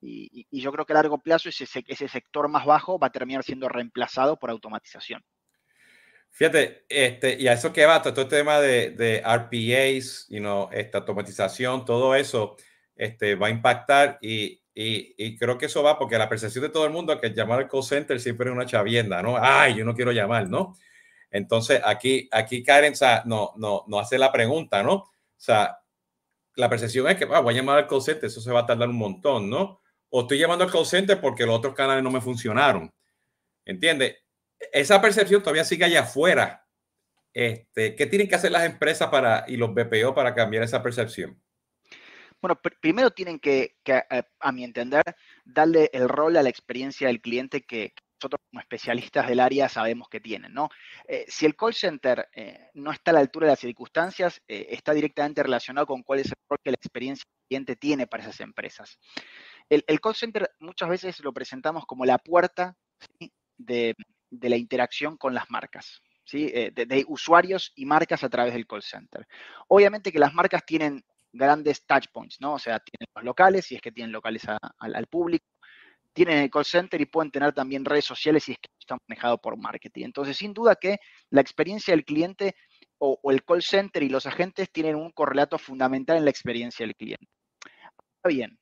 y, 0.00 0.46
y, 0.50 0.60
yo 0.60 0.72
creo 0.72 0.86
que 0.86 0.92
a 0.92 0.96
largo 0.96 1.18
plazo 1.18 1.48
ese, 1.48 1.66
ese 1.86 2.08
sector 2.08 2.48
más 2.48 2.64
bajo 2.64 2.98
va 2.98 3.08
a 3.08 3.12
terminar 3.12 3.42
siendo 3.42 3.68
reemplazado 3.68 4.38
por 4.38 4.50
automatización. 4.50 5.22
Fíjate, 6.30 6.84
este, 6.88 7.40
y 7.40 7.48
a 7.48 7.54
eso 7.54 7.72
que 7.72 7.86
va, 7.86 8.02
todo 8.02 8.22
este 8.22 8.36
tema 8.36 8.60
de, 8.60 8.90
de 8.90 9.22
RPAs, 9.22 10.26
you 10.28 10.38
know, 10.38 10.68
esta 10.72 10.98
automatización, 10.98 11.84
todo 11.84 12.14
eso 12.14 12.56
este, 12.94 13.34
va 13.34 13.46
a 13.46 13.50
impactar 13.50 14.18
y, 14.20 14.60
y, 14.74 15.36
creo 15.38 15.56
que 15.56 15.66
eso 15.66 15.82
va 15.82 15.98
porque 15.98 16.18
la 16.18 16.28
percepción 16.28 16.62
de 16.62 16.68
todo 16.68 16.84
el 16.84 16.92
mundo 16.92 17.12
es 17.14 17.20
que 17.20 17.30
llamar 17.30 17.60
al 17.60 17.68
call 17.68 17.82
center 17.82 18.20
siempre 18.20 18.50
es 18.50 18.54
una 18.54 18.66
chavienda, 18.66 19.22
¿no? 19.22 19.36
Ay, 19.40 19.76
yo 19.76 19.84
no 19.86 19.94
quiero 19.94 20.12
llamar, 20.12 20.48
¿no? 20.48 20.74
Entonces 21.30 21.80
aquí, 21.82 22.28
aquí 22.30 22.62
Karen 22.62 22.92
no, 23.24 23.52
no, 23.56 23.84
no 23.86 23.98
hace 23.98 24.18
la 24.18 24.30
pregunta, 24.30 24.82
¿no? 24.82 25.10
O 25.36 25.40
sea, 25.40 25.78
la 26.56 26.68
percepción 26.68 27.08
es 27.08 27.16
que 27.16 27.26
ah, 27.30 27.40
voy 27.40 27.54
a 27.54 27.56
llamar 27.58 27.78
al 27.78 27.86
call 27.86 28.02
center, 28.02 28.24
eso 28.24 28.40
se 28.40 28.50
va 28.50 28.60
a 28.60 28.66
tardar 28.66 28.88
un 28.88 28.96
montón, 28.96 29.50
¿no? 29.50 29.80
O 30.08 30.22
estoy 30.22 30.38
llamando 30.38 30.64
al 30.64 30.72
call 30.72 30.86
center 30.86 31.20
porque 31.20 31.44
los 31.44 31.56
otros 31.56 31.74
canales 31.74 32.02
no 32.02 32.10
me 32.10 32.20
funcionaron. 32.20 32.90
¿Entiendes? 33.64 34.16
Esa 34.72 35.00
percepción 35.00 35.42
todavía 35.42 35.64
sigue 35.64 35.84
allá 35.84 36.02
afuera. 36.02 36.66
Este, 37.32 37.94
¿Qué 37.94 38.06
tienen 38.06 38.28
que 38.28 38.36
hacer 38.36 38.50
las 38.50 38.64
empresas 38.64 39.08
para, 39.10 39.44
y 39.46 39.56
los 39.56 39.74
BPO 39.74 40.14
para 40.14 40.34
cambiar 40.34 40.62
esa 40.62 40.82
percepción? 40.82 41.38
Bueno, 42.40 42.60
primero 42.80 43.10
tienen 43.10 43.38
que, 43.38 43.76
eh, 43.84 44.22
a, 44.40 44.52
mi 44.52 44.64
entender, 44.64 45.02
darle 45.44 45.90
el 45.92 46.08
rol 46.08 46.36
a 46.36 46.42
la 46.42 46.48
experiencia 46.48 47.08
del 47.08 47.20
cliente 47.20 47.62
que, 47.62 47.92
nosotros 48.16 48.40
como 48.50 48.60
especialistas 48.60 49.28
del 49.28 49.40
área 49.40 49.68
sabemos 49.68 50.08
que 50.08 50.20
tienen, 50.20 50.52
¿no? 50.52 50.68
Eh, 51.06 51.24
si 51.28 51.46
el 51.46 51.56
call 51.56 51.74
center 51.74 52.28
eh, 52.32 52.70
no 52.74 52.92
está 52.92 53.10
a 53.10 53.14
la 53.14 53.20
altura 53.20 53.46
de 53.46 53.52
las 53.52 53.60
circunstancias, 53.60 54.42
está 54.46 54.92
directamente 54.92 55.42
relacionado 55.42 55.86
con 55.86 56.02
cuál 56.02 56.20
es 56.20 56.26
el 56.26 56.38
rol 56.48 56.58
que 56.62 56.70
la 56.70 56.76
experiencia 56.76 57.24
del 57.24 57.48
cliente 57.48 57.76
tiene 57.76 58.06
para 58.06 58.22
esas 58.22 58.40
empresas. 58.40 58.98
El, 59.68 60.00
call 60.00 60.14
center 60.14 60.50
muchas 60.60 60.88
veces 60.88 61.20
lo 61.20 61.32
presentamos 61.32 61.86
como 61.86 62.04
la 62.04 62.18
puerta 62.18 62.76
de, 63.58 63.94
la 64.30 64.56
interacción 64.56 65.16
con 65.16 65.34
las 65.34 65.50
marcas. 65.50 66.00
De, 66.32 67.04
usuarios 67.06 67.72
y 67.76 67.86
marcas 67.86 68.24
a 68.24 68.28
través 68.28 68.52
del 68.52 68.66
call 68.66 68.82
center. 68.82 69.26
Obviamente 69.68 70.10
que 70.10 70.18
las 70.18 70.34
marcas 70.34 70.64
tienen 70.66 71.04
grandes 71.32 71.86
touch 71.86 72.06
points, 72.12 72.40
¿no? 72.40 72.54
O 72.54 72.58
sea, 72.58 72.80
tienen 72.80 73.06
los 73.14 73.24
locales, 73.24 73.66
si 73.66 73.76
es 73.76 73.80
que 73.80 73.92
tienen 73.92 74.12
locales 74.12 74.42
al 74.78 75.06
público, 75.06 75.44
tienen 76.16 76.38
el 76.38 76.50
call 76.50 76.64
center 76.64 76.98
y 76.98 77.04
pueden 77.04 77.30
tener 77.30 77.52
también 77.52 77.84
redes 77.84 78.06
sociales 78.06 78.44
si 78.44 78.52
es 78.52 78.58
que 78.58 78.70
están 78.80 78.98
manejados 79.06 79.38
por 79.38 79.58
marketing. 79.58 80.06
Entonces, 80.06 80.38
sin 80.38 80.54
duda 80.54 80.74
que 80.74 80.98
la 81.28 81.42
experiencia 81.42 81.92
del 81.92 82.06
cliente 82.06 82.56
o, 82.96 83.20
el 83.30 83.44
call 83.44 83.62
center 83.62 84.02
y 84.02 84.08
los 84.08 84.24
agentes 84.24 84.72
tienen 84.72 84.96
un 84.96 85.10
correlato 85.10 85.58
fundamental 85.58 86.16
en 86.16 86.24
la 86.24 86.30
experiencia 86.30 86.86
del 86.86 86.96
cliente. 86.96 87.26
Ahora 88.22 88.34
bien, 88.34 88.58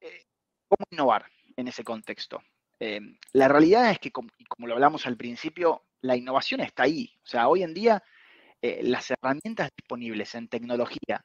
eh, 0.00 0.22
¿cómo 0.68 0.86
innovar 0.88 1.26
en 1.56 1.66
ese 1.66 1.82
contexto? 1.82 2.40
Eh, 2.78 3.00
la 3.32 3.48
realidad 3.48 3.90
es 3.90 3.98
que, 3.98 4.12
como, 4.12 4.28
lo 4.60 4.74
hablamos 4.74 5.04
al 5.04 5.16
principio, 5.16 5.82
la 6.00 6.16
innovación 6.16 6.60
está 6.60 6.84
ahí. 6.84 7.12
O 7.24 7.26
sea, 7.26 7.48
hoy 7.48 7.64
en 7.64 7.74
día 7.74 8.04
eh, 8.62 8.82
las 8.84 9.10
herramientas 9.10 9.70
disponibles 9.76 10.32
en 10.36 10.46
tecnología 10.46 11.24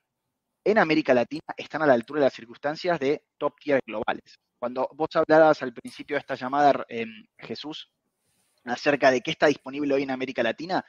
en 0.66 0.80
América 0.80 1.14
Latina 1.14 1.44
están 1.58 1.84
a 1.84 1.86
la 1.86 1.94
altura 1.94 2.22
de 2.22 2.26
las 2.26 2.34
circunstancias 2.34 3.00
de 3.00 3.24
top 3.38 3.54
tier 3.60 3.82
globales. 3.86 4.40
Cuando 4.64 4.88
vos 4.94 5.10
hablabas 5.16 5.62
al 5.62 5.74
principio 5.74 6.16
de 6.16 6.22
esta 6.22 6.36
llamada, 6.36 6.86
em, 6.88 7.26
Jesús, 7.38 7.92
acerca 8.64 9.12
de 9.12 9.20
qué 9.20 9.32
está 9.32 9.48
disponible 9.48 9.94
hoy 9.94 10.04
en 10.04 10.12
América 10.12 10.42
Latina, 10.42 10.86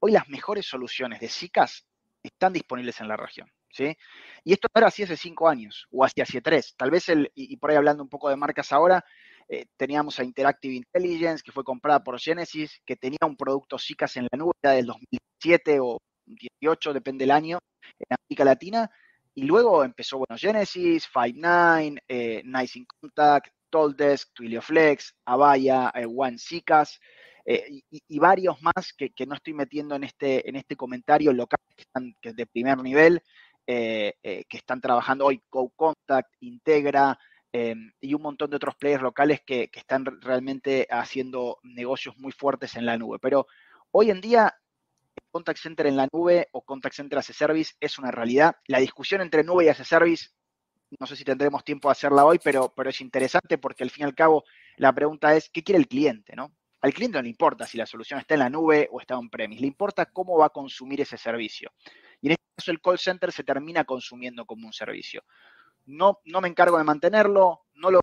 hoy 0.00 0.10
las 0.10 0.28
mejores 0.28 0.66
soluciones 0.66 1.20
de 1.20 1.28
SICAS 1.28 1.86
están 2.20 2.52
disponibles 2.52 3.00
en 3.00 3.06
la 3.06 3.16
región. 3.16 3.48
¿sí? 3.70 3.96
Y 4.42 4.54
esto 4.54 4.66
era 4.74 4.88
así 4.88 5.04
hace 5.04 5.16
cinco 5.16 5.48
años 5.48 5.86
o 5.92 6.04
así 6.04 6.20
hace 6.20 6.40
tres. 6.40 6.74
Tal 6.76 6.90
vez, 6.90 7.08
el, 7.10 7.30
y, 7.36 7.56
por 7.58 7.70
ahí 7.70 7.76
hablando 7.76 8.02
un 8.02 8.08
poco 8.08 8.28
de 8.28 8.34
marcas 8.34 8.72
ahora, 8.72 9.04
eh, 9.48 9.66
teníamos 9.76 10.18
a 10.18 10.24
Interactive 10.24 10.74
Intelligence, 10.74 11.44
que 11.44 11.52
fue 11.52 11.62
comprada 11.62 12.02
por 12.02 12.18
Genesis, 12.18 12.82
que 12.84 12.96
tenía 12.96 13.20
un 13.24 13.36
producto 13.36 13.78
SICAS 13.78 14.16
en 14.16 14.26
la 14.32 14.36
nube 14.36 14.54
del 14.62 14.86
2007 14.86 15.78
o 15.78 15.98
2018, 16.26 16.92
depende 16.92 17.22
del 17.22 17.30
año, 17.30 17.60
en 18.00 18.16
América 18.18 18.44
Latina, 18.44 18.90
y 19.34 19.44
luego 19.44 19.84
empezó, 19.84 20.18
bueno, 20.18 20.36
Genesis, 20.36 21.08
Five9, 21.12 22.02
eh, 22.08 22.42
Nice 22.44 22.78
in 22.78 22.86
Contact, 22.86 23.48
Toldesk, 23.72 24.34
Twilioflex, 24.34 25.16
Avaya, 25.24 25.90
eh, 25.94 26.06
eh, 27.44 27.82
y, 27.90 28.18
varios 28.18 28.62
más 28.62 28.92
que, 28.96 29.10
no 29.26 29.34
estoy 29.34 29.54
metiendo 29.54 29.96
en 29.96 30.04
este, 30.04 30.48
en 30.48 30.56
este 30.56 30.76
comentario 30.76 31.32
local 31.32 31.58
que 31.74 31.82
están 31.82 32.14
que 32.20 32.28
es 32.28 32.36
de 32.36 32.46
primer 32.46 32.78
nivel, 32.82 33.20
eh, 33.66 34.14
que 34.22 34.56
están 34.56 34.80
trabajando 34.80 35.26
hoy, 35.26 35.42
GoContact, 35.50 36.34
Integra, 36.40 37.18
y 37.54 38.14
un 38.14 38.22
montón 38.22 38.48
de 38.48 38.56
otros 38.56 38.76
players 38.76 39.02
locales 39.02 39.42
que, 39.44 39.68
que 39.68 39.80
están 39.80 40.06
realmente 40.22 40.86
haciendo 40.90 41.58
negocios 41.62 42.16
muy 42.16 42.32
fuertes 42.32 42.76
en 42.76 42.86
la 42.86 42.96
nube. 42.96 43.18
Pero 43.18 43.46
hoy 43.90 44.10
en 44.10 44.22
día 44.22 44.54
contact 45.32 45.58
center 45.58 45.86
en 45.86 45.96
la 45.96 46.06
nube 46.12 46.48
o 46.52 46.62
contact 46.64 46.94
center 46.94 47.18
as 47.18 47.30
a 47.30 47.32
service 47.32 47.74
es 47.80 47.98
una 47.98 48.10
realidad. 48.10 48.56
La 48.66 48.78
discusión 48.78 49.20
entre 49.20 49.42
nube 49.42 49.64
y 49.64 49.68
as 49.68 49.80
a 49.80 49.84
service, 49.84 50.28
no 51.00 51.06
sé 51.06 51.16
si 51.16 51.24
tendremos 51.24 51.64
tiempo 51.64 51.88
de 51.88 51.92
hacerla 51.92 52.24
hoy, 52.24 52.38
pero, 52.38 52.72
pero 52.76 52.90
es 52.90 53.00
interesante 53.00 53.58
porque 53.58 53.82
al 53.82 53.90
fin 53.90 54.02
y 54.02 54.04
al 54.04 54.14
cabo 54.14 54.44
la 54.76 54.92
pregunta 54.92 55.34
es, 55.34 55.50
¿qué 55.50 55.64
quiere 55.64 55.78
el 55.78 55.88
cliente? 55.88 56.36
¿no? 56.36 56.54
Al 56.82 56.92
cliente 56.92 57.18
no 57.18 57.22
le 57.22 57.30
importa 57.30 57.66
si 57.66 57.78
la 57.78 57.86
solución 57.86 58.20
está 58.20 58.34
en 58.34 58.40
la 58.40 58.50
nube 58.50 58.88
o 58.92 59.00
está 59.00 59.16
on-premise, 59.18 59.60
le 59.60 59.66
importa 59.66 60.06
cómo 60.06 60.38
va 60.38 60.46
a 60.46 60.50
consumir 60.50 61.00
ese 61.00 61.16
servicio. 61.16 61.72
Y 62.20 62.26
en 62.26 62.32
este 62.32 62.44
caso 62.56 62.70
el 62.70 62.80
call 62.80 62.98
center 62.98 63.32
se 63.32 63.42
termina 63.42 63.84
consumiendo 63.84 64.44
como 64.44 64.66
un 64.66 64.72
servicio. 64.72 65.24
No, 65.86 66.20
no 66.26 66.40
me 66.40 66.48
encargo 66.48 66.78
de 66.78 66.84
mantenerlo, 66.84 67.62
no 67.74 67.90
lo 67.90 68.00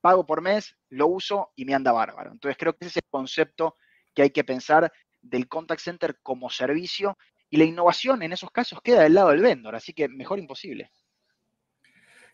pago 0.00 0.24
por 0.24 0.40
mes, 0.40 0.76
lo 0.88 1.06
uso 1.06 1.52
y 1.56 1.64
me 1.64 1.74
anda 1.74 1.92
bárbaro. 1.92 2.32
Entonces 2.32 2.56
creo 2.58 2.72
que 2.72 2.86
ese 2.86 2.98
es 2.98 3.04
el 3.04 3.10
concepto 3.10 3.76
que 4.14 4.22
hay 4.22 4.30
que 4.30 4.44
pensar 4.44 4.92
del 5.22 5.48
contact 5.48 5.80
center 5.80 6.18
como 6.22 6.50
servicio 6.50 7.16
y 7.48 7.56
la 7.56 7.64
innovación 7.64 8.22
en 8.22 8.32
esos 8.32 8.50
casos 8.50 8.80
queda 8.82 9.02
del 9.02 9.14
lado 9.14 9.30
del 9.30 9.42
vendor, 9.42 9.74
así 9.74 9.92
que 9.92 10.08
mejor 10.08 10.38
imposible. 10.38 10.90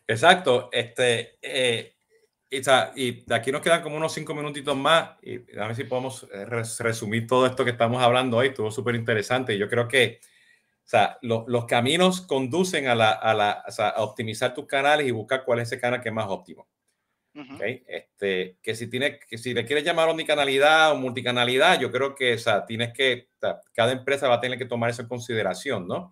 Exacto. 0.07 0.69
Este, 0.71 1.37
eh, 1.41 1.95
y, 2.49 3.33
aquí 3.33 3.51
nos 3.51 3.61
quedan 3.61 3.81
como 3.81 3.97
unos 3.97 4.13
cinco 4.13 4.33
minutitos 4.33 4.75
más 4.77 5.17
y 5.21 5.35
a 5.57 5.67
ver 5.67 5.75
si 5.75 5.83
podemos 5.83 6.27
eh, 6.31 6.45
resumir 6.45 7.27
todo 7.27 7.45
esto 7.45 7.65
que 7.65 7.71
estamos 7.71 8.01
hablando 8.01 8.37
hoy. 8.37 8.47
Estuvo 8.47 8.71
súper 8.71 8.95
interesante. 8.95 9.57
Yo 9.57 9.67
creo 9.67 9.87
que 9.87 10.21
los 11.21 11.65
caminos 11.65 12.21
conducen 12.21 12.87
a, 12.87 12.95
la, 12.95 13.11
a, 13.11 13.33
la, 13.33 13.63
a 13.77 14.01
optimizar 14.01 14.53
tus 14.53 14.65
canales 14.65 15.05
y 15.05 15.11
buscar 15.11 15.43
cuál 15.43 15.59
es 15.59 15.67
ese 15.67 15.81
canal 15.81 15.99
que 15.99 16.09
es 16.09 16.15
más 16.15 16.27
óptimo. 16.29 16.67
Este, 17.87 18.57
que 18.61 18.75
si 18.75 18.89
tienes, 18.89 19.19
que 19.29 19.37
si 19.37 19.53
le 19.53 19.65
quieres 19.65 19.83
llamar 19.83 20.09
omnicanalidad 20.09 20.91
o 20.91 20.95
multicanalidad, 20.95 21.79
yo 21.79 21.91
creo 21.91 22.15
que 22.15 22.33
o 22.33 22.37
sea, 22.37 22.65
tienes 22.65 22.93
que, 22.93 23.29
cada 23.73 23.91
empresa 23.91 24.27
va 24.27 24.35
a 24.35 24.39
tener 24.39 24.57
que 24.57 24.65
tomar 24.65 24.89
eso 24.89 25.01
en 25.01 25.07
consideración, 25.07 25.87
¿no? 25.87 26.11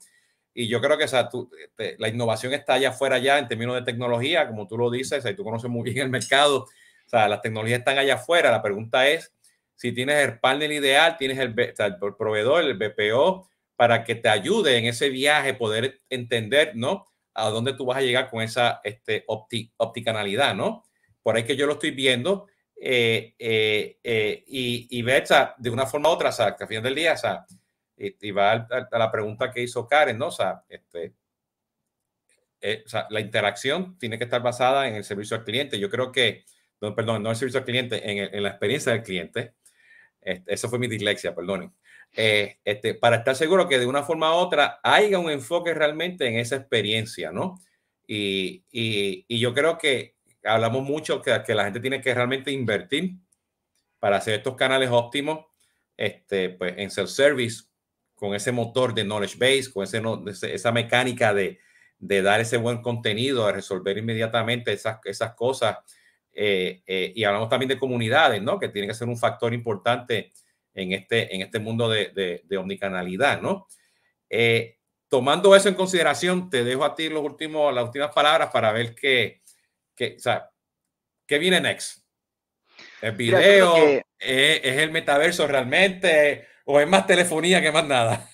Y 0.54 0.68
yo 0.68 0.80
creo 0.82 0.98
que 0.98 1.04
o 1.06 1.08
sea, 1.08 1.28
tú, 1.30 1.50
la 1.98 2.08
innovación 2.08 2.54
está 2.54 2.76
allá 2.76 2.90
afuera 2.90 3.18
ya 3.18 3.40
en 3.40 3.48
términos 3.48 3.76
de 3.76 3.82
tecnología, 3.82 4.48
como 4.48 4.68
tú 4.68 4.78
lo 4.78 4.90
dices, 4.90 5.26
y 5.26 5.34
tú 5.36 5.44
conoces 5.44 5.70
muy 5.70 5.84
bien 5.84 6.06
el 6.06 6.10
mercado, 6.10 6.68
o 7.06 7.10
sea, 7.10 7.28
las 7.28 7.42
tecnologías 7.42 7.80
están 7.80 7.98
allá 7.98 8.16
afuera. 8.16 8.52
La 8.52 8.62
pregunta 8.62 9.08
es 9.08 9.34
si 9.76 9.92
tienes 9.92 10.24
el 10.26 10.40
panel 10.40 10.72
ideal, 10.72 11.18
tienes 11.18 11.38
el, 11.40 11.54
el 11.58 12.16
proveedor, 12.18 12.64
el 12.64 12.76
BPO, 12.76 13.48
para 13.76 14.04
que 14.04 14.16
te 14.16 14.30
ayude 14.30 14.78
en 14.78 14.86
ese 14.86 15.10
viaje 15.10 15.54
poder 15.54 16.02
entender, 16.10 16.72
¿no? 16.76 17.06
A 17.34 17.50
dónde 17.50 17.74
tú 17.74 17.86
vas 17.86 17.98
a 17.98 18.02
llegar 18.02 18.30
con 18.30 18.42
esa 18.42 18.80
este, 18.84 19.24
opti, 19.28 19.72
opticanalidad, 19.78 20.56
¿no? 20.56 20.84
Por 21.26 21.36
ahí 21.36 21.44
que 21.44 21.56
yo 21.56 21.66
lo 21.66 21.74
estoy 21.74 21.90
viendo 21.90 22.46
eh, 22.76 23.34
eh, 23.40 23.98
eh, 24.04 24.44
y, 24.46 24.88
y 24.92 25.02
ver, 25.02 25.26
de 25.58 25.70
una 25.72 25.88
forma 25.88 26.10
u 26.10 26.12
otra, 26.12 26.30
o 26.30 26.32
sea, 26.32 26.56
que 26.56 26.66
al 26.66 26.68
final 26.68 26.84
del 26.84 26.94
día, 26.94 27.14
o 27.14 27.18
sea, 27.18 27.46
y, 27.98 28.30
va 28.30 28.52
a, 28.52 29.00
la 29.00 29.12
pregunta 29.12 29.50
que 29.50 29.64
hizo 29.64 29.88
Karen, 29.88 30.20
¿no? 30.20 30.28
O 30.28 30.32
sea, 30.32 30.64
este, 30.70 31.16
o 32.86 32.88
sea, 32.88 33.08
la 33.10 33.22
interacción 33.22 33.98
tiene 33.98 34.20
que 34.20 34.26
estar 34.26 34.44
basada 34.44 34.88
en 34.88 34.94
el 34.94 35.04
servicio 35.04 35.36
al 35.36 35.44
cliente. 35.44 35.80
Yo 35.80 35.90
creo 35.90 36.12
que, 36.12 36.46
no, 36.80 36.94
perdón, 36.94 37.24
no 37.24 37.32
el 37.32 37.36
servicio 37.36 37.60
al 37.60 37.66
cliente, 37.66 38.08
en, 38.08 38.36
en 38.36 38.44
la 38.44 38.50
experiencia 38.50 38.92
del 38.92 39.02
cliente. 39.02 39.56
Este, 40.22 40.54
eso 40.54 40.70
fue 40.70 40.78
mi 40.78 40.88
dislexia, 40.88 41.34
perdonen. 41.34 41.74
Eh, 42.14 42.60
este, 42.64 42.94
para 42.94 43.18
estar 43.18 43.36
seguro 43.36 43.68
que 43.68 43.80
de 43.80 43.88
una 43.88 44.04
forma 44.04 44.32
u 44.36 44.38
otra 44.38 44.80
haya 44.84 45.18
un 45.18 45.32
enfoque 45.32 45.74
realmente 45.74 46.28
en 46.28 46.36
esa 46.38 46.56
experiencia, 46.56 47.32
¿no? 47.32 47.56
Y, 48.08 48.64
y, 48.72 49.40
yo 49.40 49.54
creo 49.54 49.78
que 49.78 50.15
hablamos 50.46 50.84
mucho 50.84 51.22
que, 51.22 51.42
que, 51.46 51.56
la 51.56 51.66
gente 51.66 51.80
tiene 51.80 52.02
que 52.02 52.14
realmente 52.14 52.52
invertir 52.52 53.18
para 54.00 54.18
hacer 54.18 54.36
estos 54.36 54.56
canales 54.56 54.90
óptimos 54.92 55.46
este, 55.98 56.50
pues, 56.50 56.74
en 56.78 56.90
self-service, 56.90 57.64
con 58.16 58.34
ese 58.34 58.52
motor 58.52 58.94
de 58.94 59.04
knowledge 59.04 59.38
base, 59.38 59.72
con 59.74 59.84
ese, 59.84 60.54
esa 60.54 60.72
mecánica 60.72 61.34
de, 61.34 61.60
de, 61.98 62.22
dar 62.22 62.40
ese 62.40 62.58
buen 62.58 62.82
contenido, 62.82 63.46
de 63.46 63.54
resolver 63.54 63.98
inmediatamente 63.98 64.72
esas, 64.74 65.00
esas 65.04 65.34
cosas. 65.36 65.78
Eh, 66.32 66.82
eh, 66.86 67.14
y 67.16 67.24
hablamos 67.24 67.50
también 67.50 67.70
de 67.70 67.78
comunidades, 67.78 68.42
¿no? 68.42 68.60
Que 68.60 68.70
tiene 68.70 68.88
que 68.88 68.94
ser 68.94 69.08
un 69.08 69.18
factor 69.18 69.54
importante 69.54 70.34
en 70.74 70.92
este, 70.92 71.34
en 71.34 71.42
este 71.42 71.60
mundo 71.60 71.90
de, 71.90 72.44
de, 72.44 72.58
omnicanalidad, 72.58 73.42
¿no? 73.42 73.68
Eh, 74.30 74.78
tomando 75.08 75.56
eso 75.56 75.70
en 75.70 75.76
consideración, 75.76 76.50
te 76.50 76.64
dejo 76.64 76.84
a 76.84 76.94
ti 76.94 77.08
los 77.08 77.24
últimos, 77.24 77.74
las 77.74 77.86
últimas 77.86 78.12
palabras 78.14 78.50
para 78.52 78.74
ver 78.74 78.94
qué, 78.96 79.42
qué, 79.96 80.16
o 80.18 80.20
sea, 80.20 80.50
qué 81.28 81.40
viene 81.40 81.62
next. 81.62 82.06
¿El 83.02 83.14
video? 83.14 83.76
¿Es, 83.78 84.04
el 84.64 84.92
metaverso 84.92 85.48
realmente? 85.48 86.48
¿O 86.66 86.80
es 86.80 86.88
más 86.88 87.06
telefonía 87.06 87.62
que 87.62 87.72
más 87.72 87.86
nada? 87.86 88.30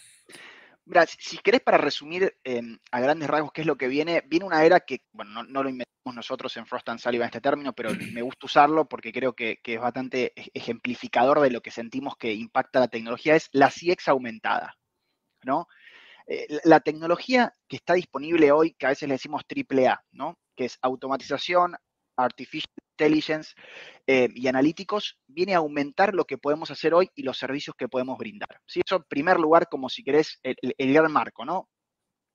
Mira, 0.85 1.05
si, 1.05 1.37
querés 1.37 1.61
para 1.61 1.77
resumir 1.77 2.35
em, 2.43 2.77
a 2.91 2.99
grandes 2.99 3.29
rasgos 3.29 3.51
qué 3.53 3.61
es 3.61 3.67
lo 3.67 3.77
que 3.77 3.87
viene, 3.87 4.23
viene 4.27 4.45
una 4.45 4.63
era 4.63 4.79
que, 4.79 5.03
bueno, 5.11 5.43
no, 5.43 5.63
lo 5.63 5.69
inventamos 5.69 6.15
nosotros 6.15 6.55
en 6.57 6.65
Frost 6.65 6.89
and 6.89 6.99
Sullivan 6.99 7.27
este 7.27 7.39
término, 7.39 7.73
pero 7.73 7.91
me 8.13 8.21
gusta 8.21 8.47
usarlo 8.47 8.87
porque 8.87 9.13
creo 9.13 9.33
que, 9.33 9.59
es 9.63 9.79
bastante 9.79 10.33
ejemplificador 10.53 11.39
de 11.41 11.51
lo 11.51 11.61
que 11.61 11.71
sentimos 11.71 12.15
que 12.17 12.33
impacta 12.33 12.79
la 12.79 12.87
tecnología, 12.87 13.35
es 13.35 13.49
la 13.53 13.69
CX 13.69 14.07
aumentada, 14.07 14.75
¿no? 15.43 15.67
Eh, 16.27 16.47
la 16.63 16.79
tecnología 16.79 17.53
que 17.67 17.77
está 17.77 17.93
disponible 17.93 18.51
hoy, 18.51 18.73
que 18.73 18.85
a 18.87 18.89
veces 18.89 19.07
le 19.07 19.15
decimos 19.15 19.43
AAA, 19.47 20.03
¿no? 20.11 20.37
Que 20.55 20.65
es 20.65 20.77
automatización, 20.81 21.75
artificial 22.17 22.71
intelligence 23.01 23.53
eh, 24.05 24.29
y 24.35 24.47
analíticos, 24.47 25.17
viene 25.27 25.55
a 25.55 25.59
aumentar 25.59 26.13
lo 26.13 26.25
que 26.25 26.37
podemos 26.37 26.69
hacer 26.71 26.93
hoy 26.93 27.09
y 27.15 27.23
los 27.23 27.37
servicios 27.37 27.75
que 27.75 27.87
podemos 27.87 28.17
brindar. 28.17 28.61
¿sí? 28.67 28.81
Eso 28.85 28.97
en 28.97 29.03
primer 29.03 29.39
lugar, 29.39 29.67
como 29.69 29.89
si 29.89 30.03
querés, 30.03 30.39
el, 30.43 30.93
gran 30.93 31.11
marco, 31.11 31.45
¿no? 31.45 31.69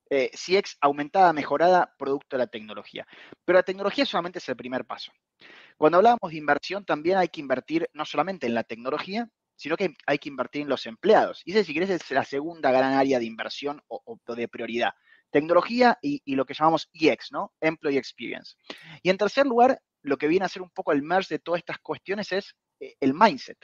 Eh, 0.08 0.30
CX 0.32 0.76
aumentada, 0.80 1.32
mejorada, 1.32 1.92
producto 1.98 2.36
de 2.36 2.44
la 2.44 2.46
tecnología. 2.46 3.06
Pero 3.44 3.58
la 3.58 3.64
tecnología 3.64 4.06
solamente 4.06 4.38
es 4.38 4.48
el 4.48 4.56
primer 4.56 4.84
paso. 4.84 5.12
Cuando 5.76 5.98
hablamos 5.98 6.30
de 6.30 6.36
inversión, 6.36 6.84
también 6.84 7.18
hay 7.18 7.28
que 7.28 7.40
invertir 7.40 7.88
no 7.92 8.04
solamente 8.04 8.46
en 8.46 8.54
la 8.54 8.62
tecnología, 8.62 9.28
sino 9.56 9.76
que 9.76 9.94
hay 10.06 10.18
que 10.18 10.28
invertir 10.28 10.62
en 10.62 10.68
los 10.68 10.86
empleados. 10.86 11.42
Y 11.44 11.52
ese, 11.52 11.64
si 11.64 11.74
querés, 11.74 11.90
es 11.90 12.10
la 12.10 12.24
segunda 12.24 12.70
gran 12.70 12.94
área 12.94 13.18
de 13.18 13.24
inversión 13.24 13.82
o, 13.88 14.18
de 14.26 14.48
prioridad. 14.48 14.92
Tecnología 15.30 15.98
y, 16.00 16.34
lo 16.34 16.44
que 16.44 16.54
llamamos 16.54 16.88
EX, 16.94 17.32
¿no? 17.32 17.52
Employee 17.60 17.98
Experience. 17.98 18.56
Y 19.02 19.10
en 19.10 19.18
tercer 19.18 19.46
lugar, 19.46 19.80
lo 20.02 20.16
que 20.16 20.28
viene 20.28 20.46
a 20.46 20.48
ser 20.48 20.62
un 20.62 20.70
poco 20.70 20.92
el 20.92 21.02
merge 21.02 21.34
de 21.34 21.38
todas 21.38 21.58
estas 21.58 21.78
cuestiones 21.78 22.32
es 22.32 22.54
eh, 22.80 22.94
el 23.00 23.14
mindset. 23.14 23.58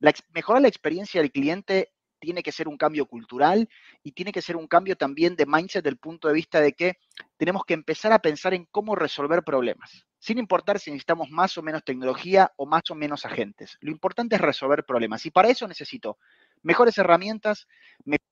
La, 0.00 0.12
mejorar 0.34 0.62
la 0.62 0.68
experiencia 0.68 1.20
del 1.20 1.32
cliente 1.32 1.92
tiene 2.22 2.44
que 2.44 2.52
ser 2.52 2.68
un 2.68 2.76
cambio 2.76 3.06
cultural 3.06 3.68
y 4.04 4.12
tiene 4.12 4.30
que 4.30 4.42
ser 4.42 4.56
un 4.56 4.68
cambio 4.68 4.96
también 4.96 5.34
de 5.34 5.44
mindset 5.44 5.84
del 5.84 5.98
punto 5.98 6.28
de 6.28 6.34
vista 6.34 6.60
de 6.60 6.72
que 6.72 6.98
tenemos 7.36 7.64
que 7.64 7.74
empezar 7.74 8.12
a 8.12 8.20
pensar 8.20 8.54
en 8.54 8.66
cómo 8.70 8.94
resolver 8.94 9.42
problemas, 9.42 10.06
sin 10.20 10.38
importar 10.38 10.78
si 10.78 10.92
necesitamos 10.92 11.30
más 11.30 11.58
o 11.58 11.62
menos 11.62 11.82
tecnología 11.84 12.52
o 12.56 12.64
más 12.64 12.82
o 12.90 12.94
menos 12.94 13.26
agentes. 13.26 13.76
Lo 13.80 13.90
importante 13.90 14.36
es 14.36 14.40
resolver 14.40 14.84
problemas 14.84 15.26
y 15.26 15.32
para 15.32 15.48
eso 15.48 15.66
necesito 15.66 16.16
mejores 16.62 16.96
herramientas, 16.96 17.66
mejores 18.04 18.31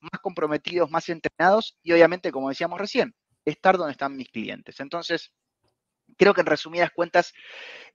más 0.00 0.20
comprometidos, 0.22 0.90
más 0.90 1.08
entrenados 1.08 1.76
y 1.82 1.92
obviamente, 1.92 2.30
como 2.32 2.48
decíamos 2.48 2.78
recién, 2.78 3.14
estar 3.44 3.76
donde 3.76 3.92
están 3.92 4.16
mis 4.16 4.28
clientes. 4.28 4.80
Entonces, 4.80 5.32
Creo 6.16 6.34
que 6.34 6.40
en 6.40 6.46
resumidas 6.46 6.90
cuentas, 6.90 7.34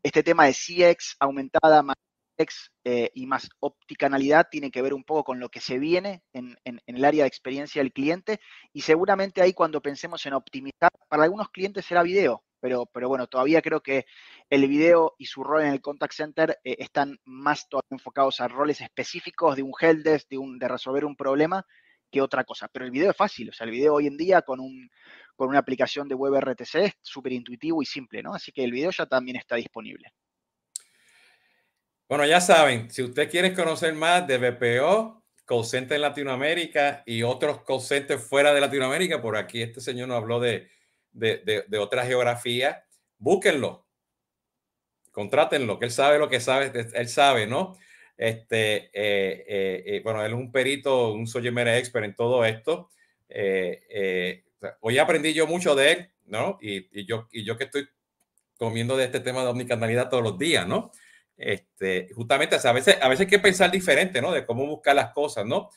este 0.04 0.24
tema 0.24 0.46
de 0.46 0.54
CX 0.54 1.16
aumentada, 1.20 1.82
más 1.82 1.96
CX 2.38 2.72
eh, 2.84 3.12
y 3.14 3.26
más 3.26 3.50
opticanalidad 3.60 4.48
tiene 4.50 4.72
que 4.72 4.82
ver 4.82 4.94
un 4.94 5.04
poco 5.04 5.24
con 5.24 5.40
lo 5.40 5.50
que 5.50 5.60
se 5.60 5.80
viene 5.80 6.24
en, 6.34 6.58
el 6.64 7.06
área 7.06 7.24
de 7.24 7.28
experiencia 7.28 7.82
del 7.82 7.94
cliente 7.94 8.40
y 8.72 8.82
seguramente 8.82 9.42
ahí 9.42 9.54
cuando 9.54 9.82
pensemos 9.82 10.26
en 10.26 10.34
optimizar, 10.34 10.92
para 11.08 11.24
algunos 11.24 11.50
clientes 11.50 11.86
será 11.86 12.04
video, 12.04 12.44
pero, 12.64 12.86
pero 12.86 13.10
bueno, 13.10 13.28
todavía 13.28 13.62
creo 13.62 13.84
que 13.84 14.06
el 14.50 14.70
video 14.70 15.16
y 15.18 15.26
su 15.26 15.44
rol 15.44 15.64
en 15.64 15.74
el 15.74 15.82
contact 15.82 16.14
center 16.14 16.62
eh, 16.64 16.78
están 16.80 17.20
más 17.26 17.68
enfocados 17.90 18.40
a 18.40 18.48
roles 18.48 18.80
específicos 18.80 19.58
de 19.58 19.64
un 19.64 19.74
helpdesk, 19.78 20.30
de, 20.30 20.40
de 20.60 20.68
resolver 20.70 21.04
un 21.04 21.18
problema 21.18 21.68
que 22.10 22.22
otra 22.22 22.46
cosa. 22.46 22.70
Pero 22.72 22.86
el 22.86 22.92
video 22.92 23.12
es 23.12 23.18
fácil, 23.18 23.50
o 23.50 23.52
sea, 23.52 23.66
el 23.66 23.72
video 23.72 23.96
hoy 23.96 24.08
en 24.08 24.16
día 24.16 24.44
con, 24.44 24.62
un, 24.62 24.90
con 25.36 25.50
una 25.50 25.60
aplicación 25.60 26.08
de 26.08 26.16
WebRTC 26.16 26.76
es 26.76 26.94
súper 27.02 27.34
intuitivo 27.34 27.82
y 27.82 27.86
simple, 27.86 28.24
¿no? 28.24 28.34
Así 28.34 28.54
que 28.54 28.64
el 28.64 28.72
video 28.72 28.92
ya 28.92 29.08
también 29.08 29.36
está 29.36 29.58
disponible. 29.58 30.14
Bueno, 32.08 32.26
ya 32.26 32.40
saben, 32.40 32.90
si 32.90 33.04
usted 33.04 33.30
quiere 33.30 33.54
conocer 33.54 33.94
más 33.94 34.26
de 34.26 34.38
BPO, 34.38 35.22
call 35.44 35.66
en 35.74 36.02
Latinoamérica 36.02 37.04
y 37.06 37.24
otros 37.24 37.62
call 37.66 37.82
fuera 38.20 38.54
de 38.54 38.62
Latinoamérica, 38.62 39.22
por 39.22 39.36
aquí 39.36 39.62
este 39.62 39.82
señor 39.82 40.08
nos 40.08 40.16
habló 40.16 40.40
de, 40.40 40.70
de, 41.14 41.66
de, 41.68 41.78
otra 41.78 42.06
geografía, 42.06 42.86
búsquenlo, 43.18 43.86
contrátenlo, 45.12 45.80
que 45.80 45.86
él 45.86 45.92
sabe 45.92 46.20
lo 46.20 46.30
que 46.30 46.40
sabe, 46.40 46.72
él 46.94 47.08
sabe, 47.08 47.48
¿no? 47.48 47.78
Este, 48.18 48.86
eh, 48.94 49.44
eh, 49.48 49.84
eh, 49.86 50.02
bueno, 50.04 50.24
él 50.24 50.34
es 50.34 50.38
un 50.38 50.52
perito, 50.52 51.14
un 51.14 51.28
subject 51.28 51.58
expert 51.58 52.06
en 52.06 52.16
todo 52.16 52.46
esto. 52.46 52.90
hoy 54.82 54.98
aprendí 54.98 55.34
yo 55.34 55.48
mucho 55.48 55.76
de 55.76 55.92
él, 55.92 56.12
¿no? 56.26 56.58
Y, 56.62 57.06
yo, 57.06 57.28
y 57.32 57.44
yo 57.44 57.58
que 57.58 57.66
estoy 57.66 57.88
comiendo 58.58 58.96
de 58.96 59.06
este 59.06 59.20
tema 59.20 59.42
de 59.42 59.48
omnicanalidad 59.48 60.10
todos 60.10 60.24
los 60.24 60.38
días, 60.38 60.68
¿no? 60.68 60.92
Este, 61.36 62.10
justamente, 62.14 62.56
a 62.64 62.72
veces, 62.72 62.98
a 63.02 63.10
veces 63.10 63.22
hay 63.22 63.30
que 63.30 63.40
pensar 63.40 63.72
diferente, 63.72 64.22
¿no? 64.22 64.32
De 64.32 64.46
cómo 64.46 64.66
buscar 64.66 64.96
las 64.96 65.12
cosas, 65.14 65.46
¿no? 65.46 65.70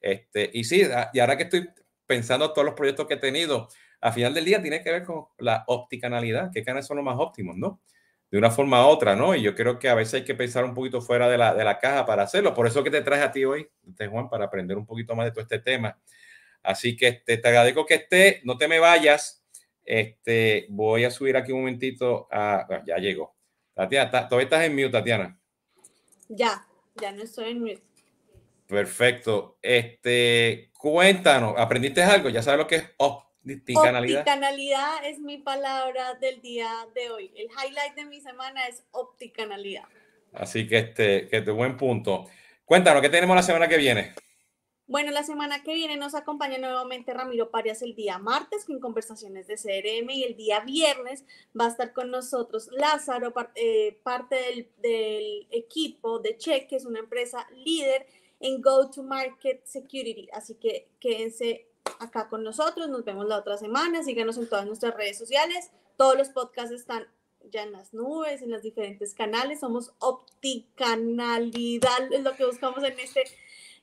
Este, 0.00 0.50
y 0.52 0.64
sí, 0.64 0.82
y 1.12 1.18
ahora 1.20 1.36
que 1.36 1.44
estoy 1.44 1.68
pensando 2.06 2.52
todos 2.52 2.66
los 2.66 2.74
proyectos 2.74 3.06
que 3.06 3.14
he 3.14 3.18
tenido, 3.18 3.68
al 4.04 4.12
final 4.12 4.34
del 4.34 4.44
día 4.44 4.60
tiene 4.60 4.82
que 4.82 4.92
ver 4.92 5.02
con 5.02 5.24
la 5.38 5.64
opticanalidad, 5.66 6.50
qué 6.52 6.62
canales 6.62 6.86
son 6.86 6.98
los 6.98 7.04
más 7.04 7.16
óptimos, 7.18 7.56
¿no? 7.56 7.80
de 8.34 8.38
una 8.38 8.50
forma 8.50 8.84
u 8.84 8.90
otra, 8.90 9.14
¿no? 9.14 9.32
Y 9.36 9.42
yo 9.42 9.54
creo 9.54 9.78
que 9.78 9.88
a 9.88 9.94
veces 9.94 10.14
hay 10.14 10.24
que 10.24 10.34
pensar 10.34 10.64
un 10.64 10.74
poquito 10.74 11.00
fuera 11.00 11.28
de 11.28 11.38
la, 11.38 11.54
de 11.54 11.62
la 11.62 11.78
caja 11.78 12.04
para 12.04 12.24
hacerlo. 12.24 12.52
Por 12.52 12.66
eso 12.66 12.82
que 12.82 12.90
te 12.90 13.00
traje 13.00 13.22
a 13.22 13.30
ti 13.30 13.44
hoy, 13.44 13.68
este, 13.88 14.08
Juan, 14.08 14.28
para 14.28 14.46
aprender 14.46 14.76
un 14.76 14.84
poquito 14.84 15.14
más 15.14 15.26
de 15.26 15.30
todo 15.30 15.42
este 15.42 15.60
tema. 15.60 15.96
Así 16.60 16.96
que 16.96 17.06
este, 17.06 17.38
te 17.38 17.48
agradezco 17.48 17.86
que 17.86 17.94
esté, 17.94 18.40
no 18.42 18.58
te 18.58 18.66
me 18.66 18.80
vayas. 18.80 19.44
Este, 19.84 20.66
voy 20.68 21.04
a 21.04 21.12
subir 21.12 21.36
aquí 21.36 21.52
un 21.52 21.60
momentito 21.60 22.26
a, 22.28 22.66
ah, 22.68 22.82
ya 22.84 22.96
llegó. 22.96 23.36
Tatiana, 23.72 24.10
todavía 24.10 24.44
estás 24.44 24.64
en 24.64 24.74
mute, 24.74 24.90
Tatiana. 24.90 25.38
Ya, 26.28 26.66
ya 26.96 27.12
no 27.12 27.22
estoy 27.22 27.52
en 27.52 27.60
mute. 27.60 27.82
Perfecto. 28.66 29.58
Este, 29.62 30.72
cuéntanos, 30.76 31.54
¿aprendiste 31.56 32.02
algo? 32.02 32.30
¿Ya 32.30 32.42
sabes 32.42 32.58
lo 32.58 32.66
que 32.66 32.76
es 32.76 32.90
opticanalidad? 33.44 34.20
Opticanalidad 34.20 35.06
es 35.06 35.18
mi 35.20 35.38
palabra 35.38 36.14
del 36.14 36.40
día 36.40 36.70
de 36.94 37.10
hoy. 37.10 37.32
El 37.36 37.46
highlight 37.46 37.94
de 37.94 38.04
mi 38.06 38.20
semana 38.20 38.66
es 38.66 38.84
opticanalidad. 38.90 39.84
Así 40.32 40.66
que 40.66 40.78
este, 40.78 41.28
que 41.28 41.38
este 41.38 41.50
buen 41.50 41.76
punto. 41.76 42.26
Cuéntanos, 42.64 43.02
¿qué 43.02 43.08
tenemos 43.08 43.36
la 43.36 43.42
semana 43.42 43.68
que 43.68 43.76
viene? 43.76 44.14
Bueno, 44.86 45.12
la 45.12 45.22
semana 45.22 45.62
que 45.62 45.72
viene 45.72 45.96
nos 45.96 46.14
acompaña 46.14 46.58
nuevamente 46.58 47.14
Ramiro 47.14 47.50
Parias 47.50 47.80
el 47.80 47.94
día 47.94 48.18
martes 48.18 48.66
con 48.66 48.80
conversaciones 48.80 49.46
de 49.46 49.56
CRM 49.56 50.10
y 50.10 50.24
el 50.24 50.36
día 50.36 50.60
viernes 50.60 51.24
va 51.58 51.66
a 51.66 51.68
estar 51.68 51.94
con 51.94 52.10
nosotros 52.10 52.68
Lázaro, 52.70 53.32
eh, 53.54 53.98
parte 54.02 54.36
del, 54.36 54.68
del, 54.82 55.46
equipo 55.50 56.18
de 56.18 56.36
Check, 56.36 56.68
que 56.68 56.76
es 56.76 56.84
una 56.84 56.98
empresa 56.98 57.46
líder 57.64 58.06
en 58.40 58.60
Go-to-Market 58.60 59.64
Security. 59.64 60.28
Así 60.34 60.56
que 60.56 60.88
quédense 61.00 61.66
acá 62.00 62.28
con 62.28 62.42
nosotros, 62.42 62.88
nos 62.88 63.04
vemos 63.04 63.26
la 63.26 63.38
otra 63.38 63.56
semana, 63.56 64.02
síganos 64.02 64.36
en 64.38 64.48
todas 64.48 64.66
nuestras 64.66 64.94
redes 64.94 65.18
sociales, 65.18 65.70
todos 65.96 66.16
los 66.16 66.30
podcasts 66.30 66.72
están 66.72 67.06
ya 67.50 67.62
en 67.62 67.72
las 67.72 67.92
nubes, 67.92 68.40
en 68.42 68.50
los 68.50 68.62
diferentes 68.62 69.14
canales, 69.14 69.60
somos 69.60 69.92
opticanalidad, 69.98 72.12
es 72.12 72.22
lo 72.22 72.34
que 72.34 72.46
buscamos 72.46 72.82
en 72.84 72.98
este 72.98 73.24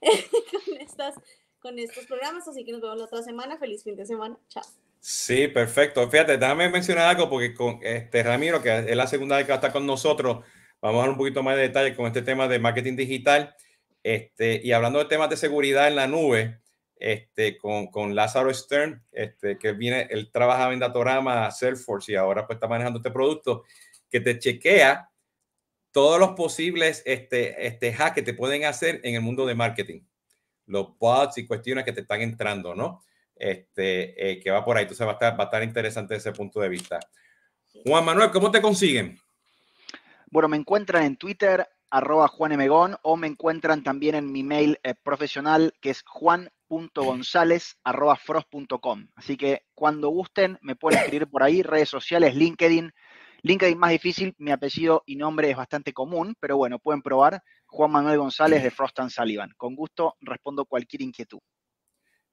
con, 0.65 0.77
estas, 0.77 1.15
con 1.59 1.79
estos 1.79 2.05
programas. 2.05 2.47
Así 2.47 2.65
que 2.65 2.71
nos 2.71 2.81
vemos 2.81 2.97
la 2.97 3.05
otra 3.05 3.23
semana. 3.23 3.57
Feliz 3.57 3.83
fin 3.83 3.95
de 3.95 4.05
semana. 4.05 4.37
Chao. 4.49 4.63
Sí, 4.99 5.47
perfecto. 5.47 6.07
Fíjate, 6.09 6.37
déjame 6.37 6.69
mencionar 6.69 7.07
algo 7.07 7.29
porque 7.29 7.53
con 7.53 7.79
este 7.81 8.23
Ramiro, 8.23 8.61
que 8.61 8.79
es 8.79 8.95
la 8.95 9.07
segunda 9.07 9.37
vez 9.37 9.47
que 9.47 9.53
estar 9.53 9.71
con 9.71 9.85
nosotros, 9.85 10.45
vamos 10.79 10.99
a 10.99 11.01
dar 11.01 11.09
un 11.09 11.17
poquito 11.17 11.41
más 11.41 11.55
de 11.55 11.63
detalle 11.63 11.95
con 11.95 12.05
este 12.05 12.21
tema 12.21 12.47
de 12.47 12.59
marketing 12.59 12.95
digital. 12.95 13.55
Este, 14.03 14.61
y 14.63 14.71
hablando 14.71 14.99
de 14.99 15.05
temas 15.05 15.29
de 15.29 15.37
seguridad 15.37 15.87
en 15.87 15.95
la 15.95 16.07
nube, 16.07 16.60
este, 17.01 17.57
con, 17.57 17.87
con 17.87 18.13
Lázaro 18.13 18.53
Stern, 18.53 19.03
este, 19.11 19.57
que 19.57 19.71
viene, 19.71 20.07
él 20.11 20.29
trabaja 20.31 20.71
en 20.71 20.79
Datorama, 20.79 21.49
Salesforce 21.49 22.11
y 22.11 22.15
ahora 22.15 22.45
pues 22.45 22.57
está 22.57 22.67
manejando 22.67 22.99
este 22.99 23.09
producto, 23.09 23.63
que 24.07 24.19
te 24.19 24.37
chequea 24.37 25.09
todos 25.91 26.19
los 26.19 26.31
posibles 26.31 27.01
este, 27.05 27.65
este 27.65 27.91
hacks 27.91 28.13
que 28.13 28.21
te 28.21 28.35
pueden 28.35 28.65
hacer 28.65 29.01
en 29.03 29.15
el 29.15 29.21
mundo 29.21 29.47
de 29.47 29.55
marketing. 29.55 30.01
Los 30.67 30.95
bots 30.99 31.39
y 31.39 31.47
cuestiones 31.47 31.83
que 31.83 31.91
te 31.91 32.01
están 32.01 32.21
entrando, 32.21 32.75
¿no? 32.75 33.03
Este, 33.35 34.31
eh, 34.31 34.39
que 34.39 34.51
va 34.51 34.63
por 34.63 34.77
ahí. 34.77 34.83
Entonces 34.83 35.05
va 35.05 35.11
a 35.11 35.13
estar, 35.13 35.39
va 35.39 35.45
a 35.45 35.47
estar 35.47 35.63
interesante 35.63 36.13
desde 36.13 36.29
ese 36.29 36.37
punto 36.37 36.61
de 36.61 36.69
vista. 36.69 36.99
Juan 37.83 38.05
Manuel, 38.05 38.29
¿cómo 38.29 38.51
te 38.51 38.61
consiguen? 38.61 39.19
Bueno, 40.29 40.47
me 40.47 40.57
encuentran 40.57 41.03
en 41.03 41.17
Twitter, 41.17 41.67
arroba 41.91 42.27
Juan 42.27 42.53
Emegón, 42.53 42.97
o 43.03 43.17
me 43.17 43.27
encuentran 43.27 43.83
también 43.83 44.15
en 44.15 44.31
mi 44.31 44.41
mail 44.43 44.79
eh, 44.83 44.95
profesional, 44.95 45.73
que 45.81 45.91
es 45.91 46.03
juan.gonzález, 46.03 47.77
arroba 47.83 48.15
frost.com. 48.15 49.07
Así 49.15 49.37
que 49.37 49.65
cuando 49.75 50.09
gusten, 50.09 50.57
me 50.61 50.75
pueden 50.75 50.99
escribir 50.99 51.27
por 51.27 51.43
ahí, 51.43 51.61
redes 51.61 51.89
sociales, 51.89 52.35
LinkedIn, 52.35 52.91
LinkedIn 53.43 53.77
más 53.77 53.91
difícil, 53.91 54.35
mi 54.37 54.51
apellido 54.51 55.03
y 55.05 55.15
nombre 55.15 55.49
es 55.49 55.57
bastante 55.57 55.93
común, 55.93 56.35
pero 56.39 56.57
bueno, 56.57 56.79
pueden 56.79 57.01
probar 57.01 57.41
Juan 57.65 57.91
Manuel 57.91 58.19
González 58.19 58.61
de 58.61 58.71
Frost 58.71 58.99
and 58.99 59.09
Sullivan. 59.09 59.51
Con 59.57 59.75
gusto 59.75 60.15
respondo 60.21 60.65
cualquier 60.65 61.01
inquietud. 61.01 61.39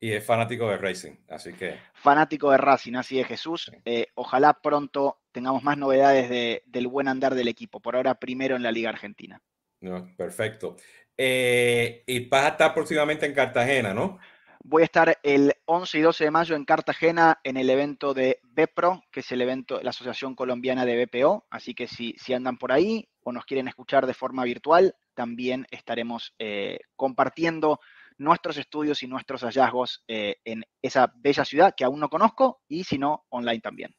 Y 0.01 0.13
es 0.13 0.25
fanático 0.25 0.69
de 0.69 0.77
Racing, 0.77 1.17
así 1.29 1.53
que... 1.55 1.77
Fanático 1.95 2.51
de 2.53 2.59
Racing, 2.59 2.95
así 2.95 3.19
es 3.19 3.27
Jesús. 3.27 3.73
Eh, 3.85 4.07
ojalá 4.15 4.55
pronto 4.55 5.19
tengamos 5.33 5.65
más 5.65 5.77
novedades 5.77 6.63
del 6.67 6.87
buen 6.87 7.09
andar 7.09 7.35
del 7.35 7.49
equipo. 7.49 7.81
Por 7.81 7.97
ahora 7.97 8.15
primero 8.15 8.55
en 8.55 8.63
la 8.63 8.71
Liga 8.71 8.91
Argentina. 8.91 9.41
No, 9.81 10.15
perfecto. 10.17 10.77
Eh, 11.17 12.05
y 12.07 12.29
vas 12.29 12.45
a 12.45 12.49
estar 12.49 12.75
próximamente 12.75 13.27
en 13.27 13.35
Cartagena, 13.35 13.93
¿no? 13.93 14.19
Voy 14.65 14.83
a 14.83 14.85
estar 14.85 15.19
el 15.23 15.55
11 15.67 15.99
y 15.99 16.01
12 16.03 16.25
de 16.25 16.31
mayo 16.31 16.57
en 16.57 16.65
Cartagena 16.65 17.41
en 17.43 17.57
el 17.57 17.71
evento 17.71 18.13
de 18.13 18.41
BEPRO, 18.43 19.03
que 19.11 19.21
es 19.21 19.33
el 19.33 19.41
evento, 19.41 19.81
la 19.83 19.91
Asociación 19.91 20.35
Colombiana 20.35 20.85
de 20.85 21.05
BPO. 21.05 21.47
Así 21.51 21.75
que 21.75 21.87
si, 21.87 22.15
si 22.19 22.35
andan 22.35 22.59
por 22.59 22.73
ahí 22.73 23.09
o 23.23 23.33
nos 23.33 23.45
quieren 23.45 23.69
escuchar 23.69 24.07
de 24.07 24.15
forma 24.15 24.45
virtual, 24.45 24.95
también 25.15 25.67
estaremos 25.71 26.35
eh, 26.39 26.79
compartiendo 26.97 27.81
nuestros 28.19 28.57
estudios 28.57 29.03
y 29.03 29.07
nuestros 29.07 29.43
hallazgos 29.43 30.05
eh, 30.09 30.37
en 30.45 30.65
esa 30.83 31.13
bella 31.17 31.45
ciudad 31.45 31.75
que 31.77 31.85
aún 31.85 32.01
no 32.01 32.09
conozco 32.09 32.61
y 32.69 32.85
si 32.85 32.99
no, 32.99 33.25
online 33.31 33.61
también. 33.61 33.95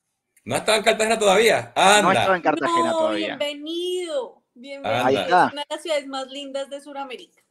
¿No 0.46 0.56
has 0.56 0.62
estado 0.62 0.78
en 0.78 0.84
Cartagena 0.84 1.20
todavía? 1.20 1.74
No 1.76 2.12
he 2.12 2.14
estado 2.14 2.36
en 2.36 2.42
Cartagena 2.42 2.92
todavía. 2.92 3.38
Bienvenido, 3.38 4.39
bienvenido. 4.60 5.06
Ahí 5.06 5.16
está. 5.16 5.48
Es 5.48 5.54
una 5.54 5.62
de 5.62 5.68
las 5.70 5.82
ciudades 5.82 6.08
más 6.08 6.28
lindas 6.28 6.70
de 6.70 6.82
Sudamérica 6.82 7.42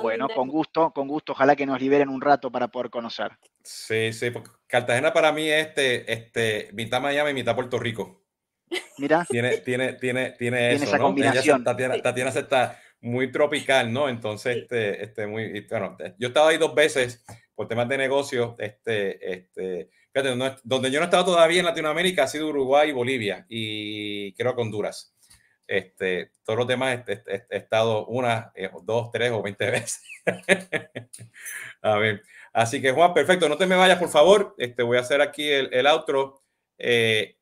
bueno, 0.00 0.28
con 0.28 0.48
gusto, 0.48 0.92
con 0.92 1.08
gusto. 1.08 1.32
Ojalá 1.32 1.54
que 1.56 1.66
nos 1.66 1.80
liberen 1.80 2.08
un 2.08 2.20
rato 2.20 2.50
para 2.50 2.68
poder 2.68 2.90
conocer. 2.90 3.30
Sí, 3.62 4.12
sí, 4.12 4.30
porque 4.30 4.50
Cartagena 4.66 5.12
para 5.12 5.32
mí 5.32 5.48
es 5.48 5.68
este, 5.68 6.12
este, 6.12 6.70
mitad 6.72 7.00
Miami, 7.00 7.32
mitad 7.32 7.54
Puerto 7.54 7.78
Rico. 7.78 8.24
Mira. 8.98 9.26
Tiene, 9.28 9.58
tiene, 9.58 9.94
tiene, 9.94 10.30
tiene, 10.32 10.72
eso, 10.72 10.84
esa 10.84 10.98
¿no? 10.98 11.04
combinación. 11.04 11.62
Tatiana, 11.62 12.00
Tatiana, 12.00 12.30
está 12.30 12.80
muy 13.00 13.30
tropical, 13.30 13.92
¿no? 13.92 14.08
Entonces, 14.08 14.58
este, 14.58 15.02
este, 15.02 15.26
muy, 15.26 15.66
bueno, 15.68 15.96
yo 16.18 16.28
he 16.28 16.30
estado 16.30 16.48
ahí 16.48 16.58
dos 16.58 16.74
veces 16.74 17.24
por 17.54 17.68
temas 17.68 17.88
de 17.88 17.98
negocio, 17.98 18.56
este, 18.58 19.32
este, 19.32 19.90
fíjate, 20.12 20.58
donde 20.64 20.90
yo 20.90 20.98
no 20.98 21.04
he 21.04 21.08
estado 21.08 21.26
todavía 21.26 21.60
en 21.60 21.66
Latinoamérica 21.66 22.24
ha 22.24 22.28
sido 22.28 22.48
Uruguay 22.48 22.90
y 22.90 22.92
Bolivia 22.92 23.44
y 23.48 24.32
creo 24.34 24.54
que 24.56 24.62
Honduras. 24.62 25.14
Este, 25.72 26.32
todos 26.44 26.58
los 26.58 26.68
demás 26.68 27.02
he, 27.06 27.46
estado 27.48 28.04
una, 28.04 28.52
eh, 28.54 28.68
dos, 28.82 29.10
tres 29.10 29.30
o 29.30 29.40
veinte 29.40 29.70
veces. 29.70 30.02
a 31.80 31.96
ver. 31.96 32.22
Así 32.52 32.82
que 32.82 32.92
Juan, 32.92 33.14
perfecto. 33.14 33.48
No 33.48 33.56
te 33.56 33.64
me 33.64 33.74
vayas, 33.74 33.98
por 33.98 34.10
favor. 34.10 34.54
Este, 34.58 34.82
voy 34.82 34.98
a 34.98 35.00
hacer 35.00 35.22
aquí 35.22 35.48
el, 35.48 35.72
el 35.72 35.86
outro. 35.86 36.42
Eh, 36.76 37.38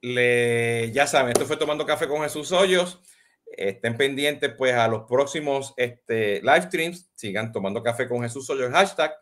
le, 0.00 0.92
ya 0.92 1.08
saben, 1.08 1.32
esto 1.32 1.44
fue 1.44 1.56
Tomando 1.56 1.84
Café 1.84 2.06
con 2.06 2.22
Jesús 2.22 2.52
Hoyos. 2.52 3.02
Estén 3.46 3.96
pendientes 3.96 4.54
pues 4.56 4.74
a 4.74 4.86
los 4.86 5.02
próximos 5.08 5.74
este, 5.76 6.40
live 6.40 6.62
streams. 6.62 7.10
Sigan 7.16 7.50
tomando 7.50 7.82
café 7.82 8.08
con 8.08 8.22
Jesús 8.22 8.48
Hoyos. 8.48 8.70
Hashtag. 8.70 9.12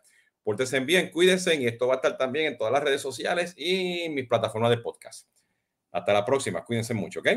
Pórtense 0.43 0.79
bien, 0.81 1.09
cuídense. 1.09 1.55
Y 1.55 1.65
esto 1.65 1.87
va 1.87 1.95
a 1.95 1.97
estar 1.97 2.15
también 2.15 2.45
en 2.45 2.57
todas 2.59 2.73
las 2.73 2.83
redes 2.83 3.01
sociales 3.01 3.55
y 3.57 4.07
mis 4.09 4.27
plataformas 4.27 4.69
de 4.69 4.77
podcast. 4.77 5.27
Hasta 5.91 6.13
la 6.13 6.23
próxima. 6.23 6.63
Cuídense 6.63 6.93
mucho, 6.93 7.19
¿ok? 7.19 7.29